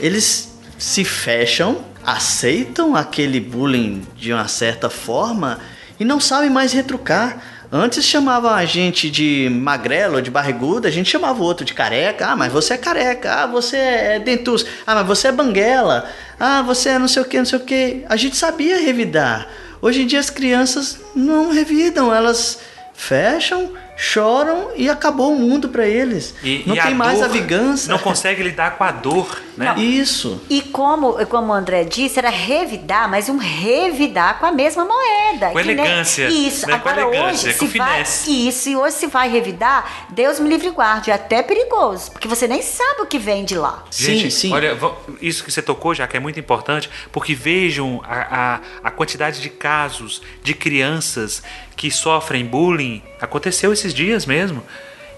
Eles 0.00 0.52
se 0.78 1.04
fecham, 1.04 1.84
aceitam 2.04 2.96
aquele 2.96 3.38
bullying 3.38 4.02
de 4.16 4.32
uma 4.32 4.48
certa 4.48 4.88
forma 4.88 5.60
e 5.98 6.04
não 6.04 6.18
sabem 6.18 6.48
mais 6.48 6.72
retrucar. 6.72 7.38
Antes 7.72 8.04
chamavam 8.04 8.50
a 8.50 8.64
gente 8.64 9.08
de 9.08 9.48
magrelo, 9.48 10.20
de 10.20 10.30
barrigudo, 10.30 10.88
a 10.88 10.90
gente 10.90 11.08
chamava 11.08 11.40
o 11.40 11.44
outro 11.44 11.64
de 11.64 11.72
careca. 11.72 12.26
Ah, 12.28 12.36
mas 12.36 12.52
você 12.52 12.74
é 12.74 12.76
careca. 12.78 13.32
Ah, 13.32 13.46
você 13.46 13.76
é 13.76 14.18
dentus. 14.18 14.66
Ah, 14.84 14.96
mas 14.96 15.06
você 15.06 15.28
é 15.28 15.32
banguela. 15.32 16.10
Ah, 16.38 16.62
você 16.62 16.88
é 16.88 16.98
não 16.98 17.06
sei 17.06 17.22
o 17.22 17.24
que, 17.24 17.38
não 17.38 17.44
sei 17.44 17.58
o 17.58 17.62
que. 17.62 18.04
A 18.08 18.16
gente 18.16 18.36
sabia 18.36 18.80
revidar. 18.80 19.46
Hoje 19.80 20.02
em 20.02 20.06
dia 20.06 20.18
as 20.18 20.30
crianças 20.30 20.98
não 21.14 21.52
revidam, 21.52 22.12
elas 22.12 22.58
fecham, 23.00 23.72
choram 23.96 24.70
e 24.76 24.88
acabou 24.88 25.32
o 25.34 25.38
mundo 25.38 25.68
pra 25.68 25.86
eles. 25.86 26.34
E- 26.42 26.62
não 26.66 26.74
e 26.74 26.80
tem 26.80 26.94
mais 26.94 27.22
a 27.22 27.28
vingança. 27.28 27.90
Não 27.90 27.98
consegue 27.98 28.42
lidar 28.42 28.76
com 28.78 28.84
a 28.84 28.90
dor, 28.92 29.40
né? 29.56 29.74
Isso. 29.78 30.40
E 30.48 30.62
como, 30.62 31.14
como 31.26 31.48
o 31.48 31.52
André 31.54 31.84
disse, 31.84 32.18
era 32.18 32.30
revidar, 32.30 33.10
mas 33.10 33.28
um 33.28 33.36
revidar 33.36 34.38
com 34.38 34.46
a 34.46 34.52
mesma 34.52 34.84
moeda. 34.84 35.50
Com 35.50 35.58
nem- 35.60 35.70
elegância, 35.70 36.28
Isso. 36.28 36.66
né? 36.66 36.78
Com 36.78 36.88
Agora 36.88 37.02
elegância, 37.06 37.50
hoje, 37.50 37.58
com 37.58 37.66
se 37.68 37.78
vai, 37.78 37.92
finesse. 37.92 38.48
isso, 38.48 38.68
e 38.70 38.76
hoje 38.76 38.96
se 38.96 39.06
vai 39.06 39.28
revidar, 39.30 40.06
Deus 40.10 40.38
me 40.40 40.48
livre 40.48 40.68
e 40.68 40.70
guarde, 40.70 41.10
é 41.10 41.14
até 41.14 41.42
perigoso, 41.42 42.10
porque 42.12 42.28
você 42.28 42.46
nem 42.48 42.62
sabe 42.62 43.02
o 43.02 43.06
que 43.06 43.18
vem 43.18 43.44
de 43.44 43.54
lá. 43.56 43.84
Gente, 43.90 44.30
sim, 44.30 44.48
sim. 44.48 44.52
olha, 44.52 44.76
isso 45.20 45.44
que 45.44 45.50
você 45.52 45.60
tocou 45.62 45.94
já 45.94 46.06
que 46.06 46.16
é 46.16 46.20
muito 46.20 46.38
importante, 46.40 46.88
porque 47.12 47.34
vejam 47.34 48.00
a, 48.06 48.54
a, 48.54 48.60
a 48.84 48.90
quantidade 48.90 49.40
de 49.40 49.50
casos 49.50 50.22
de 50.42 50.54
crianças 50.54 51.42
que 51.80 51.90
sofrem 51.90 52.44
bullying. 52.44 53.02
Aconteceu 53.18 53.72
esses 53.72 53.94
dias 53.94 54.26
mesmo. 54.26 54.62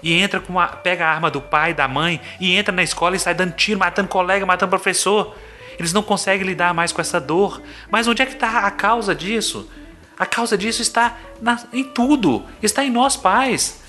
E 0.01 0.13
entra 0.13 0.39
com 0.39 0.57
a, 0.57 0.65
pega 0.67 1.05
a 1.05 1.09
arma 1.11 1.29
do 1.29 1.41
pai, 1.41 1.73
da 1.73 1.89
mãe, 1.89 2.21
e 2.39 2.55
entra 2.55 2.73
na 2.73 2.81
escola 2.81 3.17
e 3.17 3.19
sai 3.19 3.33
dando 3.33 3.51
tiro, 3.51 3.77
matando 3.77 4.07
colega, 4.07 4.45
matando 4.45 4.69
professor. 4.69 5.35
Eles 5.77 5.91
não 5.91 6.01
conseguem 6.01 6.47
lidar 6.47 6.73
mais 6.73 6.93
com 6.93 7.01
essa 7.01 7.19
dor. 7.19 7.61
Mas 7.91 8.07
onde 8.07 8.21
é 8.21 8.25
que 8.25 8.31
está 8.31 8.59
a 8.59 8.71
causa 8.71 9.13
disso? 9.13 9.69
A 10.17 10.25
causa 10.25 10.57
disso 10.57 10.81
está 10.81 11.17
na- 11.41 11.61
em 11.73 11.83
tudo. 11.83 12.45
Está 12.61 12.81
em 12.85 12.89
nós 12.89 13.17
pais. 13.17 13.82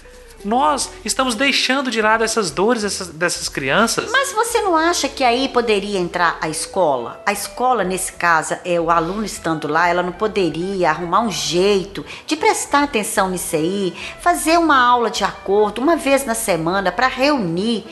Nós 0.44 0.90
estamos 1.04 1.34
deixando 1.34 1.90
de 1.90 2.00
lado 2.02 2.22
essas 2.22 2.50
dores 2.50 2.82
dessas, 2.82 3.08
dessas 3.08 3.48
crianças. 3.48 4.10
Mas 4.12 4.32
você 4.32 4.60
não 4.60 4.76
acha 4.76 5.08
que 5.08 5.24
aí 5.24 5.48
poderia 5.48 5.98
entrar 5.98 6.36
a 6.40 6.48
escola? 6.48 7.20
A 7.24 7.32
escola, 7.32 7.82
nesse 7.82 8.12
caso, 8.12 8.56
é 8.64 8.78
o 8.78 8.90
aluno 8.90 9.24
estando 9.24 9.66
lá, 9.66 9.88
ela 9.88 10.02
não 10.02 10.12
poderia 10.12 10.90
arrumar 10.90 11.20
um 11.20 11.30
jeito 11.30 12.04
de 12.26 12.36
prestar 12.36 12.82
atenção 12.84 13.30
nisso 13.30 13.56
aí, 13.56 13.94
fazer 14.20 14.58
uma 14.58 14.78
aula 14.78 15.10
de 15.10 15.24
acordo 15.24 15.80
uma 15.80 15.96
vez 15.96 16.24
na 16.24 16.34
semana 16.34 16.92
para 16.92 17.06
reunir. 17.08 17.84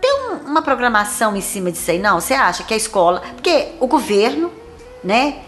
Ter 0.00 0.12
um- 0.12 0.50
uma 0.50 0.62
programação 0.62 1.34
em 1.34 1.40
cima 1.40 1.72
disso 1.72 1.90
aí, 1.90 1.98
não? 1.98 2.20
Você 2.20 2.34
acha 2.34 2.62
que 2.62 2.74
a 2.74 2.76
escola. 2.76 3.20
Porque 3.34 3.72
o 3.80 3.86
governo, 3.86 4.52
né? 5.02 5.38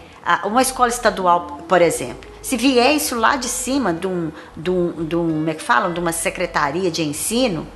Uma 0.43 0.61
escola 0.61 0.89
estadual, 0.89 1.61
por 1.69 1.81
exemplo, 1.81 2.26
se 2.47 2.55
vier 2.55 2.95
isso 2.95 3.13
lá 3.19 3.35
de 3.35 3.49
cima 3.49 3.93
de 3.93 4.07
um, 4.07 4.31
de 4.55 4.69
um, 4.69 5.05
de 5.05 5.15
um 5.17 5.27
como 5.27 5.49
é 5.49 5.53
que 5.53 5.61
falam, 5.61 5.91
de 5.91 5.99
uma 5.99 6.13
secretaria 6.13 6.89
de 6.89 7.03
ensino, 7.03 7.67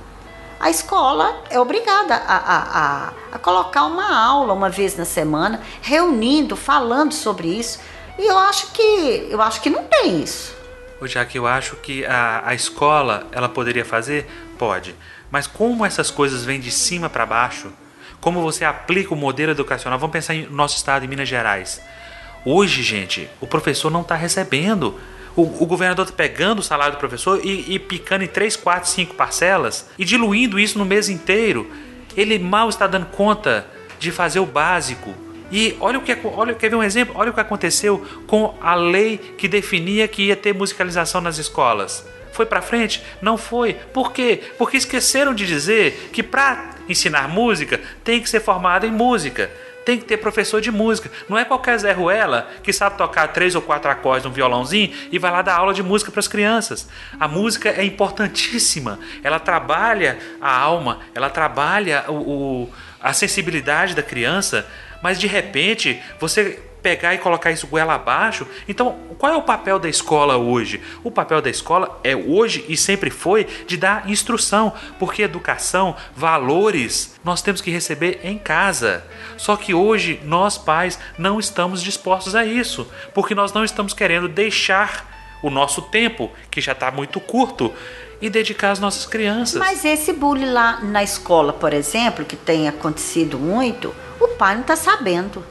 a 0.58 0.70
escola 0.70 1.42
é 1.50 1.60
obrigada 1.60 2.14
a, 2.14 2.36
a, 2.36 2.56
a, 2.56 3.12
a 3.32 3.38
colocar 3.38 3.84
uma 3.84 4.16
aula 4.16 4.54
uma 4.54 4.70
vez 4.70 4.96
na 4.96 5.04
semana, 5.04 5.60
reunindo, 5.82 6.56
falando 6.56 7.12
sobre 7.12 7.48
isso. 7.48 7.80
E 8.18 8.26
eu 8.26 8.38
acho 8.38 8.72
que 8.72 9.28
eu 9.28 9.42
acho 9.42 9.60
que 9.60 9.68
não 9.68 9.84
tem 9.84 10.22
isso. 10.22 10.56
Ô, 10.98 11.06
Jaque, 11.06 11.36
eu 11.36 11.46
acho 11.46 11.76
que 11.76 12.06
a, 12.06 12.40
a 12.42 12.54
escola 12.54 13.26
ela 13.30 13.50
poderia 13.50 13.84
fazer? 13.84 14.26
Pode. 14.56 14.96
Mas 15.30 15.46
como 15.46 15.84
essas 15.84 16.10
coisas 16.10 16.46
vêm 16.46 16.58
de 16.58 16.70
cima 16.70 17.10
para 17.10 17.26
baixo, 17.26 17.70
como 18.22 18.40
você 18.40 18.64
aplica 18.64 19.12
o 19.12 19.16
modelo 19.18 19.52
educacional, 19.52 19.98
vamos 19.98 20.14
pensar 20.14 20.34
em 20.34 20.46
nosso 20.46 20.78
estado, 20.78 21.04
em 21.04 21.08
Minas 21.08 21.28
Gerais. 21.28 21.78
Hoje, 22.44 22.82
gente, 22.82 23.28
o 23.40 23.46
professor 23.46 23.90
não 23.90 24.00
está 24.00 24.16
recebendo. 24.16 24.98
O, 25.36 25.42
o 25.62 25.66
governador 25.66 26.04
está 26.04 26.16
pegando 26.16 26.58
o 26.58 26.62
salário 26.62 26.96
do 26.96 26.98
professor 26.98 27.40
e, 27.42 27.74
e 27.74 27.78
picando 27.78 28.24
em 28.24 28.26
3, 28.26 28.56
4, 28.56 28.88
5 28.88 29.14
parcelas 29.14 29.88
e 29.98 30.04
diluindo 30.04 30.58
isso 30.58 30.78
no 30.78 30.84
mês 30.84 31.08
inteiro. 31.08 31.70
Ele 32.16 32.38
mal 32.38 32.68
está 32.68 32.86
dando 32.86 33.06
conta 33.06 33.66
de 33.98 34.10
fazer 34.10 34.40
o 34.40 34.46
básico. 34.46 35.14
E 35.50 35.76
olha 35.80 35.98
o 35.98 36.02
que 36.02 36.16
olha, 36.24 36.54
quer 36.54 36.70
ver 36.70 36.76
um 36.76 36.82
exemplo? 36.82 37.14
Olha 37.16 37.30
o 37.30 37.34
que 37.34 37.40
aconteceu 37.40 38.04
com 38.26 38.54
a 38.60 38.74
lei 38.74 39.18
que 39.38 39.46
definia 39.46 40.08
que 40.08 40.24
ia 40.24 40.36
ter 40.36 40.52
musicalização 40.54 41.20
nas 41.20 41.38
escolas. 41.38 42.06
Foi 42.32 42.46
para 42.46 42.62
frente? 42.62 43.02
Não 43.20 43.36
foi. 43.36 43.74
Por 43.74 44.12
quê? 44.12 44.40
Porque 44.58 44.78
esqueceram 44.78 45.34
de 45.34 45.46
dizer 45.46 46.10
que 46.12 46.22
para 46.22 46.70
ensinar 46.88 47.28
música 47.28 47.80
tem 48.02 48.20
que 48.20 48.28
ser 48.28 48.40
formado 48.40 48.86
em 48.86 48.90
música. 48.90 49.50
Tem 49.84 49.98
que 49.98 50.04
ter 50.04 50.16
professor 50.18 50.60
de 50.60 50.70
música. 50.70 51.10
Não 51.28 51.36
é 51.38 51.44
qualquer 51.44 51.76
Zé 51.78 51.92
Ruela 51.92 52.48
que 52.62 52.72
sabe 52.72 52.96
tocar 52.96 53.28
três 53.28 53.54
ou 53.54 53.62
quatro 53.62 53.90
acordes 53.90 54.24
num 54.24 54.30
violãozinho 54.32 54.92
e 55.10 55.18
vai 55.18 55.30
lá 55.30 55.42
dar 55.42 55.54
aula 55.56 55.74
de 55.74 55.82
música 55.82 56.10
para 56.10 56.20
as 56.20 56.28
crianças. 56.28 56.88
A 57.18 57.26
música 57.26 57.68
é 57.68 57.84
importantíssima. 57.84 58.98
Ela 59.22 59.38
trabalha 59.40 60.18
a 60.40 60.56
alma, 60.56 61.00
ela 61.14 61.28
trabalha 61.30 62.04
o, 62.08 62.12
o- 62.64 62.70
a 63.00 63.12
sensibilidade 63.12 63.94
da 63.96 64.02
criança, 64.02 64.66
mas 65.02 65.18
de 65.18 65.26
repente 65.26 66.00
você 66.20 66.60
pegar 66.82 67.14
e 67.14 67.18
colocar 67.18 67.50
isso 67.50 67.66
goela 67.66 67.94
abaixo. 67.94 68.46
Então, 68.68 68.98
qual 69.18 69.32
é 69.32 69.36
o 69.36 69.42
papel 69.42 69.78
da 69.78 69.88
escola 69.88 70.36
hoje? 70.36 70.80
O 71.04 71.10
papel 71.10 71.40
da 71.40 71.48
escola 71.48 72.00
é 72.02 72.16
hoje 72.16 72.64
e 72.68 72.76
sempre 72.76 73.08
foi 73.08 73.46
de 73.66 73.76
dar 73.76 74.10
instrução, 74.10 74.72
porque 74.98 75.22
educação, 75.22 75.96
valores, 76.14 77.14
nós 77.24 77.40
temos 77.40 77.60
que 77.60 77.70
receber 77.70 78.20
em 78.24 78.36
casa. 78.36 79.04
Só 79.36 79.56
que 79.56 79.72
hoje 79.72 80.20
nós 80.24 80.58
pais 80.58 80.98
não 81.16 81.38
estamos 81.38 81.82
dispostos 81.82 82.34
a 82.34 82.44
isso, 82.44 82.90
porque 83.14 83.34
nós 83.34 83.52
não 83.52 83.64
estamos 83.64 83.94
querendo 83.94 84.28
deixar 84.28 85.10
o 85.42 85.50
nosso 85.50 85.82
tempo, 85.82 86.30
que 86.50 86.60
já 86.60 86.72
está 86.72 86.90
muito 86.90 87.20
curto, 87.20 87.72
e 88.20 88.30
dedicar 88.30 88.70
às 88.70 88.78
nossas 88.78 89.04
crianças. 89.04 89.58
Mas 89.58 89.84
esse 89.84 90.12
bullying 90.12 90.52
lá 90.52 90.80
na 90.80 91.02
escola, 91.02 91.52
por 91.52 91.72
exemplo, 91.72 92.24
que 92.24 92.36
tem 92.36 92.68
acontecido 92.68 93.36
muito, 93.36 93.92
o 94.20 94.28
pai 94.28 94.54
não 94.54 94.62
está 94.62 94.76
sabendo, 94.76 95.44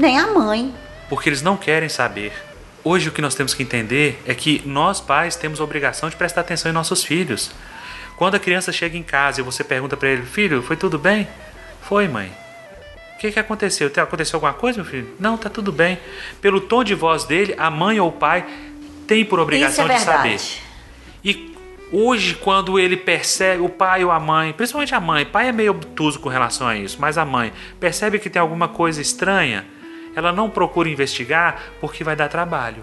nem 0.00 0.18
a 0.18 0.26
mãe. 0.28 0.74
porque 1.08 1.28
eles 1.28 1.42
não 1.42 1.56
querem 1.56 1.88
saber. 1.88 2.32
Hoje 2.82 3.08
o 3.08 3.12
que 3.12 3.20
nós 3.20 3.34
temos 3.34 3.52
que 3.52 3.62
entender 3.62 4.22
é 4.24 4.34
que 4.34 4.62
nós 4.64 5.00
pais 5.00 5.36
temos 5.36 5.60
a 5.60 5.64
obrigação 5.64 6.08
de 6.08 6.16
prestar 6.16 6.40
atenção 6.40 6.70
em 6.70 6.74
nossos 6.74 7.04
filhos. 7.04 7.50
Quando 8.16 8.36
a 8.36 8.38
criança 8.38 8.70
chega 8.72 8.96
em 8.96 9.02
casa 9.02 9.40
e 9.40 9.44
você 9.44 9.64
pergunta 9.64 9.96
para 9.96 10.08
ele, 10.08 10.22
filho, 10.22 10.62
foi 10.62 10.76
tudo 10.76 10.98
bem? 10.98 11.28
Foi, 11.82 12.06
mãe. 12.06 12.32
O 13.14 13.18
que, 13.18 13.32
que 13.32 13.38
aconteceu? 13.38 13.90
Aconteceu 13.96 14.36
alguma 14.36 14.54
coisa, 14.54 14.80
meu 14.82 14.90
filho? 14.90 15.08
Não, 15.18 15.36
tá 15.36 15.50
tudo 15.50 15.72
bem. 15.72 15.98
Pelo 16.40 16.60
tom 16.60 16.82
de 16.84 16.94
voz 16.94 17.24
dele, 17.24 17.54
a 17.58 17.70
mãe 17.70 18.00
ou 18.00 18.08
o 18.08 18.12
pai 18.12 18.46
tem 19.06 19.24
por 19.24 19.40
obrigação 19.40 19.84
Isso 19.84 19.92
é 19.92 19.96
de 19.96 20.02
saber. 20.02 20.40
E 21.24 21.54
hoje, 21.92 22.36
quando 22.36 22.78
ele 22.78 22.96
percebe, 22.96 23.62
o 23.62 23.68
pai 23.68 24.04
ou 24.04 24.10
a 24.10 24.20
mãe, 24.20 24.52
principalmente 24.52 24.94
a 24.94 25.00
mãe, 25.00 25.26
pai 25.26 25.48
é 25.48 25.52
meio 25.52 25.72
obtuso 25.72 26.20
com 26.20 26.28
relação 26.28 26.66
a 26.66 26.76
isso, 26.76 26.96
mas 27.00 27.18
a 27.18 27.24
mãe 27.24 27.52
percebe 27.78 28.18
que 28.18 28.30
tem 28.30 28.40
alguma 28.40 28.68
coisa 28.68 29.02
estranha, 29.02 29.66
ela 30.14 30.32
não 30.32 30.50
procura 30.50 30.88
investigar 30.88 31.62
porque 31.80 32.04
vai 32.04 32.16
dar 32.16 32.28
trabalho. 32.28 32.82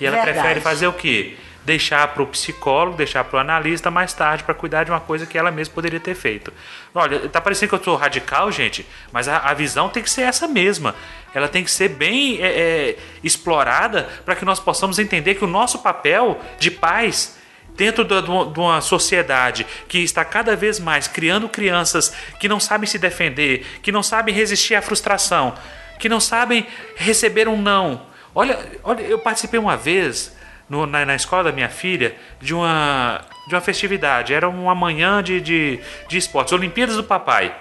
E 0.00 0.06
ela 0.06 0.16
Verdade. 0.16 0.38
prefere 0.38 0.60
fazer 0.60 0.86
o 0.86 0.92
quê? 0.92 1.36
Deixar 1.64 2.08
para 2.08 2.22
o 2.24 2.26
psicólogo, 2.26 2.96
deixar 2.96 3.22
para 3.22 3.36
o 3.36 3.40
analista 3.40 3.88
mais 3.88 4.12
tarde 4.12 4.42
para 4.42 4.52
cuidar 4.52 4.82
de 4.82 4.90
uma 4.90 4.98
coisa 4.98 5.26
que 5.26 5.38
ela 5.38 5.50
mesma 5.52 5.74
poderia 5.74 6.00
ter 6.00 6.14
feito. 6.14 6.52
Olha, 6.92 7.28
tá 7.28 7.40
parecendo 7.40 7.68
que 7.68 7.76
eu 7.76 7.84
sou 7.84 7.96
radical, 7.96 8.50
gente, 8.50 8.84
mas 9.12 9.28
a, 9.28 9.38
a 9.38 9.54
visão 9.54 9.88
tem 9.88 10.02
que 10.02 10.10
ser 10.10 10.22
essa 10.22 10.48
mesma. 10.48 10.94
Ela 11.32 11.46
tem 11.46 11.62
que 11.62 11.70
ser 11.70 11.88
bem 11.88 12.42
é, 12.42 12.46
é, 12.46 12.98
explorada 13.22 14.08
para 14.24 14.34
que 14.34 14.44
nós 14.44 14.58
possamos 14.58 14.98
entender 14.98 15.36
que 15.36 15.44
o 15.44 15.48
nosso 15.48 15.78
papel 15.78 16.40
de 16.58 16.70
pais 16.70 17.38
dentro 17.76 18.04
de 18.04 18.60
uma 18.60 18.80
sociedade 18.80 19.66
que 19.88 19.98
está 19.98 20.24
cada 20.24 20.54
vez 20.56 20.78
mais 20.78 21.08
criando 21.08 21.48
crianças 21.48 22.12
que 22.38 22.48
não 22.48 22.60
sabem 22.60 22.86
se 22.86 22.98
defender, 22.98 23.64
que 23.82 23.92
não 23.92 24.02
sabem 24.02 24.34
resistir 24.34 24.74
à 24.74 24.82
frustração, 24.82 25.54
que 26.02 26.08
não 26.08 26.18
sabem 26.18 26.66
receber 26.96 27.46
um 27.46 27.56
não. 27.56 28.02
Olha, 28.34 28.58
olha 28.82 29.02
eu 29.02 29.20
participei 29.20 29.60
uma 29.60 29.76
vez 29.76 30.36
no- 30.68 30.84
na, 30.84 31.06
na 31.06 31.14
escola 31.14 31.44
da 31.44 31.52
minha 31.52 31.68
filha 31.68 32.16
de 32.40 32.52
uma, 32.52 33.20
de 33.46 33.54
uma 33.54 33.60
festividade. 33.60 34.34
Era 34.34 34.48
uma 34.48 34.74
manhã 34.74 35.22
de, 35.22 35.40
de, 35.40 35.78
de 36.08 36.18
esportes, 36.18 36.52
Olimpíadas 36.52 36.96
do 36.96 37.04
Papai. 37.04 37.54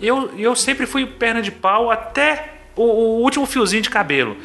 Eu, 0.00 0.36
eu 0.36 0.56
sempre 0.56 0.84
fui 0.84 1.06
perna 1.06 1.40
de 1.40 1.52
pau 1.52 1.92
até 1.92 2.54
o, 2.74 2.82
o 2.82 3.22
último 3.22 3.46
fiozinho 3.46 3.82
de 3.82 3.90
cabelo. 3.90 4.36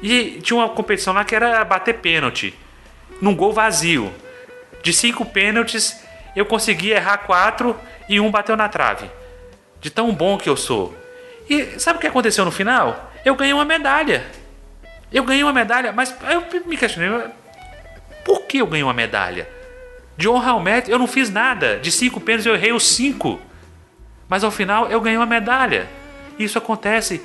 E 0.00 0.38
tinha 0.40 0.58
uma 0.58 0.68
competição 0.68 1.12
lá 1.14 1.24
que 1.24 1.34
era 1.34 1.64
bater 1.64 1.94
pênalti. 1.94 2.54
Num 3.20 3.34
gol 3.34 3.52
vazio. 3.52 4.12
De 4.84 4.92
cinco 4.92 5.24
pênaltis, 5.26 6.00
eu 6.36 6.46
consegui 6.46 6.90
errar 6.92 7.18
quatro 7.18 7.74
e 8.08 8.20
um 8.20 8.30
bateu 8.30 8.56
na 8.56 8.68
trave. 8.68 9.10
De 9.80 9.90
tão 9.90 10.12
bom 10.14 10.38
que 10.38 10.48
eu 10.48 10.56
sou. 10.56 10.94
E 11.48 11.78
sabe 11.78 11.98
o 11.98 12.00
que 12.00 12.06
aconteceu 12.06 12.44
no 12.44 12.50
final? 12.50 13.12
Eu 13.24 13.34
ganhei 13.34 13.52
uma 13.52 13.64
medalha. 13.64 14.24
Eu 15.12 15.24
ganhei 15.24 15.42
uma 15.42 15.52
medalha, 15.52 15.92
mas 15.92 16.14
eu 16.30 16.44
me 16.66 16.76
questionei. 16.76 17.28
Por 18.24 18.42
que 18.42 18.58
eu 18.58 18.66
ganhei 18.66 18.82
uma 18.82 18.92
medalha? 18.92 19.48
De 20.16 20.28
honra 20.28 20.52
ao 20.52 20.60
mérito, 20.60 20.90
eu 20.90 20.98
não 20.98 21.06
fiz 21.06 21.30
nada. 21.30 21.78
De 21.78 21.92
cinco 21.92 22.20
pênaltis, 22.20 22.46
eu 22.46 22.54
errei 22.54 22.72
os 22.72 22.86
cinco. 22.86 23.40
Mas 24.28 24.42
ao 24.42 24.50
final 24.50 24.88
eu 24.88 25.00
ganhei 25.00 25.16
uma 25.16 25.26
medalha. 25.26 25.86
Isso 26.38 26.58
acontece 26.58 27.22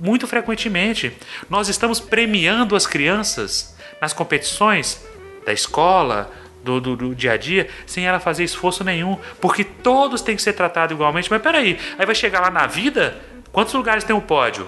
muito 0.00 0.26
frequentemente. 0.26 1.16
Nós 1.48 1.68
estamos 1.68 2.00
premiando 2.00 2.74
as 2.74 2.86
crianças 2.86 3.76
nas 4.00 4.12
competições 4.12 5.00
da 5.46 5.52
escola, 5.52 6.30
do, 6.64 6.80
do, 6.80 6.96
do 6.96 7.14
dia 7.14 7.32
a 7.32 7.36
dia, 7.36 7.68
sem 7.86 8.06
ela 8.06 8.18
fazer 8.18 8.44
esforço 8.44 8.82
nenhum. 8.82 9.16
Porque 9.40 9.62
todos 9.62 10.22
têm 10.22 10.34
que 10.34 10.42
ser 10.42 10.54
tratados 10.54 10.94
igualmente. 10.94 11.30
Mas 11.30 11.40
peraí, 11.40 11.78
aí 11.96 12.04
vai 12.06 12.14
chegar 12.14 12.40
lá 12.40 12.50
na 12.50 12.66
vida? 12.66 13.16
Quantos 13.52 13.74
lugares 13.74 14.02
tem 14.04 14.16
o 14.16 14.20
pódio? 14.20 14.66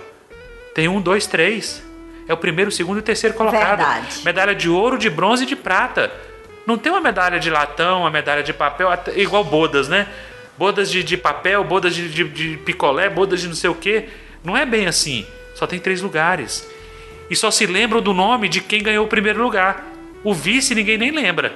Tem 0.74 0.88
um, 0.88 1.00
dois, 1.00 1.26
três. 1.26 1.82
É 2.28 2.32
o 2.32 2.36
primeiro, 2.36 2.68
o 2.68 2.72
segundo 2.72 2.98
e 2.98 3.00
o 3.00 3.02
terceiro 3.02 3.34
colocado. 3.34 3.78
Verdade. 3.78 4.20
Medalha 4.24 4.54
de 4.54 4.68
ouro, 4.68 4.98
de 4.98 5.08
bronze 5.10 5.44
e 5.44 5.46
de 5.46 5.56
prata. 5.56 6.12
Não 6.66 6.78
tem 6.78 6.90
uma 6.90 7.00
medalha 7.00 7.38
de 7.38 7.50
latão, 7.50 8.00
uma 8.00 8.10
medalha 8.10 8.42
de 8.42 8.52
papel, 8.52 8.90
até- 8.90 9.18
igual 9.18 9.44
bodas, 9.44 9.88
né? 9.88 10.08
Bodas 10.56 10.90
de, 10.90 11.02
de 11.02 11.16
papel, 11.16 11.62
bodas 11.64 11.94
de, 11.94 12.08
de, 12.08 12.24
de 12.24 12.56
picolé, 12.58 13.08
bodas 13.08 13.40
de 13.40 13.48
não 13.48 13.54
sei 13.54 13.68
o 13.70 13.74
quê. 13.74 14.08
Não 14.42 14.56
é 14.56 14.64
bem 14.64 14.86
assim. 14.86 15.26
Só 15.54 15.66
tem 15.66 15.78
três 15.78 16.00
lugares. 16.00 16.66
E 17.30 17.36
só 17.36 17.50
se 17.50 17.66
lembram 17.66 18.00
do 18.00 18.12
nome 18.14 18.48
de 18.48 18.60
quem 18.60 18.82
ganhou 18.82 19.04
o 19.04 19.08
primeiro 19.08 19.42
lugar. 19.42 19.84
O 20.22 20.32
vice 20.32 20.74
ninguém 20.74 20.96
nem 20.96 21.10
lembra. 21.10 21.52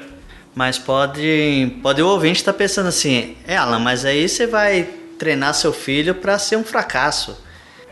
Mas 0.55 0.79
pode, 0.79 1.73
pode 1.83 2.03
o 2.03 2.07
ouvinte 2.09 2.41
estar 2.41 2.53
pensando 2.53 2.89
assim, 2.89 3.37
é 3.47 3.57
Alan, 3.57 3.79
mas 3.79 4.05
aí 4.05 4.29
você 4.29 4.47
vai 4.47 4.89
treinar 5.19 5.53
seu 5.55 5.73
filho 5.73 6.15
para 6.15 6.39
ser 6.39 6.57
um 6.57 6.65
fracasso. 6.65 7.37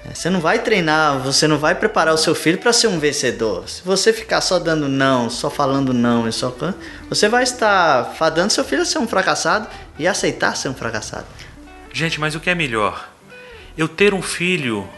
É, 0.05 0.15
Você 0.15 0.31
não 0.31 0.41
vai 0.41 0.61
treinar, 0.61 1.19
você 1.19 1.49
não 1.49 1.59
vai 1.59 1.75
preparar 1.75 2.15
o 2.15 2.19
seu 2.19 2.35
filho 2.35 2.59
para 2.59 2.73
ser 2.73 2.87
um 2.87 2.99
vencedor. 2.99 3.69
Se 3.69 3.83
você 3.83 4.13
ficar 4.13 4.41
só 4.41 4.59
dando 4.59 4.89
não, 4.89 5.29
só 5.29 5.51
falando 5.51 5.93
não 5.93 6.29
e 6.29 6.33
só 6.33 6.55
você 7.09 7.29
vai 7.29 7.43
estar 7.43 8.15
fadando 8.17 8.53
seu 8.53 8.65
filho 8.65 8.83
a 8.83 8.87
ser 8.87 8.99
um 8.99 9.09
fracassado 9.09 9.69
e 9.99 10.07
aceitar 10.07 10.57
ser 10.57 10.69
um 10.69 10.75
fracassado. 10.75 11.27
Gente, 11.93 12.21
mas 12.21 12.35
o 12.35 12.41
que 12.41 12.51
é 12.51 12.55
melhor? 12.55 13.09
Eu 13.77 13.89
ter 13.89 14.15
um 14.15 14.23
filho 14.23 14.89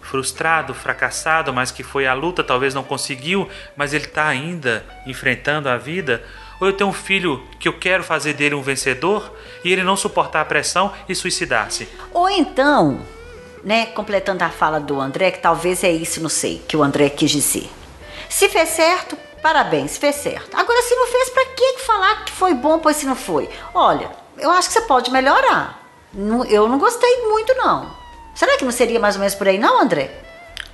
frustrado, 0.00 0.72
fracassado, 0.72 1.52
mas 1.52 1.72
que 1.72 1.82
foi 1.82 2.06
à 2.06 2.14
luta, 2.14 2.42
talvez 2.42 2.72
não 2.72 2.84
conseguiu, 2.84 3.48
mas 3.76 3.92
ele 3.92 4.04
está 4.04 4.26
ainda 4.26 4.84
enfrentando 5.04 5.68
a 5.68 5.76
vida? 5.76 6.22
Ou 6.60 6.66
eu 6.68 6.72
ter 6.72 6.84
um 6.84 6.92
filho 6.92 7.42
que 7.58 7.68
eu 7.68 7.72
quero 7.78 8.02
fazer 8.02 8.32
dele 8.32 8.54
um 8.54 8.62
vencedor 8.62 9.30
e 9.64 9.72
ele 9.72 9.82
não 9.82 9.96
suportar 9.96 10.40
a 10.40 10.44
pressão 10.44 10.92
e 11.08 11.14
suicidar-se? 11.14 11.88
Ou 12.12 12.28
então, 12.30 13.00
né, 13.62 13.86
completando 13.86 14.42
a 14.42 14.48
fala 14.48 14.80
do 14.80 15.00
André, 15.00 15.30
que 15.32 15.38
talvez 15.40 15.84
é 15.84 15.90
isso, 15.90 16.20
não 16.20 16.28
sei, 16.30 16.62
que 16.66 16.76
o 16.76 16.82
André 16.82 17.10
quis 17.10 17.30
dizer. 17.30 17.68
Se 18.28 18.48
fez 18.48 18.70
certo, 18.70 19.16
parabéns, 19.42 19.98
fez 19.98 20.16
certo. 20.16 20.56
Agora, 20.56 20.80
se 20.82 20.94
não 20.94 21.06
fez, 21.06 21.28
pra 21.30 21.44
que 21.44 21.78
falar 21.80 22.24
que 22.24 22.32
foi 22.32 22.54
bom, 22.54 22.78
pois 22.78 22.96
se 22.96 23.06
não 23.06 23.16
foi? 23.16 23.48
Olha, 23.74 24.10
eu 24.38 24.50
acho 24.50 24.68
que 24.68 24.74
você 24.74 24.80
pode 24.82 25.10
melhorar. 25.10 25.82
Eu 26.48 26.68
não 26.68 26.78
gostei 26.78 27.22
muito, 27.28 27.54
não. 27.54 27.94
Será 28.34 28.56
que 28.56 28.64
não 28.64 28.72
seria 28.72 28.98
mais 28.98 29.14
ou 29.16 29.20
menos 29.20 29.34
por 29.34 29.46
aí, 29.46 29.58
não, 29.58 29.80
André? 29.80 30.10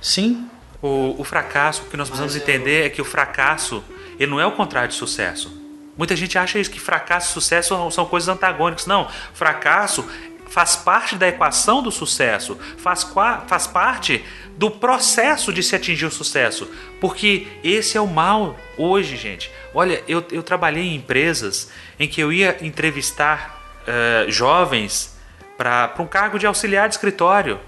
Sim, 0.01 0.49
O, 0.81 1.15
o 1.17 1.23
fracasso, 1.23 1.83
o 1.83 1.85
que 1.85 1.95
nós 1.95 2.09
precisamos 2.09 2.35
entender 2.35 2.85
é 2.85 2.89
que 2.89 3.01
o 3.01 3.05
fracasso, 3.05 3.81
ele 4.19 4.29
não 4.29 4.39
é 4.39 4.45
o 4.45 4.51
contrário 4.51 4.89
de 4.89 4.95
sucesso. 4.95 5.62
Muita 5.97 6.15
gente 6.15 6.37
acha 6.37 6.57
isso, 6.59 6.71
que 6.71 6.79
fracasso 6.79 7.29
e 7.29 7.33
sucesso 7.33 7.91
são, 7.91 8.05
coisas 8.05 8.29
antagônicas. 8.29 8.85
Não, 8.85 9.07
fracasso 9.33 10.07
faz 10.47 10.75
parte 10.75 11.15
da 11.15 11.27
equação 11.27 11.81
do 11.81 11.91
sucesso, 11.91 12.57
faz, 12.77 13.07
faz 13.47 13.65
parte 13.65 14.23
do 14.55 14.69
processo 14.69 15.51
de 15.51 15.63
se 15.63 15.75
atingir 15.75 16.05
o 16.05 16.11
sucesso. 16.11 16.69
Porque 17.01 17.47
esse 17.63 17.97
é 17.97 18.01
o 18.01 18.07
mal 18.07 18.55
hoje, 18.77 19.17
gente. 19.17 19.51
Olha, 19.73 20.03
eu, 20.07 20.23
eu 20.31 20.43
trabalhei 20.43 20.83
em 20.83 20.95
empresas 20.95 21.71
em 21.99 22.07
que 22.07 22.21
eu 22.21 22.31
ia 22.31 22.57
entrevistar 22.61 23.81
eh, 23.87 24.25
jovens 24.29 25.17
para 25.57 25.93
um 25.99 26.07
cargo 26.07 26.37
de 26.37 26.45
auxiliar 26.45 26.87
de 26.87 26.95
escritório. 26.95 27.59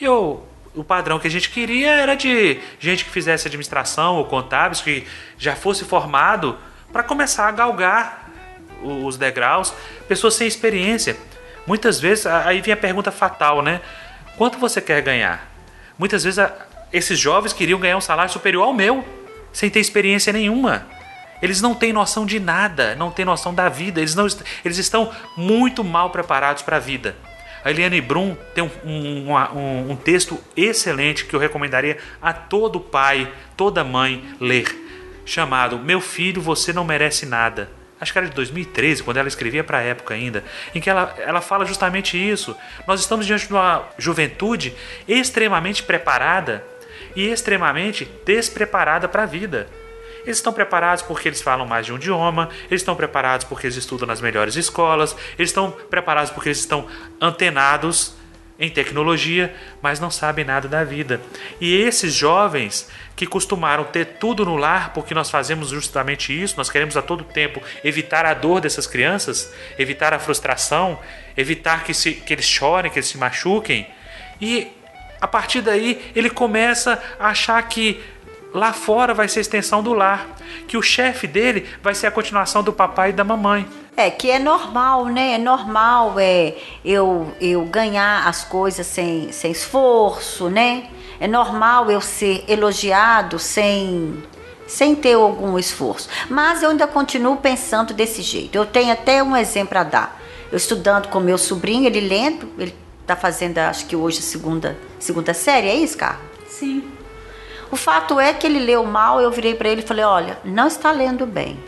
E 0.00 0.04
eu, 0.04 0.46
o 0.74 0.84
padrão 0.84 1.18
que 1.18 1.26
a 1.26 1.30
gente 1.30 1.50
queria 1.50 1.92
era 1.92 2.14
de 2.14 2.60
gente 2.78 3.04
que 3.04 3.10
fizesse 3.10 3.46
administração 3.46 4.16
ou 4.16 4.24
contábeis, 4.24 4.80
que 4.80 5.04
já 5.38 5.56
fosse 5.56 5.84
formado 5.84 6.56
para 6.94 7.02
começar 7.02 7.48
a 7.48 7.50
galgar 7.50 8.30
os 8.80 9.16
degraus, 9.16 9.74
pessoas 10.06 10.34
sem 10.34 10.46
experiência. 10.46 11.16
Muitas 11.66 11.98
vezes, 11.98 12.24
aí 12.24 12.60
vem 12.60 12.72
a 12.72 12.76
pergunta 12.76 13.10
fatal, 13.10 13.62
né? 13.62 13.80
Quanto 14.36 14.58
você 14.58 14.80
quer 14.80 15.02
ganhar? 15.02 15.44
Muitas 15.98 16.22
vezes 16.22 16.38
esses 16.92 17.18
jovens 17.18 17.52
queriam 17.52 17.80
ganhar 17.80 17.96
um 17.96 18.00
salário 18.00 18.32
superior 18.32 18.62
ao 18.62 18.72
meu, 18.72 19.04
sem 19.52 19.68
ter 19.68 19.80
experiência 19.80 20.32
nenhuma. 20.32 20.86
Eles 21.42 21.60
não 21.60 21.74
têm 21.74 21.92
noção 21.92 22.24
de 22.24 22.38
nada, 22.38 22.94
não 22.94 23.10
têm 23.10 23.24
noção 23.24 23.52
da 23.52 23.68
vida, 23.68 23.98
eles, 24.00 24.14
não, 24.14 24.28
eles 24.64 24.78
estão 24.78 25.10
muito 25.36 25.82
mal 25.82 26.10
preparados 26.10 26.62
para 26.62 26.76
a 26.76 26.80
vida. 26.80 27.16
A 27.64 27.70
Eliane 27.72 28.00
Brum 28.00 28.36
tem 28.54 28.62
um, 28.62 28.70
um- 29.34 29.90
um 29.90 29.96
texto 29.96 30.38
excelente 30.56 31.24
que 31.24 31.34
eu 31.34 31.40
recomendaria 31.40 31.98
a 32.22 32.32
todo 32.32 32.78
pai, 32.78 33.28
toda 33.56 33.82
mãe 33.82 34.22
ler, 34.38 34.83
chamado 35.24 35.78
Meu 35.78 36.00
Filho, 36.00 36.40
Você 36.40 36.72
Não 36.72 36.84
Merece 36.84 37.26
Nada. 37.26 37.70
Acho 38.00 38.12
que 38.12 38.18
era 38.18 38.28
de 38.28 38.34
2013, 38.34 39.02
quando 39.02 39.16
ela 39.16 39.28
escrevia 39.28 39.64
para 39.64 39.78
a 39.78 39.82
época 39.82 40.14
ainda, 40.14 40.44
em 40.74 40.80
que 40.80 40.90
ela, 40.90 41.14
ela 41.18 41.40
fala 41.40 41.64
justamente 41.64 42.18
isso. 42.18 42.56
Nós 42.86 43.00
estamos 43.00 43.24
diante 43.24 43.46
de 43.46 43.52
uma 43.52 43.88
juventude 43.96 44.74
extremamente 45.08 45.82
preparada 45.82 46.64
e 47.16 47.26
extremamente 47.28 48.04
despreparada 48.24 49.08
para 49.08 49.22
a 49.22 49.26
vida. 49.26 49.68
Eles 50.24 50.38
estão 50.38 50.52
preparados 50.52 51.02
porque 51.02 51.28
eles 51.28 51.42
falam 51.42 51.66
mais 51.66 51.86
de 51.86 51.92
um 51.92 51.96
idioma, 51.96 52.48
eles 52.70 52.80
estão 52.80 52.96
preparados 52.96 53.44
porque 53.44 53.66
eles 53.66 53.76
estudam 53.76 54.06
nas 54.06 54.20
melhores 54.20 54.56
escolas, 54.56 55.14
eles 55.38 55.50
estão 55.50 55.70
preparados 55.70 56.30
porque 56.30 56.48
eles 56.48 56.58
estão 56.58 56.86
antenados 57.20 58.14
em 58.58 58.70
tecnologia, 58.70 59.54
mas 59.82 60.00
não 60.00 60.10
sabem 60.10 60.44
nada 60.44 60.68
da 60.68 60.84
vida. 60.84 61.20
E 61.60 61.76
esses 61.76 62.12
jovens 62.12 62.88
que 63.16 63.26
costumaram 63.26 63.84
ter 63.84 64.04
tudo 64.18 64.44
no 64.44 64.56
lar, 64.56 64.92
porque 64.92 65.14
nós 65.14 65.30
fazemos 65.30 65.68
justamente 65.68 66.32
isso, 66.32 66.56
nós 66.56 66.68
queremos 66.68 66.96
a 66.96 67.02
todo 67.02 67.24
tempo 67.24 67.60
evitar 67.84 68.26
a 68.26 68.34
dor 68.34 68.60
dessas 68.60 68.86
crianças, 68.86 69.52
evitar 69.78 70.12
a 70.12 70.18
frustração, 70.18 70.98
evitar 71.36 71.84
que, 71.84 71.94
se, 71.94 72.12
que 72.12 72.32
eles 72.32 72.46
chorem, 72.46 72.90
que 72.90 72.98
eles 72.98 73.08
se 73.08 73.18
machuquem. 73.18 73.86
E 74.40 74.68
a 75.20 75.28
partir 75.28 75.60
daí 75.60 76.12
ele 76.14 76.28
começa 76.28 77.00
a 77.18 77.28
achar 77.28 77.62
que 77.68 78.00
lá 78.52 78.72
fora 78.72 79.14
vai 79.14 79.28
ser 79.28 79.40
a 79.40 79.42
extensão 79.42 79.82
do 79.82 79.92
lar, 79.92 80.28
que 80.66 80.76
o 80.76 80.82
chefe 80.82 81.26
dele 81.26 81.68
vai 81.82 81.94
ser 81.94 82.06
a 82.06 82.10
continuação 82.10 82.62
do 82.62 82.72
papai 82.72 83.10
e 83.10 83.12
da 83.12 83.24
mamãe. 83.24 83.66
É 83.96 84.10
que 84.10 84.28
é 84.28 84.40
normal, 84.40 85.06
né? 85.06 85.34
É 85.34 85.38
normal 85.38 86.18
é, 86.18 86.54
eu, 86.84 87.32
eu 87.40 87.64
ganhar 87.64 88.26
as 88.26 88.44
coisas 88.44 88.86
sem, 88.86 89.30
sem 89.30 89.52
esforço, 89.52 90.48
né? 90.48 90.88
É 91.24 91.26
normal 91.26 91.90
eu 91.90 92.02
ser 92.02 92.44
elogiado 92.46 93.38
sem, 93.38 94.22
sem 94.66 94.94
ter 94.94 95.14
algum 95.14 95.58
esforço. 95.58 96.06
Mas 96.28 96.62
eu 96.62 96.68
ainda 96.68 96.86
continuo 96.86 97.38
pensando 97.38 97.94
desse 97.94 98.20
jeito. 98.20 98.54
Eu 98.54 98.66
tenho 98.66 98.92
até 98.92 99.22
um 99.22 99.34
exemplo 99.34 99.78
a 99.78 99.82
dar. 99.82 100.20
Eu 100.52 100.58
estudando 100.58 101.08
com 101.08 101.20
meu 101.20 101.38
sobrinho, 101.38 101.86
ele 101.86 102.00
lendo, 102.00 102.46
ele 102.58 102.76
está 103.00 103.16
fazendo, 103.16 103.56
acho 103.56 103.86
que 103.86 103.96
hoje, 103.96 104.18
a 104.18 104.22
segunda, 104.22 104.76
segunda 104.98 105.32
série, 105.32 105.66
é 105.66 105.74
isso, 105.74 105.96
Carlos? 105.96 106.20
Sim. 106.46 106.84
O 107.70 107.76
fato 107.76 108.20
é 108.20 108.34
que 108.34 108.46
ele 108.46 108.58
leu 108.58 108.84
mal, 108.84 109.18
eu 109.18 109.30
virei 109.30 109.54
para 109.54 109.70
ele 109.70 109.80
e 109.80 109.86
falei: 109.86 110.04
olha, 110.04 110.38
não 110.44 110.66
está 110.66 110.92
lendo 110.92 111.24
bem. 111.24 111.58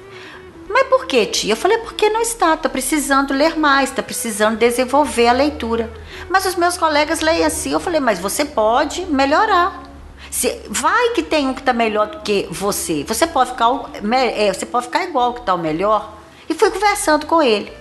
Mas 0.69 0.89
por 0.89 1.07
que, 1.07 1.27
tia? 1.27 1.53
Eu 1.53 1.57
falei: 1.57 1.79
porque 1.79 2.09
não 2.11 2.21
está, 2.21 2.55
está 2.55 2.69
precisando 2.69 3.33
ler 3.33 3.57
mais, 3.59 3.91
está 3.91 4.03
precisando 4.03 4.59
desenvolver 4.59 5.29
a 5.29 5.33
leitura. 5.33 5.93
Mas 6.29 6.45
os 6.45 6.55
meus 6.55 6.77
colegas 6.77 7.21
leem 7.21 7.45
assim. 7.45 7.73
Eu 7.73 7.81
falei: 7.81 8.01
mas 8.01 8.19
você 8.19 8.45
pode 8.45 9.07
melhorar. 9.07 9.83
Se, 10.31 10.61
vai 10.69 11.11
que 11.11 11.23
tem 11.23 11.47
um 11.47 11.55
que 11.55 11.63
tá 11.63 11.73
melhor 11.73 12.09
do 12.09 12.21
que 12.21 12.49
você. 12.51 13.05
Você 13.05 13.27
pode 13.27 13.51
ficar, 13.51 13.69
é, 14.13 14.53
você 14.53 14.67
pode 14.67 14.87
ficar 14.87 15.05
igual 15.05 15.35
que 15.35 15.43
tá 15.43 15.55
o 15.55 15.59
melhor. 15.59 16.15
E 16.49 16.55
fui 16.55 16.71
conversando 16.71 17.27
com 17.27 17.43
ele. 17.43 17.73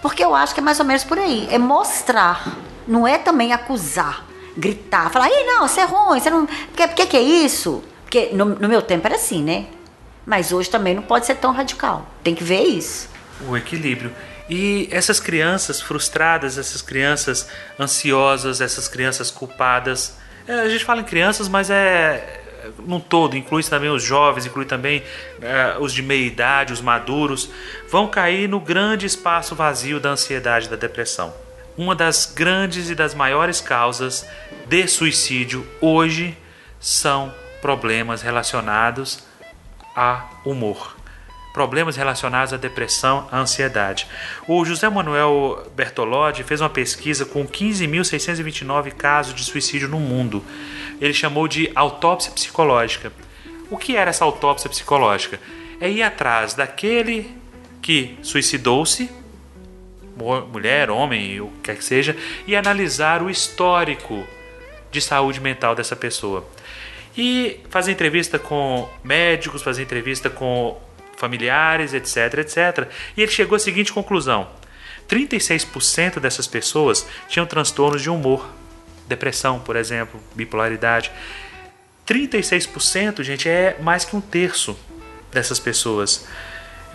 Porque 0.00 0.24
eu 0.24 0.34
acho 0.34 0.54
que 0.54 0.60
é 0.60 0.62
mais 0.62 0.80
ou 0.80 0.84
menos 0.84 1.04
por 1.04 1.18
aí. 1.18 1.46
É 1.50 1.58
mostrar. 1.58 2.56
Não 2.88 3.06
é 3.06 3.18
também 3.18 3.52
acusar, 3.52 4.24
gritar, 4.56 5.10
falar, 5.10 5.28
Ih, 5.28 5.44
não, 5.44 5.68
você 5.68 5.80
é 5.80 5.84
ruim, 5.84 6.18
você 6.18 6.30
não. 6.30 6.46
Por 6.46 6.88
que, 6.88 7.06
que 7.06 7.16
é 7.16 7.22
isso? 7.22 7.82
Porque 8.02 8.30
no, 8.32 8.46
no 8.46 8.68
meu 8.68 8.82
tempo 8.82 9.06
era 9.06 9.14
assim, 9.14 9.42
né? 9.42 9.66
Mas 10.26 10.52
hoje 10.52 10.70
também 10.70 10.94
não 10.94 11.02
pode 11.02 11.26
ser 11.26 11.36
tão 11.36 11.52
radical. 11.52 12.06
Tem 12.22 12.34
que 12.34 12.44
ver 12.44 12.62
isso. 12.62 13.08
o 13.46 13.56
equilíbrio. 13.56 14.12
E 14.48 14.88
essas 14.90 15.18
crianças 15.18 15.80
frustradas, 15.80 16.58
essas 16.58 16.82
crianças 16.82 17.48
ansiosas, 17.78 18.60
essas 18.60 18.88
crianças 18.88 19.30
culpadas. 19.30 20.16
é, 20.46 20.52
a 20.52 20.68
gente 20.68 20.84
fala 20.84 21.00
em 21.00 21.04
crianças, 21.04 21.48
mas 21.48 21.70
é 21.70 22.40
num 22.78 23.00
todo, 23.00 23.36
inclui 23.36 23.62
também 23.64 23.90
os 23.90 24.02
jovens, 24.02 24.46
inclui 24.46 24.64
também 24.64 25.02
é, 25.40 25.76
os 25.78 25.92
de 25.92 26.02
meia 26.02 26.26
idade, 26.26 26.72
os 26.72 26.80
maduros, 26.80 27.48
vão 27.88 28.06
cair 28.06 28.48
no 28.48 28.60
grande 28.60 29.06
espaço 29.06 29.54
vazio 29.54 29.98
da 29.98 30.10
ansiedade 30.10 30.68
da 30.68 30.76
depressão. 30.76 31.34
Uma 31.76 31.94
das 31.94 32.26
grandes 32.26 32.90
e 32.90 32.94
das 32.94 33.14
maiores 33.14 33.60
causas 33.60 34.26
de 34.66 34.86
suicídio 34.86 35.66
hoje 35.80 36.36
são 36.78 37.32
problemas 37.60 38.22
relacionados 38.22 39.20
a 39.96 40.28
humor. 40.44 40.96
Problemas 41.52 41.96
relacionados 41.96 42.52
à 42.54 42.56
depressão, 42.56 43.28
à 43.30 43.38
ansiedade. 43.38 44.06
O 44.48 44.64
José 44.64 44.88
Manuel 44.88 45.70
Bertolodi 45.76 46.42
fez 46.42 46.62
uma 46.62 46.70
pesquisa 46.70 47.26
com 47.26 47.46
15.629 47.46 48.92
casos 48.92 49.34
de 49.34 49.44
suicídio 49.44 49.88
no 49.88 49.98
mundo. 50.00 50.42
Ele 51.00 51.12
chamou 51.12 51.46
de 51.46 51.70
autópsia 51.74 52.32
psicológica. 52.32 53.12
O 53.70 53.76
que 53.76 53.96
era 53.96 54.10
essa 54.10 54.24
autópsia 54.24 54.70
psicológica? 54.70 55.38
É 55.80 55.90
ir 55.90 56.02
atrás 56.02 56.54
daquele 56.54 57.30
que 57.82 58.16
suicidou-se, 58.22 59.10
mu- 60.16 60.46
mulher, 60.46 60.90
homem, 60.90 61.40
o 61.40 61.48
que 61.48 61.60
quer 61.64 61.76
que 61.76 61.84
seja, 61.84 62.16
e 62.46 62.54
analisar 62.56 63.22
o 63.22 63.28
histórico 63.28 64.24
de 64.90 65.00
saúde 65.00 65.40
mental 65.40 65.74
dessa 65.74 65.96
pessoa. 65.96 66.46
E 67.16 67.60
fazer 67.68 67.92
entrevista 67.92 68.38
com 68.38 68.88
médicos, 69.04 69.62
fazer 69.62 69.82
entrevista 69.82 70.30
com 70.30 70.80
familiares, 71.16 71.94
etc, 71.94 72.38
etc. 72.38 72.88
E 73.16 73.22
ele 73.22 73.30
chegou 73.30 73.56
à 73.56 73.58
seguinte 73.58 73.92
conclusão: 73.92 74.48
36% 75.08 76.18
dessas 76.18 76.46
pessoas 76.46 77.06
tinham 77.28 77.46
transtornos 77.46 78.02
de 78.02 78.10
humor, 78.10 78.48
depressão, 79.06 79.60
por 79.60 79.76
exemplo, 79.76 80.20
bipolaridade. 80.34 81.10
36%, 82.06 83.22
gente, 83.22 83.48
é 83.48 83.76
mais 83.80 84.04
que 84.04 84.16
um 84.16 84.20
terço 84.20 84.76
dessas 85.30 85.58
pessoas. 85.58 86.26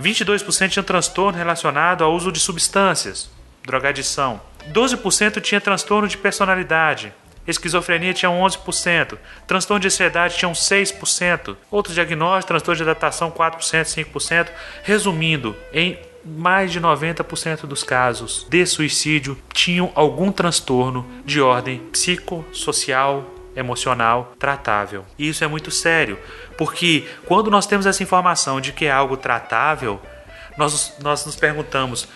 22% 0.02 0.70
tinham 0.70 0.84
transtorno 0.84 1.38
relacionado 1.38 2.04
ao 2.04 2.14
uso 2.14 2.32
de 2.32 2.40
substâncias, 2.40 3.30
drogadição. 3.64 4.42
12% 4.72 5.42
tinha 5.42 5.62
transtorno 5.62 6.08
de 6.08 6.18
personalidade. 6.18 7.14
Esquizofrenia 7.48 8.14
tinha 8.14 8.32
11%. 8.32 9.18
Transtorno 9.46 9.80
de 9.80 9.88
ansiedade 9.88 10.38
tinham 10.38 10.52
6%. 10.52 11.56
Outros 11.72 11.96
diagnósticos, 11.96 12.46
transtorno 12.46 12.78
de 12.78 12.84
adaptação 12.84 13.32
4%, 13.32 14.06
5%. 14.12 14.50
Resumindo, 14.84 15.56
em 15.74 15.98
mais 16.26 16.72
de 16.72 16.82
90% 16.82 17.62
dos 17.62 17.84
casos 17.84 18.46
de 18.50 18.66
suicídio 18.66 19.38
tinham 19.54 19.92
algum 19.96 20.32
transtorno 20.32 21.06
de 21.26 21.40
ordem 21.40 21.80
psicossocial, 21.92 23.24
emocional 23.56 24.34
tratável. 24.38 25.06
E 25.18 25.30
isso 25.30 25.44
é 25.44 25.48
muito 25.48 25.72
sério, 25.72 26.20
porque 26.58 27.08
quando 27.26 27.50
nós 27.50 27.66
temos 27.66 27.86
essa 27.86 28.04
informação 28.04 28.60
de 28.60 28.74
que 28.74 28.86
é 28.86 28.92
algo 28.92 29.16
tratável, 29.16 30.02
nós, 30.58 30.94
nós 31.02 31.26
nos 31.26 31.36
perguntamos: 31.36 32.08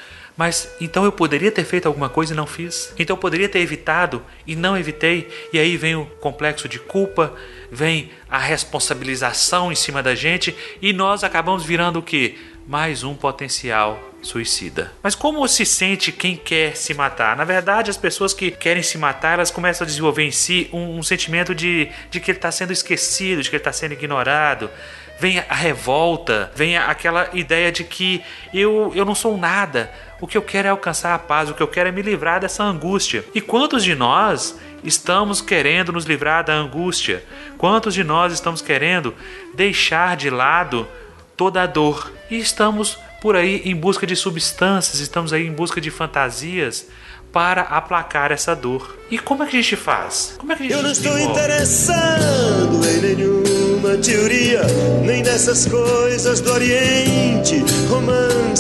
mas 0.41 0.67
então 0.81 1.05
eu 1.05 1.11
poderia 1.11 1.51
ter 1.51 1.63
feito 1.63 1.85
alguma 1.85 2.09
coisa 2.09 2.33
e 2.33 2.35
não 2.35 2.47
fiz? 2.47 2.91
Então 2.97 3.15
eu 3.15 3.19
poderia 3.19 3.47
ter 3.47 3.59
evitado 3.59 4.25
e 4.47 4.55
não 4.55 4.75
evitei? 4.75 5.29
E 5.53 5.59
aí 5.59 5.77
vem 5.77 5.95
o 5.95 6.07
complexo 6.19 6.67
de 6.67 6.79
culpa, 6.79 7.35
vem 7.71 8.09
a 8.27 8.39
responsabilização 8.39 9.71
em 9.71 9.75
cima 9.75 10.01
da 10.01 10.15
gente 10.15 10.55
e 10.81 10.93
nós 10.93 11.23
acabamos 11.23 11.63
virando 11.63 11.99
o 11.99 12.01
quê? 12.01 12.39
Mais 12.67 13.03
um 13.03 13.13
potencial 13.13 13.99
suicida. 14.19 14.91
Mas 15.03 15.13
como 15.13 15.47
se 15.47 15.63
sente 15.63 16.11
quem 16.11 16.35
quer 16.35 16.75
se 16.75 16.95
matar? 16.95 17.37
Na 17.37 17.43
verdade, 17.43 17.91
as 17.91 17.97
pessoas 17.97 18.33
que 18.33 18.49
querem 18.49 18.81
se 18.81 18.97
matar, 18.97 19.33
elas 19.33 19.51
começam 19.51 19.85
a 19.85 19.87
desenvolver 19.87 20.23
em 20.23 20.31
si 20.31 20.67
um, 20.73 20.97
um 20.97 21.03
sentimento 21.03 21.53
de, 21.53 21.87
de 22.09 22.19
que 22.19 22.31
ele 22.31 22.39
está 22.39 22.51
sendo 22.51 22.73
esquecido, 22.73 23.43
de 23.43 23.49
que 23.51 23.57
ele 23.57 23.61
está 23.61 23.71
sendo 23.71 23.91
ignorado. 23.91 24.71
Vem 25.19 25.37
a 25.37 25.53
revolta, 25.53 26.51
vem 26.55 26.77
aquela 26.77 27.29
ideia 27.31 27.71
de 27.71 27.83
que 27.83 28.23
eu, 28.51 28.91
eu 28.95 29.05
não 29.05 29.13
sou 29.13 29.37
nada. 29.37 29.91
O 30.21 30.27
que 30.27 30.37
eu 30.37 30.41
quero 30.43 30.67
é 30.67 30.71
alcançar 30.71 31.15
a 31.15 31.19
paz, 31.19 31.49
o 31.49 31.55
que 31.55 31.63
eu 31.63 31.67
quero 31.67 31.89
é 31.89 31.91
me 31.91 32.03
livrar 32.03 32.39
dessa 32.39 32.63
angústia. 32.63 33.25
E 33.33 33.41
quantos 33.41 33.83
de 33.83 33.95
nós 33.95 34.55
estamos 34.83 35.41
querendo 35.41 35.91
nos 35.91 36.05
livrar 36.05 36.45
da 36.45 36.53
angústia? 36.53 37.23
Quantos 37.57 37.95
de 37.95 38.03
nós 38.03 38.31
estamos 38.31 38.61
querendo 38.61 39.15
deixar 39.55 40.15
de 40.15 40.29
lado 40.29 40.87
toda 41.35 41.63
a 41.63 41.65
dor? 41.65 42.13
E 42.29 42.37
estamos 42.37 42.99
por 43.19 43.35
aí 43.35 43.63
em 43.65 43.75
busca 43.75 44.05
de 44.05 44.15
substâncias, 44.15 44.99
estamos 44.99 45.33
aí 45.33 45.47
em 45.47 45.51
busca 45.51 45.81
de 45.81 45.89
fantasias 45.89 46.87
para 47.31 47.61
aplacar 47.63 48.31
essa 48.31 48.55
dor. 48.55 48.97
E 49.09 49.17
como 49.17 49.41
é 49.41 49.47
que 49.47 49.57
a 49.57 49.61
gente 49.61 49.75
faz? 49.75 50.35
Como 50.37 50.51
é 50.51 50.55
que 50.55 50.61
a 50.61 50.65
gente 50.65 50.75
Eu 50.75 50.83
não 50.83 50.91
estou 50.91 51.17
interessado 51.17 52.79
em 52.85 53.15
nenhuma 53.15 53.97
teoria, 53.97 54.61
nem 55.03 55.23
dessas 55.23 55.65
coisas 55.65 56.41
do 56.41 56.51
Oriente, 56.51 57.63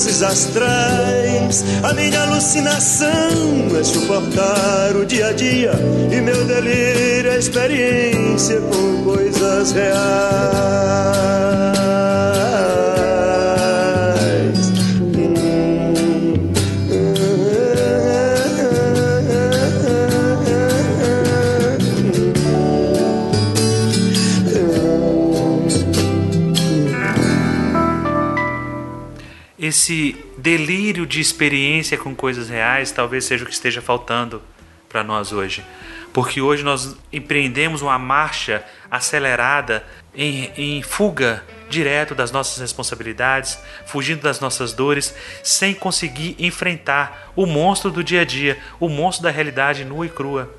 astrais. 0.07 1.63
A 1.83 1.93
minha 1.93 2.21
alucinação 2.23 3.09
é 3.79 3.83
suportar 3.83 4.95
o 4.95 5.05
dia 5.05 5.27
a 5.27 5.33
dia, 5.33 5.73
e 6.11 6.21
meu 6.21 6.43
delírio 6.45 7.31
é 7.31 7.37
experiência 7.37 8.59
com 8.61 9.03
coisas 9.03 9.71
reais. 9.71 10.61
Esse 29.71 30.17
delírio 30.37 31.05
de 31.05 31.21
experiência 31.21 31.97
com 31.97 32.13
coisas 32.13 32.49
reais 32.49 32.91
talvez 32.91 33.23
seja 33.23 33.45
o 33.45 33.47
que 33.47 33.53
esteja 33.53 33.81
faltando 33.81 34.41
para 34.89 35.01
nós 35.01 35.31
hoje. 35.31 35.63
Porque 36.11 36.41
hoje 36.41 36.61
nós 36.61 36.97
empreendemos 37.09 37.81
uma 37.81 37.97
marcha 37.97 38.65
acelerada 38.91 39.81
em, 40.13 40.51
em 40.57 40.83
fuga 40.83 41.41
direto 41.69 42.13
das 42.13 42.33
nossas 42.33 42.57
responsabilidades, 42.59 43.57
fugindo 43.85 44.21
das 44.21 44.41
nossas 44.41 44.73
dores, 44.73 45.15
sem 45.41 45.73
conseguir 45.73 46.35
enfrentar 46.37 47.31
o 47.33 47.45
monstro 47.45 47.89
do 47.89 48.03
dia 48.03 48.23
a 48.23 48.25
dia, 48.25 48.59
o 48.77 48.89
monstro 48.89 49.23
da 49.23 49.31
realidade 49.31 49.85
nua 49.85 50.05
e 50.05 50.09
crua. 50.09 50.53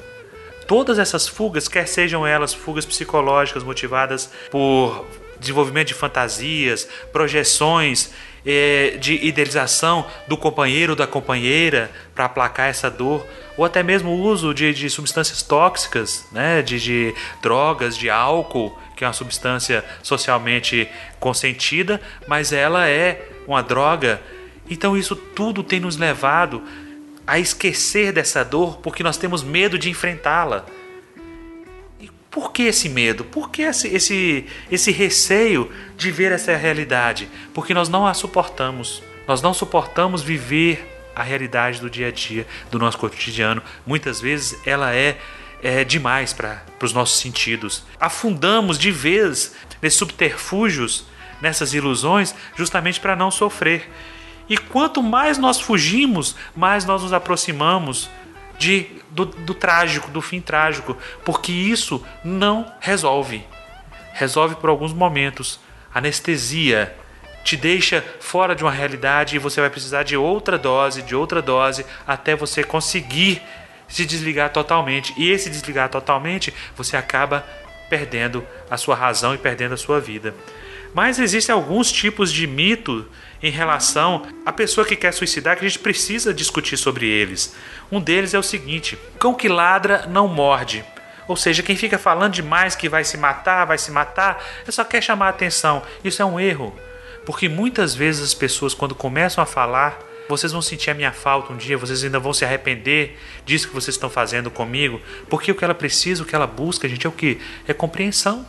Todas 0.66 0.98
essas 0.98 1.28
fugas, 1.28 1.68
quer 1.68 1.86
sejam 1.86 2.26
elas 2.26 2.54
fugas 2.54 2.86
psicológicas 2.86 3.62
motivadas 3.62 4.32
por 4.50 5.04
desenvolvimento 5.38 5.88
de 5.88 5.94
fantasias, 5.94 6.88
projeções 7.12 8.10
eh, 8.44 8.96
de 9.00 9.14
idealização 9.26 10.06
do 10.26 10.36
companheiro 10.36 10.92
ou 10.92 10.96
da 10.96 11.06
companheira 11.06 11.90
para 12.14 12.24
aplacar 12.24 12.68
essa 12.68 12.90
dor, 12.90 13.26
ou 13.56 13.64
até 13.64 13.82
mesmo 13.82 14.10
o 14.10 14.20
uso 14.20 14.52
de, 14.54 14.72
de 14.72 14.88
substâncias 14.88 15.42
tóxicas, 15.42 16.26
né, 16.32 16.62
de, 16.62 16.80
de 16.80 17.14
drogas, 17.40 17.96
de 17.96 18.08
álcool, 18.08 18.76
que 18.96 19.04
é 19.04 19.06
uma 19.06 19.12
substância 19.12 19.84
socialmente 20.02 20.88
consentida, 21.18 22.00
mas 22.26 22.52
ela 22.52 22.88
é 22.88 23.28
uma 23.46 23.62
droga. 23.62 24.20
Então 24.70 24.96
isso 24.96 25.14
tudo 25.14 25.62
tem 25.62 25.80
nos 25.80 25.96
levado 25.96 26.62
a 27.26 27.38
esquecer 27.38 28.12
dessa 28.12 28.44
dor 28.44 28.78
porque 28.78 29.02
nós 29.02 29.16
temos 29.16 29.42
medo 29.42 29.78
de 29.78 29.90
enfrentá-la. 29.90 30.64
Por 32.32 32.50
que 32.50 32.62
esse 32.62 32.88
medo? 32.88 33.24
Por 33.24 33.50
que 33.50 33.60
esse, 33.60 33.88
esse, 33.88 34.46
esse 34.70 34.90
receio 34.90 35.70
de 35.98 36.10
ver 36.10 36.32
essa 36.32 36.56
realidade? 36.56 37.28
Porque 37.52 37.74
nós 37.74 37.90
não 37.90 38.06
a 38.06 38.14
suportamos. 38.14 39.02
Nós 39.28 39.42
não 39.42 39.52
suportamos 39.52 40.22
viver 40.22 40.88
a 41.14 41.22
realidade 41.22 41.78
do 41.78 41.90
dia 41.90 42.08
a 42.08 42.10
dia, 42.10 42.46
do 42.70 42.78
nosso 42.78 42.96
cotidiano. 42.96 43.62
Muitas 43.86 44.18
vezes 44.18 44.58
ela 44.66 44.94
é, 44.94 45.18
é 45.62 45.84
demais 45.84 46.32
para 46.32 46.64
os 46.80 46.94
nossos 46.94 47.20
sentidos. 47.20 47.84
Afundamos 48.00 48.78
de 48.78 48.90
vez 48.90 49.54
nesses 49.82 49.98
subterfúgios, 49.98 51.04
nessas 51.38 51.74
ilusões, 51.74 52.34
justamente 52.56 52.98
para 52.98 53.14
não 53.14 53.30
sofrer. 53.30 53.90
E 54.48 54.56
quanto 54.56 55.02
mais 55.02 55.36
nós 55.36 55.60
fugimos, 55.60 56.34
mais 56.56 56.86
nós 56.86 57.02
nos 57.02 57.12
aproximamos 57.12 58.08
de, 58.62 58.86
do, 59.10 59.24
do 59.24 59.54
trágico, 59.54 60.08
do 60.12 60.22
fim 60.22 60.40
trágico, 60.40 60.96
porque 61.24 61.50
isso 61.50 62.04
não 62.24 62.72
resolve. 62.80 63.44
resolve 64.12 64.54
por 64.54 64.70
alguns 64.70 64.92
momentos. 64.92 65.58
Anestesia 65.92 66.94
te 67.42 67.56
deixa 67.56 68.04
fora 68.20 68.54
de 68.54 68.62
uma 68.62 68.70
realidade 68.70 69.34
e 69.34 69.40
você 69.40 69.60
vai 69.60 69.68
precisar 69.68 70.04
de 70.04 70.16
outra 70.16 70.56
dose, 70.56 71.02
de 71.02 71.16
outra 71.16 71.42
dose, 71.42 71.84
até 72.06 72.36
você 72.36 72.62
conseguir 72.62 73.42
se 73.88 74.06
desligar 74.06 74.50
totalmente. 74.50 75.12
E 75.16 75.28
esse 75.28 75.50
desligar 75.50 75.88
totalmente, 75.88 76.54
você 76.76 76.96
acaba 76.96 77.44
perdendo 77.90 78.46
a 78.70 78.76
sua 78.76 78.94
razão 78.94 79.34
e 79.34 79.38
perdendo 79.38 79.74
a 79.74 79.76
sua 79.76 80.00
vida. 80.00 80.32
Mas 80.94 81.18
existem 81.18 81.52
alguns 81.52 81.90
tipos 81.90 82.32
de 82.32 82.46
mito 82.46 83.08
em 83.42 83.50
relação 83.50 84.22
à 84.46 84.52
pessoa 84.52 84.86
que 84.86 84.96
quer 84.96 85.12
suicidar 85.12 85.56
que 85.56 85.64
a 85.64 85.68
gente 85.68 85.80
precisa 85.80 86.32
discutir 86.32 86.76
sobre 86.76 87.06
eles. 87.06 87.54
Um 87.90 88.00
deles 88.00 88.34
é 88.34 88.38
o 88.38 88.42
seguinte: 88.42 88.98
cão 89.18 89.34
que 89.34 89.48
ladra 89.48 90.06
não 90.06 90.28
morde. 90.28 90.84
Ou 91.28 91.36
seja, 91.36 91.62
quem 91.62 91.76
fica 91.76 91.98
falando 91.98 92.32
demais 92.32 92.74
que 92.74 92.88
vai 92.88 93.04
se 93.04 93.16
matar, 93.16 93.64
vai 93.64 93.78
se 93.78 93.90
matar, 93.90 94.42
é 94.66 94.70
só 94.70 94.84
quer 94.84 95.02
chamar 95.02 95.26
a 95.26 95.30
atenção. 95.30 95.82
Isso 96.04 96.20
é 96.20 96.24
um 96.24 96.38
erro. 96.38 96.74
Porque 97.24 97.48
muitas 97.48 97.94
vezes 97.94 98.22
as 98.22 98.34
pessoas, 98.34 98.74
quando 98.74 98.94
começam 98.94 99.42
a 99.42 99.46
falar, 99.46 99.98
vocês 100.28 100.52
vão 100.52 100.62
sentir 100.62 100.90
a 100.90 100.94
minha 100.94 101.12
falta 101.12 101.52
um 101.52 101.56
dia, 101.56 101.78
vocês 101.78 102.02
ainda 102.02 102.18
vão 102.18 102.32
se 102.32 102.44
arrepender 102.44 103.18
disso 103.44 103.68
que 103.68 103.74
vocês 103.74 103.94
estão 103.94 104.10
fazendo 104.10 104.50
comigo. 104.50 105.00
Porque 105.28 105.52
o 105.52 105.54
que 105.54 105.64
ela 105.64 105.74
precisa, 105.74 106.22
o 106.22 106.26
que 106.26 106.34
ela 106.34 106.46
busca, 106.46 106.88
gente, 106.88 107.06
é 107.06 107.08
o 107.08 107.12
que? 107.12 107.40
É 107.66 107.72
compreensão. 107.72 108.46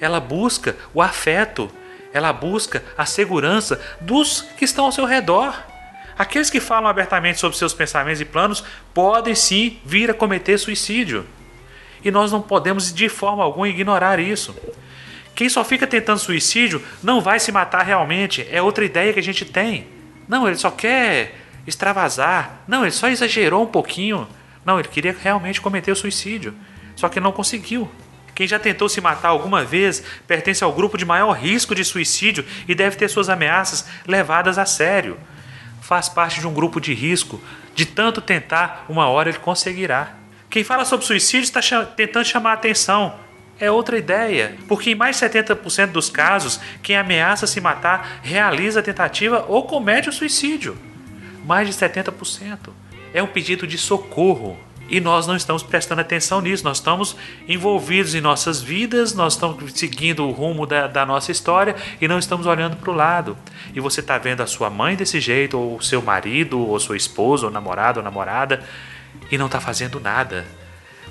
Ela 0.00 0.20
busca 0.20 0.76
o 0.92 1.02
afeto, 1.02 1.70
ela 2.14 2.32
busca 2.32 2.84
a 2.96 3.04
segurança 3.04 3.80
dos 4.00 4.42
que 4.56 4.64
estão 4.64 4.84
ao 4.84 4.92
seu 4.92 5.04
redor. 5.04 5.52
Aqueles 6.16 6.48
que 6.48 6.60
falam 6.60 6.88
abertamente 6.88 7.40
sobre 7.40 7.58
seus 7.58 7.74
pensamentos 7.74 8.20
e 8.20 8.24
planos 8.24 8.62
podem 8.94 9.34
sim 9.34 9.80
vir 9.84 10.08
a 10.08 10.14
cometer 10.14 10.56
suicídio. 10.56 11.26
E 12.04 12.12
nós 12.12 12.30
não 12.30 12.40
podemos 12.40 12.94
de 12.94 13.08
forma 13.08 13.42
alguma 13.42 13.68
ignorar 13.68 14.20
isso. 14.20 14.54
Quem 15.34 15.48
só 15.48 15.64
fica 15.64 15.88
tentando 15.88 16.20
suicídio 16.20 16.80
não 17.02 17.20
vai 17.20 17.40
se 17.40 17.50
matar 17.50 17.82
realmente, 17.82 18.46
é 18.48 18.62
outra 18.62 18.84
ideia 18.84 19.12
que 19.12 19.18
a 19.18 19.22
gente 19.22 19.44
tem. 19.44 19.88
Não, 20.28 20.46
ele 20.46 20.56
só 20.56 20.70
quer 20.70 21.34
extravasar. 21.66 22.60
Não, 22.68 22.82
ele 22.82 22.92
só 22.92 23.08
exagerou 23.08 23.64
um 23.64 23.66
pouquinho. 23.66 24.28
Não, 24.64 24.78
ele 24.78 24.86
queria 24.86 25.16
realmente 25.20 25.60
cometer 25.60 25.90
o 25.90 25.96
suicídio, 25.96 26.54
só 26.94 27.08
que 27.08 27.18
não 27.18 27.32
conseguiu. 27.32 27.90
Quem 28.34 28.46
já 28.46 28.58
tentou 28.58 28.88
se 28.88 29.00
matar 29.00 29.28
alguma 29.28 29.64
vez 29.64 30.02
pertence 30.26 30.64
ao 30.64 30.72
grupo 30.72 30.98
de 30.98 31.04
maior 31.04 31.32
risco 31.32 31.74
de 31.74 31.84
suicídio 31.84 32.44
e 32.66 32.74
deve 32.74 32.96
ter 32.96 33.08
suas 33.08 33.28
ameaças 33.28 33.86
levadas 34.06 34.58
a 34.58 34.66
sério. 34.66 35.16
Faz 35.80 36.08
parte 36.08 36.40
de 36.40 36.46
um 36.46 36.52
grupo 36.52 36.80
de 36.80 36.92
risco. 36.92 37.40
De 37.74 37.86
tanto 37.86 38.20
tentar, 38.20 38.86
uma 38.88 39.08
hora 39.08 39.28
ele 39.28 39.38
conseguirá. 39.38 40.14
Quem 40.50 40.64
fala 40.64 40.84
sobre 40.84 41.06
suicídio 41.06 41.44
está 41.44 41.60
tentando 41.84 42.24
chamar 42.24 42.50
a 42.50 42.54
atenção. 42.54 43.14
É 43.58 43.70
outra 43.70 43.96
ideia, 43.96 44.56
porque 44.66 44.90
em 44.90 44.94
mais 44.94 45.18
de 45.18 45.26
70% 45.26 45.92
dos 45.92 46.10
casos, 46.10 46.60
quem 46.82 46.96
ameaça 46.96 47.46
se 47.46 47.60
matar 47.60 48.20
realiza 48.22 48.80
a 48.80 48.82
tentativa 48.82 49.44
ou 49.48 49.64
comete 49.64 50.08
o 50.08 50.12
suicídio. 50.12 50.76
Mais 51.44 51.68
de 51.68 51.74
70%. 51.74 52.70
É 53.12 53.22
um 53.22 53.28
pedido 53.28 53.66
de 53.66 53.78
socorro. 53.78 54.58
E 54.88 55.00
nós 55.00 55.26
não 55.26 55.34
estamos 55.34 55.62
prestando 55.62 56.00
atenção 56.00 56.40
nisso, 56.40 56.62
nós 56.64 56.76
estamos 56.76 57.16
envolvidos 57.48 58.14
em 58.14 58.20
nossas 58.20 58.60
vidas, 58.60 59.14
nós 59.14 59.34
estamos 59.34 59.72
seguindo 59.72 60.26
o 60.26 60.30
rumo 60.30 60.66
da, 60.66 60.86
da 60.86 61.06
nossa 61.06 61.32
história 61.32 61.74
e 62.00 62.06
não 62.06 62.18
estamos 62.18 62.46
olhando 62.46 62.76
para 62.76 62.90
o 62.90 62.94
lado. 62.94 63.36
E 63.74 63.80
você 63.80 64.00
está 64.00 64.18
vendo 64.18 64.42
a 64.42 64.46
sua 64.46 64.68
mãe 64.68 64.94
desse 64.94 65.20
jeito, 65.20 65.58
ou 65.58 65.80
seu 65.80 66.02
marido, 66.02 66.58
ou 66.58 66.78
sua 66.78 66.96
esposa, 66.96 67.46
ou 67.46 67.52
namorado, 67.52 68.00
ou 68.00 68.04
namorada, 68.04 68.62
e 69.30 69.38
não 69.38 69.46
está 69.46 69.60
fazendo 69.60 69.98
nada 69.98 70.44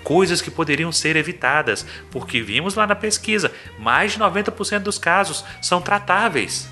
coisas 0.04 0.42
que 0.42 0.52
poderiam 0.52 0.92
ser 0.92 1.16
evitadas, 1.16 1.86
porque 2.12 2.42
vimos 2.42 2.76
lá 2.76 2.86
na 2.86 2.96
pesquisa, 2.96 3.52
mais 3.80 4.12
de 4.12 4.20
90% 4.20 4.80
dos 4.80 5.00
casos 5.00 5.44
são 5.62 5.82
tratáveis 5.82 6.70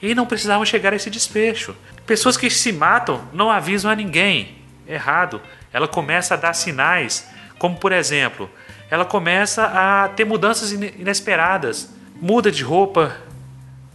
e 0.00 0.14
não 0.14 0.26
precisavam 0.26 0.64
chegar 0.64 0.92
a 0.92 0.96
esse 0.96 1.10
desfecho. 1.10 1.74
Pessoas 2.06 2.36
que 2.36 2.50
se 2.50 2.72
matam 2.72 3.26
não 3.32 3.50
avisam 3.50 3.90
a 3.90 3.96
ninguém. 3.96 4.56
Errado. 4.86 5.40
Ela 5.72 5.88
começa 5.88 6.34
a 6.34 6.36
dar 6.36 6.54
sinais, 6.54 7.28
como 7.58 7.76
por 7.76 7.92
exemplo, 7.92 8.50
ela 8.90 9.04
começa 9.04 9.64
a 9.64 10.08
ter 10.08 10.24
mudanças 10.24 10.72
inesperadas. 10.72 11.94
Muda 12.20 12.50
de 12.50 12.62
roupa, 12.62 13.16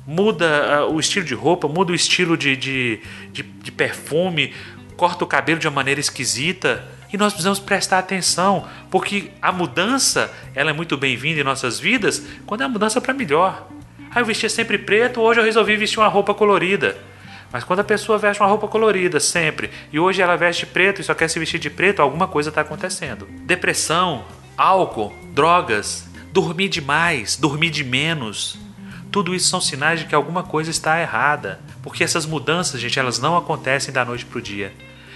muda 0.06 0.86
uh, 0.86 0.94
o 0.94 1.00
estilo 1.00 1.26
de 1.26 1.34
roupa, 1.34 1.68
muda 1.68 1.92
o 1.92 1.96
estilo 1.96 2.38
de, 2.38 2.56
de, 2.56 3.02
de, 3.32 3.44
de 3.44 3.72
perfume, 3.72 4.54
corta 4.96 5.24
o 5.24 5.28
cabelo 5.28 5.60
de 5.60 5.68
uma 5.68 5.76
maneira 5.76 6.00
esquisita 6.00 6.84
e 7.12 7.18
nós 7.18 7.34
precisamos 7.34 7.60
prestar 7.60 8.00
atenção, 8.00 8.68
porque 8.90 9.32
a 9.42 9.52
mudança 9.52 10.32
ela 10.56 10.70
é 10.70 10.74
muito 10.74 10.96
bem-vinda 10.96 11.42
em 11.42 11.44
nossas 11.44 11.80
vidas 11.80 12.24
quando 12.46 12.62
é 12.62 12.66
uma 12.66 12.74
mudança 12.74 13.02
para 13.02 13.14
melhor. 13.14 13.68
Ah, 14.14 14.20
eu 14.20 14.26
vestia 14.26 14.50
sempre 14.50 14.78
preto, 14.78 15.22
hoje 15.22 15.40
eu 15.40 15.44
resolvi 15.44 15.76
vestir 15.76 16.00
uma 16.00 16.08
roupa 16.08 16.34
colorida. 16.34 16.98
Mas 17.52 17.64
quando 17.64 17.80
a 17.80 17.84
pessoa 17.84 18.18
veste 18.18 18.42
uma 18.42 18.50
roupa 18.50 18.68
colorida 18.68 19.20
sempre 19.20 19.70
e 19.92 20.00
hoje 20.00 20.22
ela 20.22 20.38
veste 20.38 20.66
preto 20.66 21.02
e 21.02 21.04
só 21.04 21.14
quer 21.14 21.30
se 21.30 21.40
vestir 21.40 21.60
de 21.60 21.70
preto, 21.70 22.02
alguma 22.02 22.28
coisa 22.28 22.50
está 22.50 22.62
acontecendo. 22.62 23.28
Depressão, 23.44 24.24
álcool, 24.58 25.14
drogas, 25.34 26.08
dormir 26.32 26.70
demais, 26.70 27.36
dormir 27.36 27.70
de 27.70 27.84
menos. 27.84 28.58
Tudo 29.12 29.36
isso 29.36 29.50
são 29.50 29.60
sinais 29.60 30.00
de 30.00 30.06
que 30.06 30.16
alguma 30.16 30.44
coisa 30.44 30.72
está 30.72 31.02
errada. 31.02 31.60
Porque 31.84 32.04
essas 32.04 32.26
mudanças, 32.26 32.80
gente, 32.80 32.98
elas 32.98 33.20
não 33.20 33.36
acontecem 33.36 33.94
da 33.94 34.06
noite 34.06 34.26
para 34.26 34.40
o 34.40 34.42
dia 34.42 34.72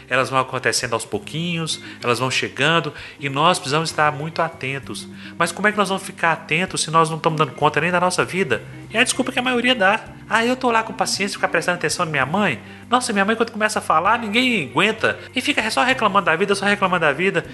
elas 0.09 0.29
vão 0.29 0.39
acontecendo 0.39 0.93
aos 0.93 1.05
pouquinhos, 1.05 1.81
elas 2.03 2.19
vão 2.19 2.29
chegando 2.29 2.93
e 3.19 3.29
nós 3.29 3.57
precisamos 3.59 3.89
estar 3.89 4.11
muito 4.11 4.41
atentos. 4.41 5.07
Mas 5.37 5.51
como 5.51 5.67
é 5.67 5.71
que 5.71 5.77
nós 5.77 5.89
vamos 5.89 6.03
ficar 6.03 6.31
atentos 6.31 6.81
se 6.81 6.91
nós 6.91 7.09
não 7.09 7.17
estamos 7.17 7.37
dando 7.37 7.51
conta 7.51 7.81
nem 7.81 7.91
da 7.91 7.99
nossa 7.99 8.23
vida? 8.23 8.63
É 8.93 8.99
a 8.99 9.03
desculpa 9.03 9.31
que 9.31 9.39
a 9.39 9.41
maioria 9.41 9.75
dá. 9.75 9.99
Ah, 10.29 10.45
eu 10.45 10.55
tô 10.55 10.71
lá 10.71 10.81
com 10.81 10.93
paciência, 10.93 11.35
ficar 11.35 11.47
prestando 11.49 11.77
atenção 11.77 12.05
na 12.05 12.11
minha 12.11 12.25
mãe. 12.25 12.59
Nossa, 12.89 13.13
minha 13.13 13.25
mãe 13.25 13.35
quando 13.35 13.51
começa 13.51 13.79
a 13.79 13.81
falar, 13.81 14.17
ninguém 14.19 14.69
aguenta 14.69 15.19
e 15.35 15.41
fica 15.41 15.69
só 15.69 15.83
reclamando 15.83 16.25
da 16.25 16.35
vida, 16.35 16.55
só 16.55 16.65
reclamando 16.65 17.01
da 17.01 17.11
vida. 17.11 17.45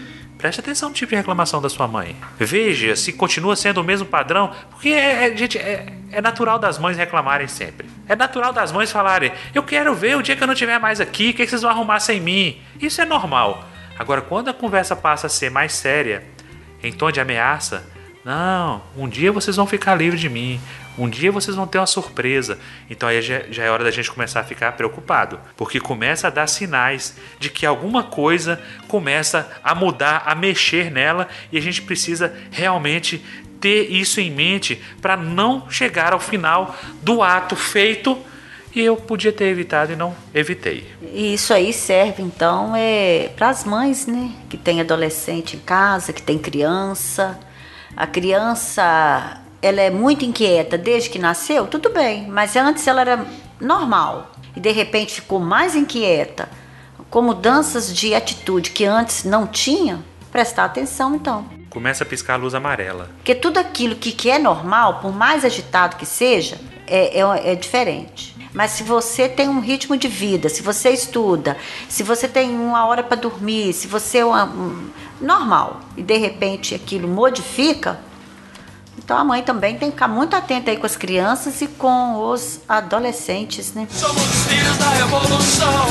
Preste 0.41 0.59
atenção 0.59 0.89
no 0.89 0.95
tipo 0.95 1.11
de 1.11 1.15
reclamação 1.15 1.61
da 1.61 1.69
sua 1.69 1.87
mãe. 1.87 2.15
Veja 2.39 2.95
se 2.95 3.13
continua 3.13 3.55
sendo 3.55 3.79
o 3.79 3.83
mesmo 3.83 4.07
padrão, 4.07 4.51
porque 4.71 4.89
é, 4.89 5.27
é 5.27 5.37
gente, 5.37 5.55
é, 5.55 5.85
é 6.11 6.19
natural 6.19 6.57
das 6.57 6.79
mães 6.79 6.97
reclamarem 6.97 7.47
sempre. 7.47 7.87
É 8.09 8.15
natural 8.15 8.51
das 8.51 8.71
mães 8.71 8.91
falarem: 8.91 9.31
Eu 9.53 9.61
quero 9.61 9.93
ver 9.93 10.17
o 10.17 10.23
dia 10.23 10.35
que 10.35 10.41
eu 10.41 10.47
não 10.47 10.55
estiver 10.55 10.79
mais 10.79 10.99
aqui, 10.99 11.29
o 11.29 11.33
que 11.35 11.45
vocês 11.45 11.61
vão 11.61 11.69
arrumar 11.69 11.99
sem 11.99 12.19
mim? 12.19 12.59
Isso 12.81 12.99
é 12.99 13.05
normal. 13.05 13.63
Agora, 13.99 14.19
quando 14.19 14.49
a 14.49 14.53
conversa 14.53 14.95
passa 14.95 15.27
a 15.27 15.29
ser 15.29 15.51
mais 15.51 15.73
séria, 15.73 16.23
em 16.81 16.91
tom 16.91 17.11
de 17.11 17.21
ameaça, 17.21 17.87
não, 18.25 18.81
um 18.97 19.07
dia 19.07 19.31
vocês 19.31 19.55
vão 19.55 19.67
ficar 19.67 19.93
livres 19.93 20.19
de 20.19 20.27
mim. 20.27 20.59
Um 20.97 21.09
dia 21.09 21.31
vocês 21.31 21.55
vão 21.55 21.65
ter 21.65 21.77
uma 21.77 21.87
surpresa. 21.87 22.59
Então 22.89 23.07
aí 23.07 23.21
já, 23.21 23.63
é 23.63 23.69
hora 23.69 23.83
da 23.83 23.91
gente 23.91 24.11
começar 24.11 24.41
a 24.41 24.43
ficar 24.43 24.73
preocupado, 24.73 25.39
porque 25.55 25.79
começa 25.79 26.27
a 26.27 26.29
dar 26.29 26.47
sinais 26.47 27.15
de 27.39 27.49
que 27.49 27.65
alguma 27.65 28.03
coisa 28.03 28.61
começa 28.87 29.49
a 29.63 29.73
mudar, 29.73 30.23
a 30.25 30.35
mexer 30.35 30.91
nela 30.91 31.27
e 31.51 31.57
a 31.57 31.61
gente 31.61 31.81
precisa 31.81 32.33
realmente 32.51 33.23
ter 33.59 33.91
isso 33.91 34.19
em 34.19 34.31
mente 34.31 34.81
para 35.01 35.15
não 35.15 35.69
chegar 35.69 36.13
ao 36.13 36.19
final 36.19 36.75
do 37.01 37.21
ato 37.21 37.55
feito 37.55 38.17
e 38.73 38.81
eu 38.81 38.95
podia 38.95 39.31
ter 39.31 39.45
evitado 39.45 39.91
e 39.91 39.95
não 39.95 40.15
evitei. 40.33 40.89
E 41.13 41.33
isso 41.33 41.53
aí 41.53 41.71
serve 41.73 42.23
então 42.23 42.73
é 42.75 43.29
para 43.35 43.49
as 43.49 43.63
mães, 43.63 44.07
né, 44.07 44.31
que 44.49 44.57
tem 44.57 44.81
adolescente 44.81 45.55
em 45.55 45.59
casa, 45.59 46.11
que 46.11 46.21
tem 46.21 46.37
criança. 46.37 47.39
A 47.95 48.07
criança 48.07 49.40
ela 49.61 49.81
é 49.81 49.89
muito 49.89 50.25
inquieta 50.25 50.77
desde 50.77 51.09
que 51.09 51.19
nasceu, 51.19 51.67
tudo 51.67 51.89
bem, 51.89 52.27
mas 52.27 52.55
antes 52.55 52.85
ela 52.87 53.01
era 53.01 53.25
normal 53.59 54.31
e 54.55 54.59
de 54.59 54.71
repente 54.71 55.13
ficou 55.13 55.39
mais 55.39 55.75
inquieta, 55.75 56.49
com 57.09 57.21
mudanças 57.21 57.95
de 57.95 58.15
atitude 58.15 58.71
que 58.71 58.85
antes 58.85 59.23
não 59.23 59.45
tinha, 59.45 60.03
prestar 60.31 60.65
atenção 60.65 61.15
então. 61.15 61.45
Começa 61.69 62.03
a 62.03 62.07
piscar 62.07 62.33
a 62.33 62.37
luz 62.37 62.53
amarela. 62.53 63.09
Porque 63.17 63.35
tudo 63.35 63.57
aquilo 63.57 63.95
que, 63.95 64.11
que 64.11 64.29
é 64.29 64.39
normal, 64.39 64.99
por 64.99 65.13
mais 65.13 65.45
agitado 65.45 65.95
que 65.95 66.05
seja, 66.05 66.57
é, 66.87 67.19
é, 67.19 67.51
é 67.51 67.55
diferente. 67.55 68.35
Mas 68.53 68.71
se 68.71 68.83
você 68.83 69.29
tem 69.29 69.47
um 69.47 69.61
ritmo 69.61 69.95
de 69.95 70.09
vida, 70.09 70.49
se 70.49 70.61
você 70.61 70.89
estuda, 70.89 71.55
se 71.87 72.03
você 72.03 72.27
tem 72.27 72.49
uma 72.49 72.85
hora 72.85 73.01
para 73.01 73.15
dormir, 73.15 73.71
se 73.71 73.87
você 73.87 74.17
é 74.17 74.25
uma, 74.25 74.43
um, 74.43 74.89
normal 75.21 75.79
e 75.95 76.03
de 76.03 76.17
repente 76.17 76.75
aquilo 76.75 77.07
modifica, 77.07 77.99
então 79.03 79.17
a 79.17 79.23
mãe 79.23 79.41
também 79.43 79.77
tem 79.77 79.89
que 79.89 79.95
ficar 79.95 80.07
muito 80.07 80.35
atenta 80.35 80.71
aí 80.71 80.77
com 80.77 80.85
as 80.85 80.95
crianças 80.95 81.61
e 81.61 81.67
com 81.67 82.31
os 82.31 82.59
adolescentes, 82.69 83.73
né? 83.73 83.87
Somos 83.91 84.23
filhos 84.47 84.77
da 84.77 84.89
revolução, 84.89 85.85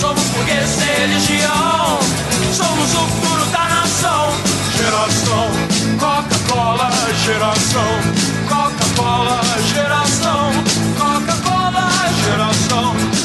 somos 0.00 0.22
burgueses 0.24 0.78
de 0.78 0.84
religião, 0.84 1.98
somos 2.52 2.94
o 2.94 3.06
futuro 3.08 3.44
da 3.52 3.64
nação. 3.68 4.32
Geração 4.76 5.48
Coca-Cola, 5.98 6.90
geração 7.24 7.82
Coca-Cola, 8.48 9.40
geração 9.72 10.50
Coca-Cola, 10.98 11.88
geração 12.24 13.15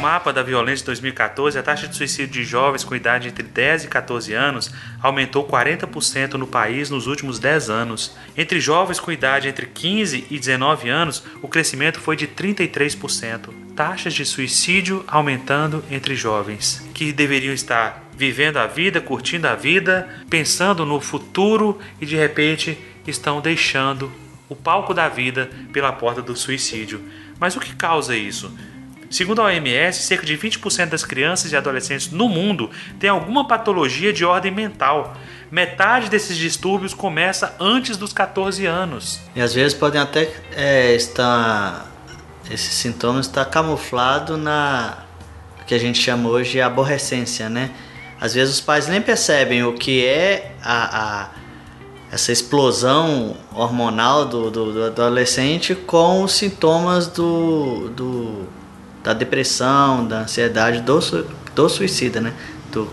mapa 0.00 0.32
da 0.32 0.42
violência 0.42 0.78
de 0.78 0.86
2014, 0.86 1.58
a 1.58 1.62
taxa 1.62 1.86
de 1.86 1.94
suicídio 1.94 2.32
de 2.32 2.42
jovens 2.42 2.82
com 2.82 2.94
idade 2.94 3.28
entre 3.28 3.42
10 3.42 3.84
e 3.84 3.88
14 3.88 4.32
anos 4.32 4.72
aumentou 5.02 5.46
40% 5.46 6.34
no 6.34 6.46
país 6.46 6.88
nos 6.88 7.06
últimos 7.06 7.38
10 7.38 7.68
anos. 7.68 8.16
Entre 8.34 8.58
jovens 8.58 8.98
com 8.98 9.12
idade 9.12 9.48
entre 9.48 9.66
15 9.66 10.26
e 10.30 10.38
19 10.38 10.88
anos, 10.88 11.22
o 11.42 11.48
crescimento 11.48 12.00
foi 12.00 12.16
de 12.16 12.26
33%. 12.26 13.50
Taxas 13.76 14.14
de 14.14 14.24
suicídio 14.24 15.04
aumentando 15.06 15.84
entre 15.90 16.16
jovens 16.16 16.82
que 16.94 17.12
deveriam 17.12 17.52
estar 17.52 18.02
vivendo 18.16 18.56
a 18.56 18.66
vida, 18.66 19.00
curtindo 19.00 19.46
a 19.48 19.54
vida, 19.54 20.08
pensando 20.30 20.86
no 20.86 21.00
futuro 21.00 21.78
e 22.00 22.06
de 22.06 22.16
repente 22.16 22.78
estão 23.06 23.40
deixando 23.40 24.10
o 24.48 24.56
palco 24.56 24.94
da 24.94 25.08
vida 25.08 25.50
pela 25.72 25.92
porta 25.92 26.22
do 26.22 26.34
suicídio. 26.34 27.02
Mas 27.38 27.54
o 27.56 27.60
que 27.60 27.74
causa 27.74 28.16
isso? 28.16 28.52
Segundo 29.10 29.42
a 29.42 29.46
OMS, 29.46 30.04
cerca 30.04 30.24
de 30.24 30.38
20% 30.38 30.86
das 30.86 31.04
crianças 31.04 31.50
e 31.50 31.56
adolescentes 31.56 32.12
no 32.12 32.28
mundo 32.28 32.70
têm 33.00 33.10
alguma 33.10 33.46
patologia 33.46 34.12
de 34.12 34.24
ordem 34.24 34.52
mental. 34.52 35.16
Metade 35.50 36.08
desses 36.08 36.36
distúrbios 36.36 36.94
começa 36.94 37.56
antes 37.58 37.96
dos 37.96 38.12
14 38.12 38.64
anos. 38.66 39.18
E 39.34 39.40
às 39.40 39.52
vezes 39.52 39.74
podem 39.74 40.00
até 40.00 40.32
é, 40.52 40.94
estar. 40.94 41.90
Esses 42.48 42.74
sintomas 42.74 43.26
estar 43.26 43.44
camuflado 43.44 44.36
na 44.36 44.98
que 45.66 45.74
a 45.74 45.78
gente 45.78 46.00
chama 46.00 46.28
hoje 46.28 46.52
de 46.52 46.60
aborrecência, 46.60 47.48
né? 47.48 47.70
Às 48.20 48.34
vezes 48.34 48.54
os 48.54 48.60
pais 48.60 48.88
nem 48.88 49.00
percebem 49.00 49.62
o 49.62 49.72
que 49.72 50.04
é 50.04 50.52
a, 50.62 51.22
a 51.22 51.28
essa 52.12 52.32
explosão 52.32 53.36
hormonal 53.54 54.24
do, 54.24 54.50
do, 54.50 54.72
do, 54.72 54.84
adolescente 54.84 55.74
com 55.74 56.24
os 56.24 56.32
sintomas 56.32 57.06
do, 57.06 57.88
do, 57.90 58.48
da 59.02 59.12
depressão, 59.12 60.06
da 60.06 60.20
ansiedade 60.20 60.80
do, 60.80 60.98
do 61.54 61.68
suicida, 61.68 62.20
né? 62.20 62.34
Do 62.70 62.90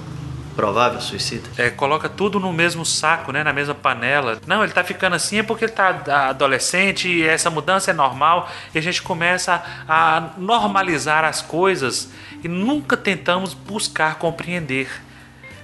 provável 0.58 1.00
suicida. 1.00 1.48
É, 1.56 1.70
coloca 1.70 2.10
tudo 2.10 2.40
no 2.40 2.52
mesmo 2.52 2.84
saco, 2.84 3.32
né? 3.32 3.44
Na 3.44 3.54
mesma 3.54 3.76
panela. 3.76 4.42
Não, 4.48 4.64
ele 4.64 4.74
tá 4.74 4.84
ficando 4.84 5.16
assim 5.16 5.38
é 5.38 5.44
porque 5.44 5.66
ele 5.66 5.72
tá 5.72 6.30
adolescente 6.30 7.08
e 7.08 7.24
essa 7.24 7.52
mudança 7.52 7.92
é 7.92 7.94
normal 7.94 8.50
e 8.74 8.80
a 8.80 8.82
gente 8.82 9.04
começa 9.04 9.64
a, 9.88 10.32
normalizar 10.36 11.24
as 11.24 11.44
coisas 11.44 12.10
e 12.44 12.48
nunca 12.48 12.98
tentamos 12.98 13.54
buscar 13.54 14.16
compreender. 14.16 14.90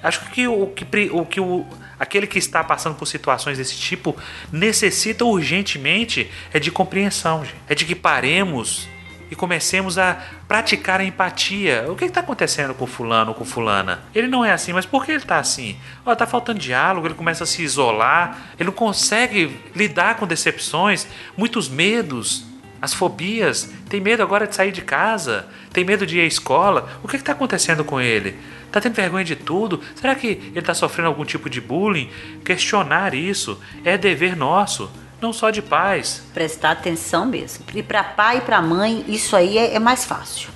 Acho 0.03 0.29
que 0.29 0.47
o 0.47 0.67
que 0.67 1.09
o, 1.11 1.25
que 1.25 1.39
o 1.41 1.65
aquele 1.99 2.27
que 2.27 2.37
está 2.37 2.63
passando 2.63 2.95
por 2.95 3.07
situações 3.07 3.57
desse 3.57 3.75
tipo 3.75 4.15
necessita 4.51 5.25
urgentemente 5.25 6.29
é 6.53 6.59
de 6.59 6.69
compreensão, 6.69 7.43
é 7.67 7.73
de 7.73 7.85
que 7.85 7.95
paremos 7.95 8.87
e 9.33 9.35
comecemos 9.35 9.97
a 9.97 10.21
praticar 10.47 10.99
a 10.99 11.03
empatia. 11.03 11.85
O 11.89 11.95
que 11.95 12.05
está 12.05 12.19
acontecendo 12.19 12.75
com 12.75 12.85
fulano 12.85 13.31
ou 13.31 13.35
com 13.35 13.43
fulana? 13.43 14.03
Ele 14.13 14.27
não 14.27 14.45
é 14.45 14.51
assim, 14.51 14.71
mas 14.71 14.85
por 14.85 15.03
que 15.03 15.11
ele 15.11 15.23
está 15.23 15.39
assim? 15.39 15.75
Oh, 16.05 16.15
tá 16.15 16.27
faltando 16.27 16.59
diálogo, 16.59 17.07
ele 17.07 17.15
começa 17.15 17.43
a 17.43 17.47
se 17.47 17.63
isolar, 17.63 18.37
ele 18.59 18.67
não 18.67 18.73
consegue 18.73 19.59
lidar 19.75 20.17
com 20.17 20.27
decepções, 20.27 21.07
muitos 21.35 21.67
medos, 21.67 22.45
as 22.79 22.93
fobias, 22.93 23.73
tem 23.89 23.99
medo 23.99 24.21
agora 24.21 24.45
de 24.45 24.53
sair 24.53 24.71
de 24.71 24.83
casa, 24.83 25.47
tem 25.71 25.83
medo 25.83 26.05
de 26.05 26.19
ir 26.19 26.21
à 26.21 26.25
escola. 26.25 26.87
O 27.01 27.07
que 27.07 27.15
está 27.15 27.31
acontecendo 27.31 27.83
com 27.83 27.99
ele? 27.99 28.37
Está 28.67 28.79
tendo 28.79 28.93
vergonha 28.93 29.25
de 29.25 29.35
tudo? 29.35 29.81
Será 29.95 30.13
que 30.13 30.27
ele 30.27 30.59
está 30.59 30.75
sofrendo 30.75 31.07
algum 31.07 31.25
tipo 31.25 31.49
de 31.49 31.59
bullying? 31.59 32.07
Questionar 32.45 33.15
isso 33.15 33.59
é 33.83 33.97
dever 33.97 34.35
nosso, 34.35 34.91
não 35.23 35.31
só 35.31 35.49
de 35.49 35.61
pais. 35.61 36.21
Prestar 36.33 36.71
atenção 36.71 37.25
mesmo. 37.25 37.63
E 37.73 37.81
para 37.81 38.03
pai 38.03 38.39
e 38.39 38.41
para 38.41 38.61
mãe, 38.61 39.05
isso 39.07 39.35
aí 39.35 39.57
é, 39.57 39.73
é, 39.73 39.79
mais 39.79 40.03
fácil. 40.03 40.49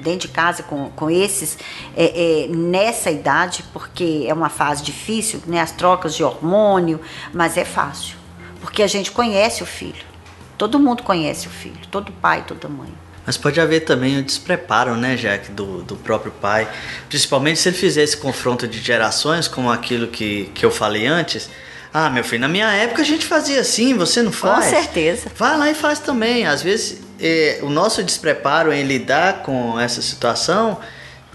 Dentro 0.00 0.28
de 0.28 0.34
casa, 0.34 0.62
com, 0.62 0.90
com 0.90 1.10
esses, 1.10 1.58
é, 1.94 2.44
é, 2.44 2.48
nessa 2.48 3.10
idade, 3.10 3.64
porque 3.72 4.24
é 4.26 4.32
uma 4.32 4.48
fase 4.48 4.82
difícil, 4.82 5.42
né? 5.46 5.60
as 5.60 5.72
trocas 5.72 6.14
de 6.14 6.24
hormônio, 6.24 7.00
mas 7.32 7.56
é 7.56 7.64
fácil. 7.64 8.16
Porque 8.60 8.82
a 8.82 8.86
gente 8.86 9.10
conhece 9.12 9.62
o 9.62 9.66
filho. 9.66 10.08
Todo 10.56 10.78
mundo 10.78 11.02
conhece 11.02 11.46
o 11.46 11.50
filho, 11.50 11.78
todo 11.90 12.10
pai, 12.10 12.44
toda 12.46 12.68
mãe. 12.68 12.92
Mas 13.26 13.36
pode 13.36 13.60
haver 13.60 13.80
também 13.80 14.18
o 14.18 14.22
despreparo, 14.22 14.96
né, 14.96 15.14
Jack, 15.14 15.50
do, 15.50 15.82
do 15.82 15.96
próprio 15.96 16.32
pai. 16.32 16.66
Principalmente 17.08 17.60
se 17.60 17.68
ele 17.68 17.76
fizer 17.76 18.02
esse 18.02 18.16
confronto 18.16 18.66
de 18.66 18.80
gerações, 18.80 19.46
como 19.46 19.70
aquilo 19.70 20.08
que, 20.08 20.50
que 20.54 20.64
eu 20.64 20.70
falei 20.70 21.06
antes. 21.06 21.50
Ah, 21.92 22.10
meu 22.10 22.22
filho, 22.22 22.40
na 22.40 22.48
minha 22.48 22.70
época 22.72 23.02
a 23.02 23.04
gente 23.04 23.24
fazia 23.26 23.60
assim, 23.60 23.94
você 23.94 24.22
não 24.22 24.32
faz? 24.32 24.66
Com 24.66 24.70
certeza. 24.70 25.30
Vai 25.36 25.56
lá 25.56 25.70
e 25.70 25.74
faz 25.74 25.98
também. 25.98 26.46
Às 26.46 26.62
vezes 26.62 27.00
é, 27.20 27.58
o 27.62 27.70
nosso 27.70 28.02
despreparo 28.02 28.72
em 28.72 28.84
lidar 28.84 29.42
com 29.42 29.78
essa 29.78 30.02
situação 30.02 30.78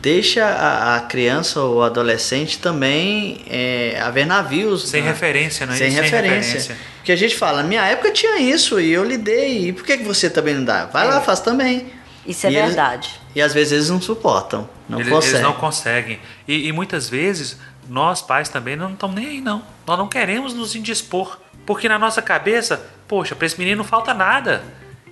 deixa 0.03 0.45
a, 0.45 0.97
a 0.97 0.99
criança 0.99 1.61
ou 1.61 1.77
o 1.77 1.81
adolescente 1.81 2.59
também 2.59 3.41
é, 3.49 3.97
a 4.01 4.11
ver 4.11 4.25
navios. 4.25 4.89
Sem 4.89 5.01
né? 5.01 5.07
referência, 5.07 5.65
não 5.65 5.73
é? 5.73 5.77
Sem, 5.77 5.91
Sem 5.91 6.01
referência. 6.01 6.53
referência. 6.53 6.77
Porque 6.97 7.11
a 7.11 7.15
gente 7.15 7.35
fala, 7.35 7.63
minha 7.63 7.85
época 7.85 8.11
tinha 8.11 8.37
isso 8.37 8.79
e 8.79 8.91
eu 8.91 9.03
lidei, 9.03 9.69
e 9.69 9.73
por 9.73 9.85
que, 9.85 9.97
que 9.97 10.03
você 10.03 10.29
também 10.29 10.55
não 10.55 10.63
dá? 10.65 10.85
Vai 10.85 11.05
é. 11.05 11.09
lá, 11.09 11.21
faz 11.21 11.39
também. 11.39 11.87
Isso 12.25 12.47
é 12.47 12.51
e 12.51 12.53
verdade. 12.53 13.09
Eles, 13.09 13.35
e 13.35 13.41
às 13.41 13.53
vezes 13.53 13.73
eles 13.73 13.89
não 13.89 14.01
suportam, 14.01 14.69
não 14.87 14.99
eles, 14.99 15.11
conseguem. 15.11 15.35
Eles 15.35 15.47
não 15.47 15.53
conseguem. 15.53 16.19
E, 16.47 16.67
e 16.67 16.71
muitas 16.71 17.09
vezes 17.09 17.57
nós 17.89 18.21
pais 18.21 18.49
também 18.49 18.75
não 18.75 18.93
estamos 18.93 19.15
nem 19.15 19.27
aí 19.27 19.41
não. 19.41 19.63
Nós 19.85 19.97
não 19.97 20.07
queremos 20.07 20.53
nos 20.53 20.75
indispor. 20.75 21.37
Porque 21.65 21.87
na 21.87 21.97
nossa 21.97 22.21
cabeça, 22.21 22.85
poxa, 23.07 23.35
para 23.35 23.45
esse 23.45 23.57
menino 23.57 23.77
não 23.77 23.83
falta 23.85 24.13
nada. 24.13 24.63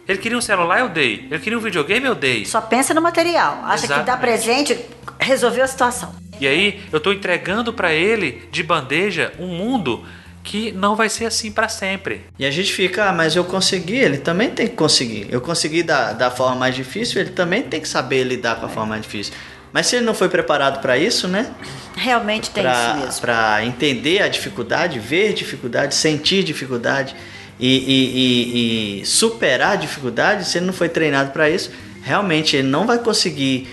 Ele 0.07 0.17
queria 0.17 0.37
um 0.37 0.41
celular, 0.41 0.79
eu 0.79 0.89
dei. 0.89 1.27
Ele 1.29 1.39
queria 1.39 1.57
um 1.57 1.61
videogame, 1.61 2.05
eu 2.05 2.15
dei. 2.15 2.45
Só 2.45 2.59
pensa 2.59 2.93
no 2.93 3.01
material. 3.01 3.61
Acha 3.63 3.85
Exatamente. 3.85 3.99
que 3.99 4.11
dá 4.11 4.17
presente, 4.17 4.85
resolveu 5.19 5.63
a 5.63 5.67
situação. 5.67 6.13
E 6.39 6.47
aí 6.47 6.81
eu 6.91 6.97
estou 6.97 7.13
entregando 7.13 7.71
para 7.71 7.93
ele 7.93 8.47
de 8.51 8.63
bandeja 8.63 9.31
um 9.39 9.47
mundo 9.47 10.03
que 10.43 10.71
não 10.71 10.95
vai 10.95 11.07
ser 11.07 11.25
assim 11.25 11.51
para 11.51 11.69
sempre. 11.69 12.25
E 12.37 12.45
a 12.45 12.51
gente 12.51 12.73
fica, 12.73 13.09
ah, 13.09 13.13
mas 13.13 13.35
eu 13.35 13.45
consegui, 13.45 13.97
ele 13.97 14.17
também 14.17 14.49
tem 14.49 14.67
que 14.67 14.75
conseguir. 14.75 15.27
Eu 15.29 15.39
consegui 15.39 15.83
da, 15.83 16.13
da 16.13 16.31
forma 16.31 16.55
mais 16.55 16.75
difícil, 16.75 17.21
ele 17.21 17.29
também 17.29 17.61
tem 17.61 17.79
que 17.79 17.87
saber 17.87 18.23
lidar 18.23 18.59
com 18.59 18.65
a 18.65 18.69
forma 18.69 18.89
mais 18.89 19.03
difícil. 19.03 19.33
Mas 19.73 19.87
se 19.87 19.95
ele 19.95 20.05
não 20.05 20.13
foi 20.13 20.29
preparado 20.29 20.81
para 20.81 20.97
isso, 20.97 21.27
né? 21.27 21.51
Realmente 21.95 22.49
tem 22.49 22.63
pra, 22.63 22.73
isso 22.73 23.05
mesmo. 23.05 23.21
Para 23.21 23.65
entender 23.65 24.21
a 24.21 24.27
dificuldade, 24.27 24.99
ver 24.99 25.33
dificuldade, 25.33 25.95
sentir 25.95 26.43
dificuldade 26.43 27.15
e, 27.59 27.67
e, 27.67 28.99
e, 28.99 29.01
e 29.01 29.05
superar 29.05 29.73
a 29.73 29.75
dificuldade, 29.75 30.45
se 30.45 30.57
ele 30.57 30.65
não 30.65 30.73
foi 30.73 30.89
treinado 30.89 31.31
para 31.31 31.49
isso, 31.49 31.71
realmente 32.01 32.55
ele 32.55 32.67
não 32.67 32.85
vai 32.85 32.99
conseguir 32.99 33.67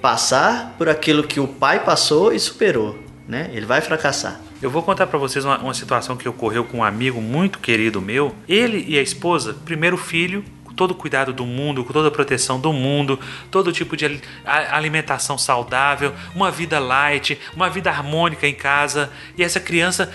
passar 0.00 0.74
por 0.76 0.88
aquilo 0.88 1.24
que 1.24 1.40
o 1.40 1.48
pai 1.48 1.82
passou 1.82 2.32
e 2.32 2.38
superou, 2.38 2.98
né? 3.26 3.50
Ele 3.52 3.66
vai 3.66 3.80
fracassar. 3.80 4.40
Eu 4.62 4.70
vou 4.70 4.82
contar 4.82 5.06
para 5.06 5.18
vocês 5.18 5.44
uma, 5.44 5.58
uma, 5.58 5.74
situação 5.74 6.16
que 6.16 6.28
ocorreu 6.28 6.64
com 6.64 6.78
um 6.78 6.84
amigo 6.84 7.20
muito 7.20 7.58
querido 7.58 8.00
meu. 8.00 8.34
Ele 8.48 8.84
e 8.88 8.98
a 8.98 9.02
esposa, 9.02 9.54
primeiro 9.64 9.96
filho, 9.96 10.44
todo 10.76 10.92
o 10.92 10.94
cuidado 10.94 11.32
do 11.32 11.46
mundo, 11.46 11.84
com 11.84 11.92
toda 11.92 12.08
a 12.08 12.10
proteção 12.10 12.60
do 12.60 12.72
mundo, 12.72 13.18
todo 13.50 13.72
tipo 13.72 13.96
de 13.96 14.20
alimentação 14.44 15.38
saudável, 15.38 16.14
uma 16.34 16.50
vida 16.50 16.78
light, 16.78 17.38
uma 17.54 17.70
vida 17.70 17.90
harmônica 17.90 18.46
em 18.46 18.54
casa. 18.54 19.10
E 19.36 19.42
essa 19.42 19.60
criança 19.60 20.12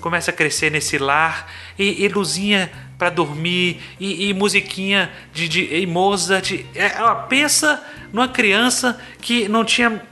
começa 0.00 0.30
a 0.30 0.34
crescer 0.34 0.70
nesse 0.70 0.98
lar 0.98 1.50
e, 1.78 2.04
e 2.04 2.08
luzinha 2.08 2.70
para 2.98 3.10
dormir 3.10 3.80
e, 3.98 4.28
e, 4.28 4.34
musiquinha 4.34 5.10
de, 5.32 5.48
de 5.48 5.74
e 5.74 5.86
Mozart. 5.86 6.52
É, 6.74 6.96
ela 6.96 7.14
pensa 7.14 7.82
numa 8.12 8.28
criança 8.28 9.00
que 9.20 9.48
não 9.48 9.64
tinha 9.64 10.02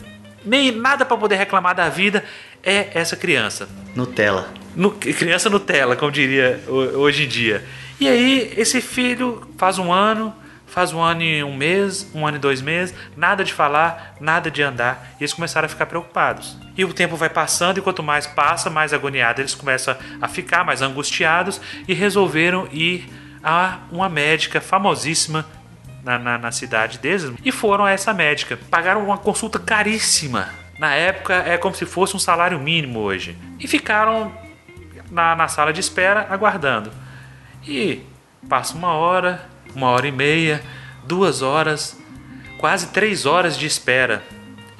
nem 0.44 0.70
nada 0.70 1.05
para 1.05 1.16
poder 1.16 1.36
reclamar 1.36 1.74
da 1.74 1.88
vida. 1.88 2.24
É 2.62 2.88
essa 2.94 3.16
criança. 3.16 3.68
Nutella. 3.94 4.53
No, 4.74 4.90
criança 4.90 5.51
Nutella, 5.51 5.96
como 5.96 6.11
diria 6.11 6.62
hoje 6.66 7.24
em 7.24 7.28
dia. 7.28 7.64
E 8.01 8.09
aí, 8.09 8.55
esse 8.57 8.80
filho 8.80 9.49
faz 9.57 9.78
um 9.78 9.92
ano, 9.92 10.32
faz 10.66 10.92
um 10.92 11.01
ano 11.01 11.22
e 11.22 11.42
um 11.42 11.57
mês, 11.57 12.09
um 12.14 12.26
ano 12.26 12.36
e 12.36 12.40
dois 12.40 12.61
meses, 12.61 12.94
nada 13.16 13.42
de 13.42 13.53
falar, 13.53 14.14
nada 14.20 14.51
de 14.51 14.62
andar. 14.62 15.14
E 15.18 15.24
eles 15.24 15.32
começaram 15.32 15.66
a 15.66 15.68
ficar 15.68 15.86
preocupados. 15.86 16.57
E 16.76 16.84
o 16.84 16.92
tempo 16.92 17.16
vai 17.16 17.28
passando, 17.28 17.78
e 17.78 17.80
quanto 17.80 18.03
mais 18.03 18.26
passa, 18.26 18.70
mais 18.70 18.92
agoniados 18.92 19.40
eles 19.40 19.55
começam 19.55 19.96
a 20.20 20.28
ficar, 20.28 20.64
mais 20.64 20.80
angustiados, 20.80 21.61
e 21.88 21.94
resolveram 21.94 22.68
ir 22.70 23.09
a 23.42 23.78
uma 23.90 24.09
médica 24.09 24.61
famosíssima 24.61 25.44
na, 26.05 26.18
na, 26.18 26.38
na 26.38 26.53
cidade 26.53 26.99
deles 26.99 27.32
e 27.44 27.51
foram 27.51 27.84
a 27.84 27.90
essa 27.90 28.14
médica. 28.14 28.59
Pagaram 28.70 29.05
uma 29.05 29.18
consulta 29.18 29.59
caríssima. 29.59 30.49
Na 30.78 30.94
época 30.94 31.34
é 31.34 31.59
como 31.59 31.74
se 31.74 31.84
fosse 31.84 32.14
um 32.14 32.20
salário 32.20 32.59
mínimo 32.59 33.01
hoje. 33.01 33.36
E 33.59 33.66
ficaram 33.66 34.32
na, 35.11 35.34
na 35.34 35.49
sala 35.49 35.72
de 35.72 35.80
espera 35.80 36.26
aguardando. 36.30 36.90
E 37.68 38.00
passa 38.48 38.74
uma 38.74 38.94
hora, 38.94 39.46
uma 39.74 39.90
hora 39.90 40.08
e 40.08 40.10
meia, 40.10 40.62
duas 41.04 41.42
horas, 41.42 41.94
quase 42.56 42.86
três 42.88 43.26
horas 43.26 43.58
de 43.58 43.66
espera. 43.66 44.22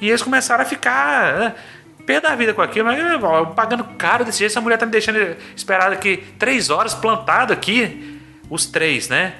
E 0.01 0.09
eles 0.09 0.23
começaram 0.23 0.63
a 0.63 0.65
ficar 0.65 1.33
né, 1.37 1.55
pé 2.03 2.19
da 2.19 2.35
vida 2.35 2.51
com 2.51 2.63
aquilo, 2.63 2.87
mas, 2.87 3.53
pagando 3.53 3.83
caro 3.83 4.25
desse 4.25 4.39
jeito, 4.39 4.51
essa 4.51 4.59
mulher 4.59 4.77
tá 4.77 4.87
me 4.87 4.91
deixando 4.91 5.19
esperar 5.55 5.93
aqui 5.93 6.17
três 6.39 6.71
horas 6.71 6.95
plantado 6.95 7.53
aqui, 7.53 8.19
os 8.49 8.65
três, 8.65 9.07
né? 9.07 9.35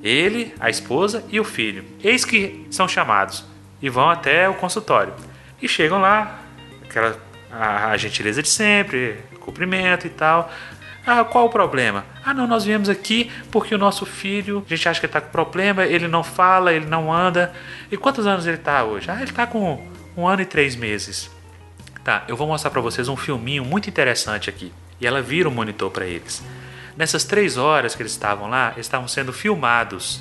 Ele, 0.00 0.54
a 0.60 0.70
esposa 0.70 1.24
e 1.28 1.40
o 1.40 1.44
filho. 1.44 1.84
Eis 2.04 2.24
que 2.24 2.68
são 2.70 2.86
chamados. 2.86 3.44
e 3.82 3.90
vão 3.90 4.08
até 4.08 4.48
o 4.48 4.54
consultório. 4.54 5.12
E 5.60 5.68
chegam 5.68 6.00
lá, 6.00 6.38
aquela 6.84 7.18
a, 7.50 7.88
a 7.88 7.96
gentileza 7.96 8.42
de 8.42 8.48
sempre, 8.48 9.18
cumprimento 9.40 10.06
e 10.06 10.10
tal. 10.10 10.50
Ah, 11.06 11.24
qual 11.24 11.46
o 11.46 11.48
problema? 11.48 12.04
Ah, 12.24 12.34
não, 12.34 12.48
nós 12.48 12.64
viemos 12.64 12.88
aqui 12.88 13.30
porque 13.52 13.72
o 13.72 13.78
nosso 13.78 14.04
filho, 14.04 14.64
a 14.66 14.74
gente 14.74 14.88
acha 14.88 14.98
que 14.98 15.06
ele 15.06 15.12
tá 15.12 15.20
com 15.20 15.30
problema, 15.30 15.84
ele 15.84 16.08
não 16.08 16.24
fala, 16.24 16.72
ele 16.72 16.86
não 16.86 17.12
anda. 17.12 17.52
E 17.92 17.96
quantos 17.96 18.26
anos 18.26 18.44
ele 18.44 18.56
tá 18.56 18.82
hoje? 18.82 19.08
Ah, 19.08 19.22
ele 19.22 19.30
tá 19.30 19.46
com 19.46 19.80
um 20.16 20.26
ano 20.26 20.42
e 20.42 20.44
três 20.44 20.74
meses. 20.74 21.30
Tá, 22.02 22.24
eu 22.26 22.36
vou 22.36 22.48
mostrar 22.48 22.72
para 22.72 22.80
vocês 22.80 23.08
um 23.08 23.16
filminho 23.16 23.64
muito 23.64 23.88
interessante 23.88 24.50
aqui. 24.50 24.72
E 25.00 25.06
ela 25.06 25.22
vira 25.22 25.48
o 25.48 25.52
monitor 25.52 25.92
para 25.92 26.06
eles. 26.06 26.42
Nessas 26.96 27.22
três 27.22 27.56
horas 27.56 27.94
que 27.94 28.02
eles 28.02 28.12
estavam 28.12 28.48
lá, 28.48 28.72
eles 28.72 28.86
estavam 28.86 29.06
sendo 29.06 29.32
filmados 29.32 30.20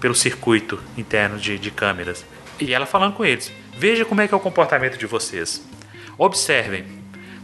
pelo 0.00 0.14
circuito 0.14 0.80
interno 0.96 1.36
de, 1.36 1.58
de 1.58 1.70
câmeras. 1.72 2.24
E 2.60 2.72
ela 2.72 2.86
falando 2.86 3.14
com 3.14 3.24
eles: 3.24 3.50
Veja 3.76 4.04
como 4.04 4.20
é 4.20 4.28
que 4.28 4.34
é 4.34 4.36
o 4.36 4.40
comportamento 4.40 4.96
de 4.96 5.06
vocês. 5.06 5.66
Observem, 6.16 7.01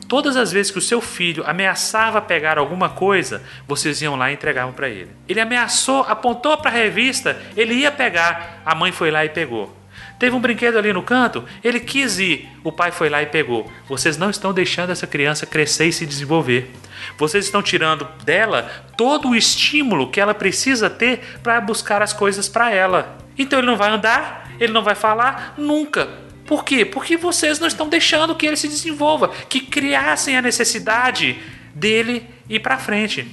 todas 0.08 0.36
as 0.36 0.50
vezes 0.50 0.72
que 0.72 0.78
o 0.78 0.82
seu 0.82 1.00
filho 1.00 1.44
ameaçava 1.46 2.20
pegar 2.20 2.58
alguma 2.58 2.88
coisa, 2.88 3.42
vocês 3.66 4.00
iam 4.00 4.16
lá 4.16 4.30
e 4.30 4.34
entregavam 4.34 4.72
para 4.72 4.88
ele. 4.88 5.10
Ele 5.28 5.38
ameaçou, 5.38 6.00
apontou 6.08 6.56
para 6.56 6.70
a 6.70 6.74
revista, 6.74 7.40
ele 7.54 7.74
ia 7.74 7.92
pegar, 7.92 8.62
a 8.64 8.74
mãe 8.74 8.90
foi 8.90 9.10
lá 9.10 9.24
e 9.24 9.28
pegou. 9.28 9.76
Teve 10.18 10.34
um 10.34 10.40
brinquedo 10.40 10.76
ali 10.76 10.92
no 10.92 11.02
canto, 11.02 11.44
ele 11.62 11.78
quis 11.78 12.18
ir, 12.18 12.48
o 12.64 12.72
pai 12.72 12.90
foi 12.90 13.08
lá 13.08 13.22
e 13.22 13.26
pegou. 13.26 13.70
Vocês 13.86 14.16
não 14.16 14.30
estão 14.30 14.52
deixando 14.52 14.90
essa 14.90 15.06
criança 15.06 15.46
crescer 15.46 15.86
e 15.86 15.92
se 15.92 16.04
desenvolver. 16.04 16.72
Vocês 17.16 17.44
estão 17.44 17.62
tirando 17.62 18.08
dela 18.24 18.68
todo 18.96 19.28
o 19.28 19.36
estímulo 19.36 20.10
que 20.10 20.20
ela 20.20 20.34
precisa 20.34 20.90
ter 20.90 21.38
para 21.40 21.60
buscar 21.60 22.02
as 22.02 22.12
coisas 22.12 22.48
para 22.48 22.72
ela. 22.72 23.16
Então 23.38 23.60
ele 23.60 23.68
não 23.68 23.76
vai 23.76 23.90
andar, 23.90 24.50
ele 24.58 24.72
não 24.72 24.82
vai 24.82 24.96
falar 24.96 25.54
nunca. 25.56 26.08
Por 26.48 26.64
quê? 26.64 26.84
Porque 26.84 27.16
vocês 27.16 27.60
não 27.60 27.68
estão 27.68 27.88
deixando 27.88 28.34
que 28.34 28.46
ele 28.46 28.56
se 28.56 28.66
desenvolva, 28.66 29.28
que 29.48 29.60
criassem 29.60 30.36
a 30.36 30.42
necessidade 30.42 31.38
dele 31.74 32.26
ir 32.48 32.60
para 32.60 32.78
frente. 32.78 33.28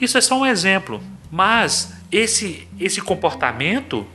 Isso 0.00 0.18
é 0.18 0.20
só 0.20 0.38
um 0.38 0.44
exemplo, 0.44 1.02
mas 1.30 1.94
esse 2.10 2.68
esse 2.78 3.00
comportamento 3.00 4.06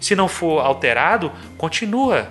se 0.00 0.14
não 0.14 0.28
for 0.28 0.60
alterado, 0.60 1.32
continua. 1.56 2.30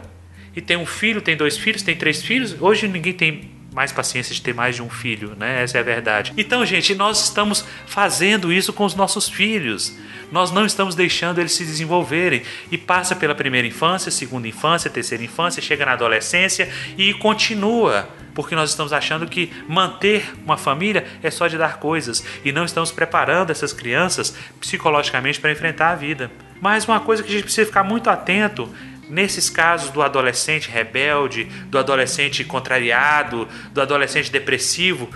E 0.56 0.62
tem 0.62 0.78
um 0.78 0.86
filho, 0.86 1.22
tem 1.22 1.36
dois 1.36 1.58
filhos, 1.58 1.84
tem 1.84 1.96
três 1.96 2.24
filhos. 2.24 2.56
Hoje 2.60 2.88
ninguém 2.88 3.14
tem 3.14 3.52
mais 3.76 3.92
paciência 3.92 4.34
de 4.34 4.42
ter 4.42 4.54
mais 4.54 4.78
de 4.78 4.82
um 4.82 4.90
filho, 4.90 5.36
né? 5.38 5.62
Essa 5.62 5.78
é 5.78 5.82
a 5.82 5.84
verdade. 5.84 6.32
Então, 6.38 6.66
gente, 6.66 6.96
nós 6.96 7.22
estamos 7.26 7.66
fazendo 7.86 8.52
isso 8.52 8.72
com 8.72 8.86
os 8.86 8.96
nossos 8.96 9.28
filhos. 9.28 9.94
Nós 10.32 10.50
não 10.50 10.66
estamos 10.66 10.96
deixando 10.96 11.40
eles 11.40 11.52
se 11.52 11.66
desenvolverem. 11.66 12.42
E 12.72 12.78
passa 12.78 13.18
pela 13.18 13.36
primeira 13.36 13.68
infância, 13.68 14.10
segunda 14.10 14.48
infância, 14.48 14.90
terceira 14.90 15.22
infância, 15.22 15.62
chega 15.62 15.86
na 15.86 15.92
adolescência 15.92 16.72
e 16.98 17.14
continua. 17.16 18.08
Porque 18.34 18.56
nós 18.56 18.70
estamos 18.70 18.94
achando 18.94 19.28
que 19.28 19.52
manter 19.68 20.34
uma 20.46 20.56
família 20.56 21.06
é 21.22 21.30
só 21.30 21.48
de 21.48 21.58
dar 21.58 21.78
coisas 21.78 22.24
e 22.46 22.54
não 22.54 22.64
estamos 22.64 22.94
preparando 22.94 23.52
essas 23.52 23.74
crianças 23.74 24.36
psicologicamente 24.60 25.40
para 25.40 25.52
enfrentar 25.52 25.92
a 25.92 25.96
vida. 25.96 26.32
Mas 26.62 26.88
uma 26.88 27.02
coisa 27.02 27.22
que 27.22 27.30
a 27.30 27.34
gente 27.34 27.44
precisa 27.44 27.68
ficar 27.68 27.84
muito 27.84 28.10
atento 28.10 28.70
nesses 29.10 29.50
casos 29.50 29.90
do 29.90 30.02
adolescente 30.02 30.70
rebelde, 30.70 31.46
do 31.68 31.78
adolescente 31.78 32.44
contrariado, 32.44 33.48
do 33.72 33.82
adolescente 33.82 34.32
depressivo, 34.32 35.10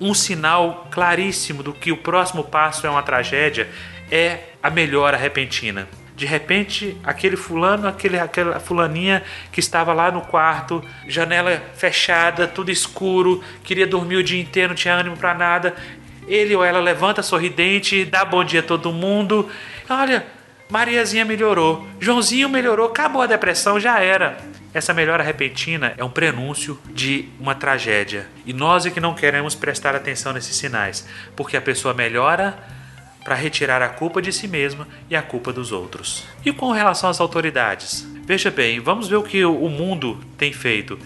um 0.00 0.14
sinal 0.14 0.88
claríssimo 0.90 1.62
do 1.62 1.72
que 1.72 1.92
o 1.92 1.96
próximo 1.96 2.42
passo 2.42 2.86
é 2.86 2.90
uma 2.90 3.02
tragédia 3.02 3.68
é 4.10 4.40
a 4.62 4.68
melhora 4.70 5.16
repentina. 5.16 5.88
De 6.16 6.26
repente, 6.26 6.98
aquele 7.02 7.36
fulano, 7.36 7.88
aquele, 7.88 8.18
aquela 8.18 8.60
fulaninha 8.60 9.22
que 9.50 9.60
estava 9.60 9.94
lá 9.94 10.10
no 10.10 10.20
quarto, 10.20 10.84
janela 11.06 11.62
fechada, 11.74 12.46
tudo 12.46 12.70
escuro, 12.70 13.42
queria 13.64 13.86
dormir 13.86 14.16
o 14.16 14.22
dia 14.22 14.40
inteiro, 14.40 14.70
não 14.70 14.76
tinha 14.76 14.94
ânimo 14.94 15.16
para 15.16 15.32
nada. 15.32 15.74
Ele 16.26 16.54
ou 16.54 16.62
ela 16.62 16.78
levanta 16.78 17.22
sorridente, 17.22 18.04
dá 18.04 18.24
bom 18.24 18.44
dia 18.44 18.60
a 18.60 18.62
todo 18.62 18.92
mundo. 18.92 19.48
Olha, 19.88 20.26
Mariazinha 20.70 21.24
melhorou, 21.24 21.86
Joãozinho 21.98 22.48
melhorou, 22.48 22.86
acabou 22.86 23.22
a 23.22 23.26
depressão, 23.26 23.80
já 23.80 23.98
era. 24.00 24.38
Essa 24.72 24.94
melhora 24.94 25.22
repentina 25.22 25.92
é 25.96 26.04
um 26.04 26.10
prenúncio 26.10 26.78
de 26.86 27.28
uma 27.40 27.56
tragédia. 27.56 28.28
E 28.46 28.52
nós 28.52 28.86
é 28.86 28.90
que 28.90 29.00
não 29.00 29.14
queremos 29.14 29.56
prestar 29.56 29.96
atenção 29.96 30.32
nesses 30.32 30.54
sinais, 30.56 31.04
porque 31.34 31.56
a 31.56 31.60
pessoa 31.60 31.92
melhora 31.92 32.56
para 33.24 33.34
retirar 33.34 33.82
a 33.82 33.88
culpa 33.88 34.22
de 34.22 34.32
si 34.32 34.46
mesma 34.46 34.86
e 35.10 35.16
a 35.16 35.22
culpa 35.22 35.52
dos 35.52 35.72
outros. 35.72 36.24
E 36.44 36.52
com 36.52 36.70
relação 36.70 37.10
às 37.10 37.20
autoridades? 37.20 38.06
Veja 38.24 38.50
bem, 38.50 38.78
vamos 38.78 39.08
ver 39.08 39.16
o 39.16 39.24
que 39.24 39.44
o 39.44 39.68
mundo 39.68 40.20
tem 40.38 40.52
feito. 40.52 40.96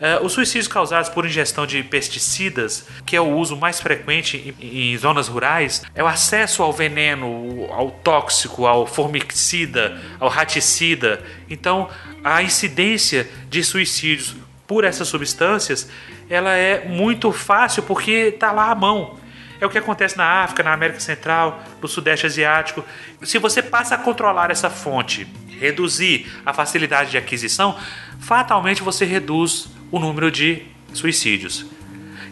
Uh, 0.00 0.24
os 0.24 0.32
suicídios 0.32 0.66
causados 0.66 1.10
por 1.10 1.26
ingestão 1.26 1.66
de 1.66 1.82
pesticidas, 1.82 2.86
que 3.04 3.14
é 3.14 3.20
o 3.20 3.36
uso 3.36 3.54
mais 3.54 3.82
frequente 3.82 4.54
em, 4.58 4.92
em, 4.92 4.96
zonas 4.96 5.28
rurais, 5.28 5.82
é 5.94 6.02
o 6.02 6.06
acesso 6.06 6.62
ao 6.62 6.72
veneno, 6.72 7.66
ao 7.70 7.90
tóxico, 7.90 8.64
ao 8.64 8.86
formicida, 8.86 10.00
ao 10.18 10.30
raticida. 10.30 11.22
Então, 11.50 11.90
a 12.24 12.42
incidência 12.42 13.28
de 13.50 13.62
suicídios 13.62 14.34
por 14.66 14.84
essas 14.84 15.06
substâncias, 15.06 15.90
ela 16.30 16.54
é 16.54 16.88
muito 16.88 17.30
fácil 17.30 17.82
porque 17.82 18.32
está 18.32 18.52
lá 18.52 18.70
à 18.70 18.74
mão. 18.74 19.18
É 19.60 19.66
o 19.66 19.68
que 19.68 19.76
acontece 19.76 20.16
na 20.16 20.24
África, 20.44 20.62
na 20.62 20.72
América 20.72 21.00
Central, 21.00 21.62
no 21.82 21.86
Sudeste 21.86 22.24
Asiático. 22.24 22.82
Se 23.22 23.36
você 23.38 23.62
passa 23.62 23.96
a 23.96 23.98
controlar 23.98 24.50
essa 24.50 24.70
fonte, 24.70 25.28
reduzir 25.60 26.26
a 26.46 26.54
facilidade 26.54 27.10
de 27.10 27.18
aquisição, 27.18 27.78
fatalmente 28.18 28.82
você 28.82 29.04
reduz 29.04 29.68
o 29.90 29.98
número 29.98 30.30
de 30.30 30.62
suicídios. 30.92 31.66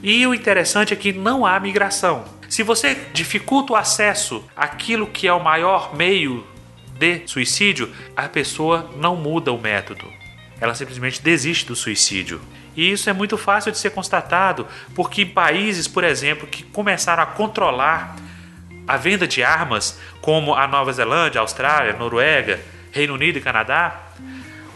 E 0.02 0.26
o 0.26 0.34
interessante 0.34 0.92
é 0.92 0.96
que 0.96 1.12
não 1.12 1.44
há 1.44 1.58
migração. 1.58 2.24
Se 2.48 2.62
você 2.62 2.96
dificulta 3.12 3.72
o 3.72 3.76
acesso 3.76 4.44
àquilo 4.56 5.06
que 5.06 5.26
é 5.26 5.32
o 5.32 5.42
maior 5.42 5.94
meio 5.94 6.46
de 6.98 7.22
suicídio, 7.26 7.92
a 8.16 8.28
pessoa 8.28 8.90
não 8.96 9.16
muda 9.16 9.52
o 9.52 9.60
método. 9.60 10.04
Ela 10.60 10.74
simplesmente 10.74 11.22
desiste 11.22 11.66
do 11.66 11.76
suicídio. 11.76 12.40
E 12.76 12.92
isso 12.92 13.10
é 13.10 13.12
muito 13.12 13.36
fácil 13.36 13.72
de 13.72 13.78
ser 13.78 13.90
constatado, 13.90 14.66
porque 14.94 15.26
países, 15.26 15.88
por 15.88 16.04
exemplo, 16.04 16.46
que 16.46 16.62
começaram 16.62 17.22
a 17.22 17.26
controlar 17.26 18.16
a 18.86 18.96
venda 18.96 19.26
de 19.26 19.42
armas, 19.42 20.00
como 20.20 20.54
a 20.54 20.66
Nova 20.66 20.92
Zelândia, 20.92 21.40
Austrália, 21.40 21.92
Noruega, 21.92 22.60
Reino 22.90 23.14
Unido 23.14 23.38
e 23.38 23.42
Canadá, 23.42 24.08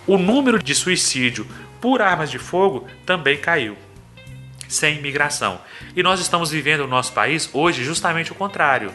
o 0.06 0.18
número 0.18 0.62
de 0.62 0.74
suicídio 0.74 1.46
por 1.82 2.00
armas 2.00 2.30
de 2.30 2.38
fogo 2.38 2.86
também 3.04 3.36
caiu, 3.36 3.76
sem 4.68 4.98
imigração. 4.98 5.60
E 5.96 6.02
nós 6.02 6.20
estamos 6.20 6.52
vivendo 6.52 6.84
no 6.84 6.86
nosso 6.86 7.12
país 7.12 7.50
hoje 7.52 7.82
justamente 7.82 8.30
o 8.30 8.36
contrário. 8.36 8.92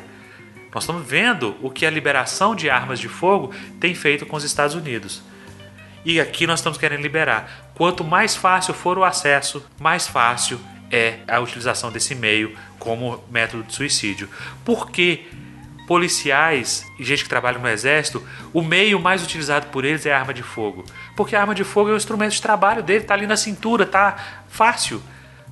Nós 0.73 0.83
estamos 0.83 1.05
vendo 1.05 1.57
o 1.61 1.69
que 1.69 1.85
a 1.85 1.89
liberação 1.89 2.55
de 2.55 2.69
armas 2.69 2.97
de 2.97 3.09
fogo 3.09 3.53
tem 3.77 3.93
feito 3.93 4.25
com 4.25 4.38
os 4.38 4.45
Estados 4.45 4.73
Unidos. 4.73 5.21
E 6.05 6.21
aqui 6.21 6.47
nós 6.47 6.59
estamos 6.59 6.77
querendo 6.77 7.01
liberar. 7.01 7.71
Quanto 7.75 8.05
mais 8.05 8.38
fácil 8.38 8.73
for 8.73 8.97
o 8.97 9.03
acesso, 9.03 9.65
mais 9.77 10.07
fácil 10.07 10.57
é 10.89 11.19
a 11.27 11.41
utilização 11.41 11.91
desse 11.91 12.15
meio 12.15 12.57
como 12.79 13.21
método 13.29 13.63
de 13.63 13.75
suicídio. 13.75 14.29
Por 14.63 14.89
que 14.89 15.27
policiais 15.88 16.85
e 16.99 17.03
gente 17.03 17.23
que 17.23 17.29
trabalha 17.29 17.57
no 17.57 17.67
exército, 17.67 18.21
o 18.53 18.61
meio 18.61 18.99
mais 18.99 19.23
utilizado 19.23 19.67
por 19.67 19.85
eles 19.85 20.05
é 20.05 20.13
a 20.13 20.19
arma 20.19 20.33
de 20.33 20.43
fogo. 20.43 20.85
Porque 21.18 21.36
a 21.36 21.41
arma 21.41 21.53
de 21.53 21.65
fogo 21.65 21.89
é 21.89 21.93
o 21.93 21.97
instrumento 21.97 22.32
de 22.32 22.41
trabalho 22.41 22.82
dele, 22.82 23.03
tá 23.03 23.13
ali 23.13 23.28
na 23.28 23.36
cintura, 23.36 23.86
tá 23.86 24.15
fácil. 24.47 25.03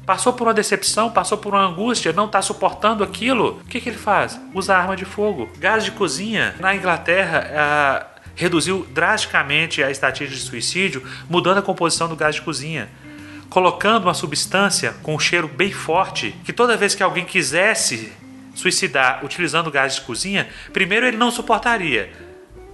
Passou 0.06 0.32
por 0.32 0.48
uma 0.48 0.54
decepção, 0.54 1.12
passou 1.12 1.38
por 1.38 1.54
uma 1.54 1.66
angústia, 1.66 2.14
não 2.14 2.28
está 2.28 2.42
suportando 2.42 3.04
aquilo. 3.04 3.60
O 3.62 3.66
que, 3.66 3.82
que 3.82 3.90
ele 3.90 3.98
faz? 3.98 4.40
Usa 4.54 4.78
arma 4.78 4.96
de 4.96 5.04
fogo. 5.04 5.50
Gás 5.58 5.84
de 5.84 5.92
cozinha. 5.92 6.56
Na 6.60 6.74
Inglaterra, 6.74 7.50
ah, 7.54 8.06
reduziu 8.36 8.88
drasticamente 8.94 9.84
a 9.84 9.92
estatística 9.92 10.40
de 10.40 10.48
suicídio, 10.48 11.04
mudando 11.30 11.58
a 11.58 11.62
composição 11.62 12.08
do 12.08 12.16
gás 12.16 12.36
de 12.36 12.42
cozinha 12.42 12.88
colocando 13.50 14.04
uma 14.04 14.14
substância 14.14 14.94
com 15.02 15.16
um 15.16 15.20
cheiro 15.20 15.48
bem 15.48 15.72
forte, 15.72 16.36
que 16.44 16.52
toda 16.52 16.76
vez 16.76 16.94
que 16.94 17.02
alguém 17.02 17.24
quisesse 17.24 18.12
suicidar 18.54 19.24
utilizando 19.24 19.72
gás 19.72 19.96
de 19.96 20.02
cozinha, 20.02 20.48
primeiro 20.74 21.06
ele 21.06 21.18
não 21.18 21.32
suportaria, 21.32 22.12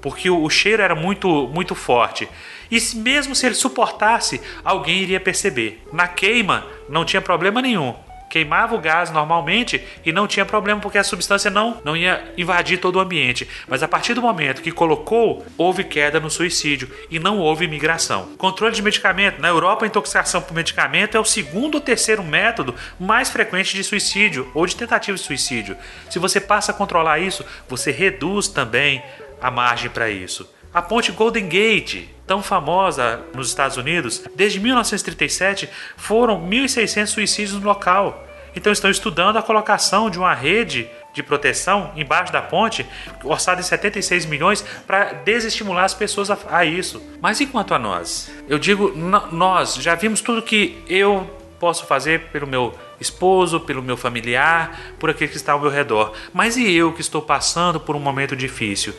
porque 0.02 0.30
o, 0.30 0.50
cheiro 0.50 0.82
era 0.82 0.96
muito, 0.96 1.48
muito 1.50 1.76
forte. 1.76 2.28
E 2.72 2.80
mesmo 2.96 3.36
se 3.36 3.46
ele 3.46 3.56
suportasse, 3.56 4.42
alguém 4.64 5.00
iria 5.00 5.20
perceber. 5.20 5.84
Na 5.92 6.08
queima, 6.08 6.66
não 6.90 7.04
tinha 7.04 7.22
problema 7.22 7.62
nenhum 7.62 7.94
queimava 8.32 8.74
o 8.74 8.80
gás 8.80 9.12
normalmente 9.12 9.86
e 10.06 10.12
não 10.14 10.26
tinha 10.26 10.46
problema 10.46 10.80
porque 10.80 10.98
a 10.98 11.04
substância 11.04 11.52
não, 11.52 11.82
não 11.84 11.98
ia 11.98 12.34
invadir 12.38 12.80
todo 12.80 12.96
o 12.96 13.00
ambiente. 13.00 13.48
Mas 13.68 13.84
a 13.84 13.88
partir 13.90 14.14
do 14.14 14.22
momento 14.22 14.62
que 14.62 14.72
colocou, 14.72 15.46
houve 15.58 15.84
queda 15.84 16.20
no 16.20 16.30
suicídio 16.30 16.90
e 17.10 17.20
não 17.20 17.38
houve 17.38 17.68
migração. 17.68 18.30
Controle 18.38 18.74
de 18.74 18.82
medicamento. 18.82 19.42
Na 19.42 19.50
Europa, 19.50 19.84
a 19.84 19.88
intoxicação 19.88 20.42
por 20.42 20.54
medicamento 20.54 21.18
é 21.18 21.20
o 21.20 21.26
segundo 21.26 21.76
ou 21.76 21.82
terceiro 21.82 22.24
método 22.24 22.74
mais 22.98 23.30
frequente 23.30 23.76
de 23.76 23.84
suicídio 23.84 24.50
ou 24.54 24.66
de 24.66 24.78
tentativa 24.78 25.18
de 25.18 25.24
suicídio. 25.24 25.76
Se 26.10 26.18
você 26.18 26.40
passa 26.40 26.72
a 26.72 26.76
controlar 26.76 27.20
isso, 27.20 27.46
você 27.68 27.92
reduz 27.92 28.48
também 28.48 29.04
a 29.42 29.52
margem 29.52 29.90
para 29.90 30.10
isso. 30.10 30.50
A 30.74 30.82
ponte 30.82 31.12
Golden 31.12 31.50
Gate, 31.50 32.06
tão 32.26 32.42
famosa 32.42 33.22
nos 33.36 33.50
Estados 33.50 33.76
Unidos, 33.76 34.24
desde 34.34 34.58
1937 34.60 35.70
foram 35.98 36.48
1.600 36.48 37.08
suicídios 37.08 37.60
no 37.60 37.68
local. 37.68 38.26
Então 38.56 38.72
estão 38.72 38.90
estudando 38.90 39.38
a 39.38 39.42
colocação 39.42 40.10
de 40.10 40.18
uma 40.18 40.34
rede 40.34 40.90
de 41.14 41.22
proteção 41.22 41.92
embaixo 41.96 42.32
da 42.32 42.42
ponte, 42.42 42.86
orçada 43.24 43.60
em 43.60 43.64
76 43.64 44.26
milhões, 44.26 44.64
para 44.88 45.12
desestimular 45.14 45.84
as 45.84 45.94
pessoas 45.94 46.32
a, 46.32 46.38
a, 46.50 46.64
isso. 46.64 47.02
Mas 47.22 47.42
enquanto 47.42 47.74
a 47.74 47.80
nós, 47.80 48.32
eu 48.48 48.58
digo, 48.58 48.94
nós 49.32 49.76
já 49.76 49.94
vimos 49.96 50.22
tudo 50.22 50.42
que 50.42 50.82
eu 50.88 51.30
posso 51.60 51.86
fazer 51.86 52.30
pelo 52.32 52.48
meu 52.48 52.74
esposo, 53.00 53.60
pelo 53.60 53.84
meu 53.84 53.98
familiar, 53.98 54.80
por 54.98 55.10
aquele 55.10 55.30
que 55.30 55.38
está 55.38 55.52
ao 55.52 55.60
meu 55.60 55.70
redor. 55.70 56.14
Mas 56.34 56.56
e 56.56 56.72
eu 56.74 56.94
que 56.94 57.02
estou 57.02 57.22
passando 57.22 57.80
por 57.80 57.96
um 57.96 58.00
momento 58.00 58.36
difícil? 58.36 58.94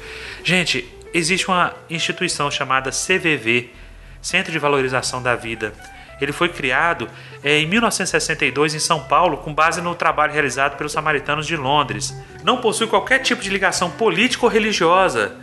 Gente, 0.44 0.86
existe 1.12 1.48
uma 1.48 1.74
instituição 1.90 2.50
chamada 2.50 2.90
CVV, 2.90 3.70
Centro 4.20 4.52
de 4.52 4.58
Valorização 4.58 5.22
da 5.22 5.34
Vida. 5.34 5.72
Ele 6.20 6.32
foi 6.32 6.48
criado 6.48 7.08
é, 7.42 7.58
em 7.58 7.66
1962 7.66 8.74
em 8.74 8.78
São 8.78 9.00
Paulo 9.00 9.38
com 9.38 9.52
base 9.52 9.80
no 9.80 9.94
trabalho 9.94 10.32
realizado 10.32 10.76
pelos 10.76 10.92
samaritanos 10.92 11.46
de 11.46 11.56
Londres. 11.56 12.16
Não 12.44 12.58
possui 12.58 12.86
qualquer 12.86 13.18
tipo 13.18 13.42
de 13.42 13.50
ligação 13.50 13.90
política 13.90 14.46
ou 14.46 14.50
religiosa 14.50 15.36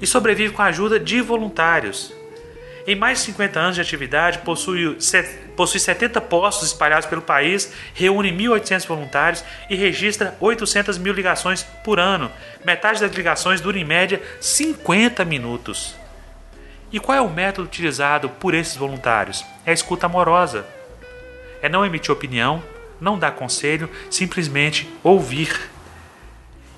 e 0.00 0.06
sobrevive 0.06 0.52
com 0.52 0.62
a 0.62 0.66
ajuda 0.66 0.98
de 0.98 1.20
voluntários. 1.20 2.12
Em 2.86 2.94
mais 2.94 3.18
de 3.18 3.24
50 3.26 3.58
anos 3.58 3.74
de 3.76 3.80
atividade, 3.80 4.40
possui, 4.40 4.98
possui 5.56 5.80
70 5.80 6.20
postos 6.20 6.68
espalhados 6.68 7.06
pelo 7.06 7.22
país, 7.22 7.72
reúne 7.94 8.30
1.800 8.30 8.86
voluntários 8.86 9.44
e 9.70 9.74
registra 9.74 10.36
800 10.38 10.98
mil 10.98 11.14
ligações 11.14 11.62
por 11.82 11.98
ano. 11.98 12.30
Metade 12.62 13.00
das 13.00 13.12
ligações 13.12 13.62
dura 13.62 13.78
em 13.78 13.84
média 13.84 14.20
50 14.38 15.24
minutos. 15.24 15.96
E 16.92 17.00
qual 17.00 17.16
é 17.16 17.20
o 17.22 17.30
método 17.30 17.66
utilizado 17.66 18.28
por 18.28 18.52
esses 18.52 18.76
voluntários? 18.76 19.42
É 19.64 19.70
a 19.70 19.74
escuta 19.74 20.04
amorosa. 20.04 20.66
É 21.62 21.70
não 21.70 21.86
emitir 21.86 22.12
opinião, 22.12 22.62
não 23.00 23.18
dar 23.18 23.32
conselho, 23.32 23.88
simplesmente 24.10 24.86
ouvir. 25.02 25.70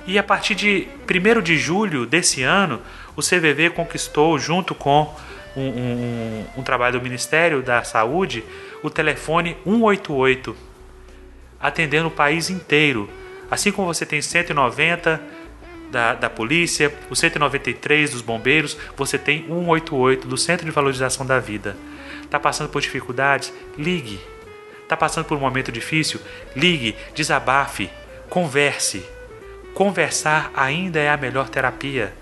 E 0.06 0.16
a 0.20 0.22
partir 0.22 0.54
de 0.54 0.86
1 1.10 1.42
de 1.42 1.58
julho 1.58 2.06
desse 2.06 2.44
ano, 2.44 2.80
o 3.16 3.20
CVV 3.20 3.70
conquistou, 3.70 4.38
junto 4.38 4.72
com 4.72 5.12
um, 5.56 5.62
um, 5.62 6.44
um, 6.58 6.62
trabalho 6.62 6.98
do 6.98 7.02
Ministério 7.02 7.62
da 7.62 7.82
Saúde, 7.82 8.44
o 8.82 8.90
telefone 8.90 9.56
188, 9.64 10.56
atendendo 11.60 12.08
o 12.08 12.10
país 12.10 12.50
inteiro. 12.50 13.08
Assim 13.50 13.72
como 13.72 13.92
você 13.92 14.04
tem 14.04 14.20
190 14.20 15.20
da, 15.90 16.14
da 16.14 16.28
polícia, 16.28 16.92
o 17.08 17.16
193 17.16 18.10
dos 18.10 18.20
bombeiros, 18.22 18.76
você 18.96 19.18
tem 19.18 19.46
188 19.46 20.28
do 20.28 20.36
Centro 20.36 20.66
de 20.66 20.72
Valorização 20.72 21.24
da 21.24 21.38
Vida. 21.38 21.76
Está 22.22 22.38
passando 22.38 22.68
por 22.68 22.82
dificuldades? 22.82 23.52
Ligue. 23.78 24.20
Está 24.82 24.96
passando 24.96 25.24
por 25.24 25.36
um 25.36 25.40
momento 25.40 25.72
difícil? 25.72 26.20
Ligue, 26.54 26.94
desabafe, 27.14 27.90
converse. 28.28 29.04
Conversar 29.74 30.50
ainda 30.54 30.98
é 31.00 31.08
a 31.08 31.16
melhor 31.16 31.48
terapia. 31.48 32.12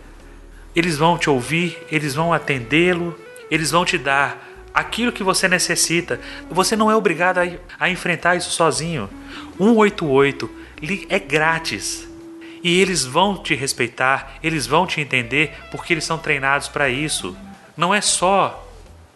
Eles 0.74 0.96
vão 0.96 1.16
te 1.16 1.30
ouvir, 1.30 1.78
eles 1.90 2.14
vão 2.14 2.32
atendê-lo, 2.32 3.16
eles 3.50 3.70
vão 3.70 3.84
te 3.84 3.98
dar 3.98 4.50
aquilo 4.74 5.12
que 5.12 5.22
você 5.22 5.46
necessita. 5.46 6.20
Você 6.50 6.74
não 6.74 6.90
é 6.90 6.96
obrigado 6.96 7.38
a, 7.38 7.44
a 7.78 7.88
enfrentar 7.88 8.36
isso 8.36 8.50
sozinho. 8.50 9.08
188 9.56 10.50
é 11.08 11.18
grátis. 11.18 12.08
E 12.62 12.80
eles 12.80 13.04
vão 13.04 13.36
te 13.36 13.54
respeitar, 13.54 14.38
eles 14.42 14.66
vão 14.66 14.86
te 14.86 15.00
entender 15.00 15.54
porque 15.70 15.92
eles 15.92 16.04
são 16.04 16.16
treinados 16.16 16.66
para 16.66 16.88
isso. 16.88 17.36
Não 17.76 17.94
é 17.94 18.00
só 18.00 18.66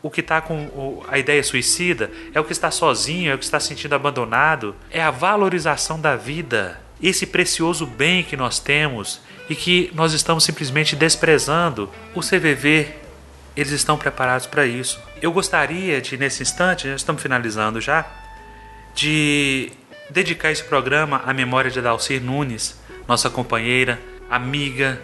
o 0.02 0.10
que 0.10 0.20
está 0.20 0.40
com 0.40 1.02
a 1.08 1.18
ideia 1.18 1.42
suicida, 1.42 2.10
é 2.34 2.38
o 2.38 2.44
que 2.44 2.52
está 2.52 2.70
sozinho, 2.70 3.32
é 3.32 3.34
o 3.34 3.38
que 3.38 3.44
está 3.44 3.58
sentindo 3.58 3.94
abandonado. 3.94 4.76
É 4.90 5.02
a 5.02 5.10
valorização 5.10 5.98
da 5.98 6.14
vida, 6.14 6.78
esse 7.02 7.26
precioso 7.26 7.86
bem 7.86 8.22
que 8.22 8.36
nós 8.36 8.58
temos 8.58 9.20
e 9.48 9.54
que 9.54 9.90
nós 9.94 10.12
estamos 10.12 10.44
simplesmente 10.44 10.94
desprezando. 10.94 11.90
O 12.14 12.20
CVV 12.20 13.07
eles 13.60 13.72
estão 13.72 13.98
preparados 13.98 14.46
para 14.46 14.64
isso. 14.64 15.02
Eu 15.20 15.32
gostaria 15.32 16.00
de, 16.00 16.16
nesse 16.16 16.44
instante, 16.44 16.88
já 16.88 16.94
estamos 16.94 17.20
finalizando 17.20 17.80
já, 17.80 18.06
de 18.94 19.72
dedicar 20.08 20.52
esse 20.52 20.62
programa 20.62 21.22
à 21.26 21.34
memória 21.34 21.68
de 21.68 21.82
Dalcir 21.82 22.22
Nunes, 22.22 22.78
nossa 23.08 23.28
companheira, 23.28 23.98
amiga, 24.30 25.00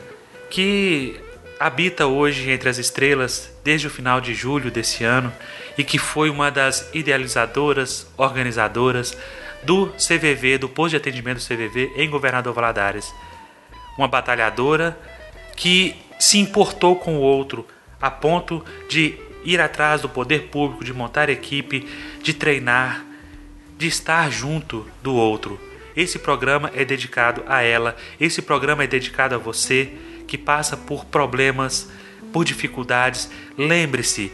que 0.48 1.20
habita 1.58 2.06
hoje 2.06 2.48
entre 2.48 2.68
as 2.68 2.78
estrelas 2.78 3.52
desde 3.64 3.88
o 3.88 3.90
final 3.90 4.20
de 4.20 4.34
julho 4.34 4.70
desse 4.70 5.02
ano 5.02 5.32
e 5.76 5.82
que 5.82 5.98
foi 5.98 6.30
uma 6.30 6.48
das 6.48 6.88
idealizadoras, 6.94 8.06
organizadoras 8.16 9.16
do 9.64 9.88
CVV, 9.98 10.58
do 10.58 10.68
posto 10.68 10.90
de 10.90 10.96
atendimento 10.98 11.38
do 11.38 11.44
CVV 11.44 11.92
em 11.96 12.08
Governador 12.08 12.54
Valadares. 12.54 13.12
Uma 13.98 14.06
batalhadora 14.06 14.96
que 15.56 15.96
se 16.20 16.38
importou 16.38 16.94
com 16.96 17.16
o 17.16 17.20
outro, 17.20 17.66
a 18.04 18.10
ponto 18.10 18.62
de 18.86 19.14
ir 19.46 19.58
atrás 19.62 20.02
do 20.02 20.10
poder 20.10 20.48
público, 20.48 20.84
de 20.84 20.92
montar 20.92 21.30
equipe, 21.30 21.88
de 22.22 22.34
treinar, 22.34 23.02
de 23.78 23.86
estar 23.86 24.30
junto 24.30 24.86
do 25.02 25.14
outro. 25.14 25.58
Esse 25.96 26.18
programa 26.18 26.70
é 26.74 26.84
dedicado 26.84 27.42
a 27.48 27.62
ela, 27.62 27.96
esse 28.20 28.42
programa 28.42 28.84
é 28.84 28.86
dedicado 28.86 29.34
a 29.34 29.38
você 29.38 29.90
que 30.28 30.36
passa 30.36 30.76
por 30.76 31.06
problemas, 31.06 31.90
por 32.30 32.44
dificuldades. 32.44 33.30
Lembre-se, 33.56 34.30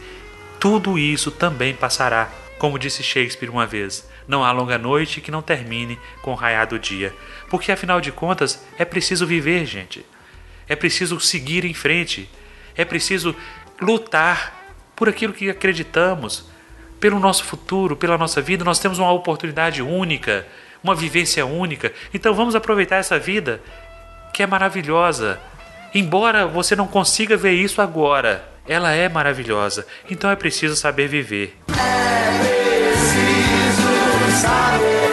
tudo 0.59 0.99
isso 0.99 1.31
também 1.31 1.73
passará. 1.73 2.29
Como 2.59 2.77
disse 2.77 3.01
Shakespeare 3.01 3.49
uma 3.49 3.65
vez, 3.65 4.05
não 4.27 4.43
há 4.43 4.51
longa 4.51 4.77
noite 4.77 5.21
que 5.21 5.31
não 5.31 5.41
termine 5.41 5.97
com 6.21 6.31
o 6.31 6.35
raiar 6.35 6.67
do 6.67 6.77
dia. 6.77 7.15
Porque 7.49 7.71
afinal 7.71 8.01
de 8.01 8.11
contas, 8.11 8.65
é 8.77 8.83
preciso 8.83 9.25
viver, 9.25 9.65
gente. 9.65 10.05
É 10.67 10.75
preciso 10.75 11.21
seguir 11.21 11.63
em 11.63 11.73
frente. 11.73 12.29
É 12.75 12.85
preciso 12.85 13.35
lutar 13.81 14.53
por 14.95 15.09
aquilo 15.09 15.33
que 15.33 15.49
acreditamos, 15.49 16.45
pelo 16.99 17.19
nosso 17.19 17.43
futuro, 17.43 17.95
pela 17.95 18.17
nossa 18.17 18.39
vida. 18.41 18.63
Nós 18.63 18.79
temos 18.79 18.99
uma 18.99 19.11
oportunidade 19.11 19.81
única, 19.81 20.45
uma 20.83 20.93
vivência 20.93 21.45
única. 21.45 21.91
Então 22.13 22.33
vamos 22.33 22.55
aproveitar 22.55 22.97
essa 22.97 23.17
vida 23.17 23.61
que 24.33 24.43
é 24.43 24.47
maravilhosa. 24.47 25.39
Embora 25.93 26.45
você 26.45 26.75
não 26.75 26.87
consiga 26.87 27.35
ver 27.35 27.53
isso 27.53 27.81
agora, 27.81 28.47
ela 28.67 28.91
é 28.91 29.09
maravilhosa. 29.09 29.85
Então 30.09 30.29
é 30.29 30.35
preciso 30.35 30.75
saber 30.75 31.07
viver. 31.07 31.57
É 31.69 32.91
preciso 32.93 34.41
saber 34.41 35.10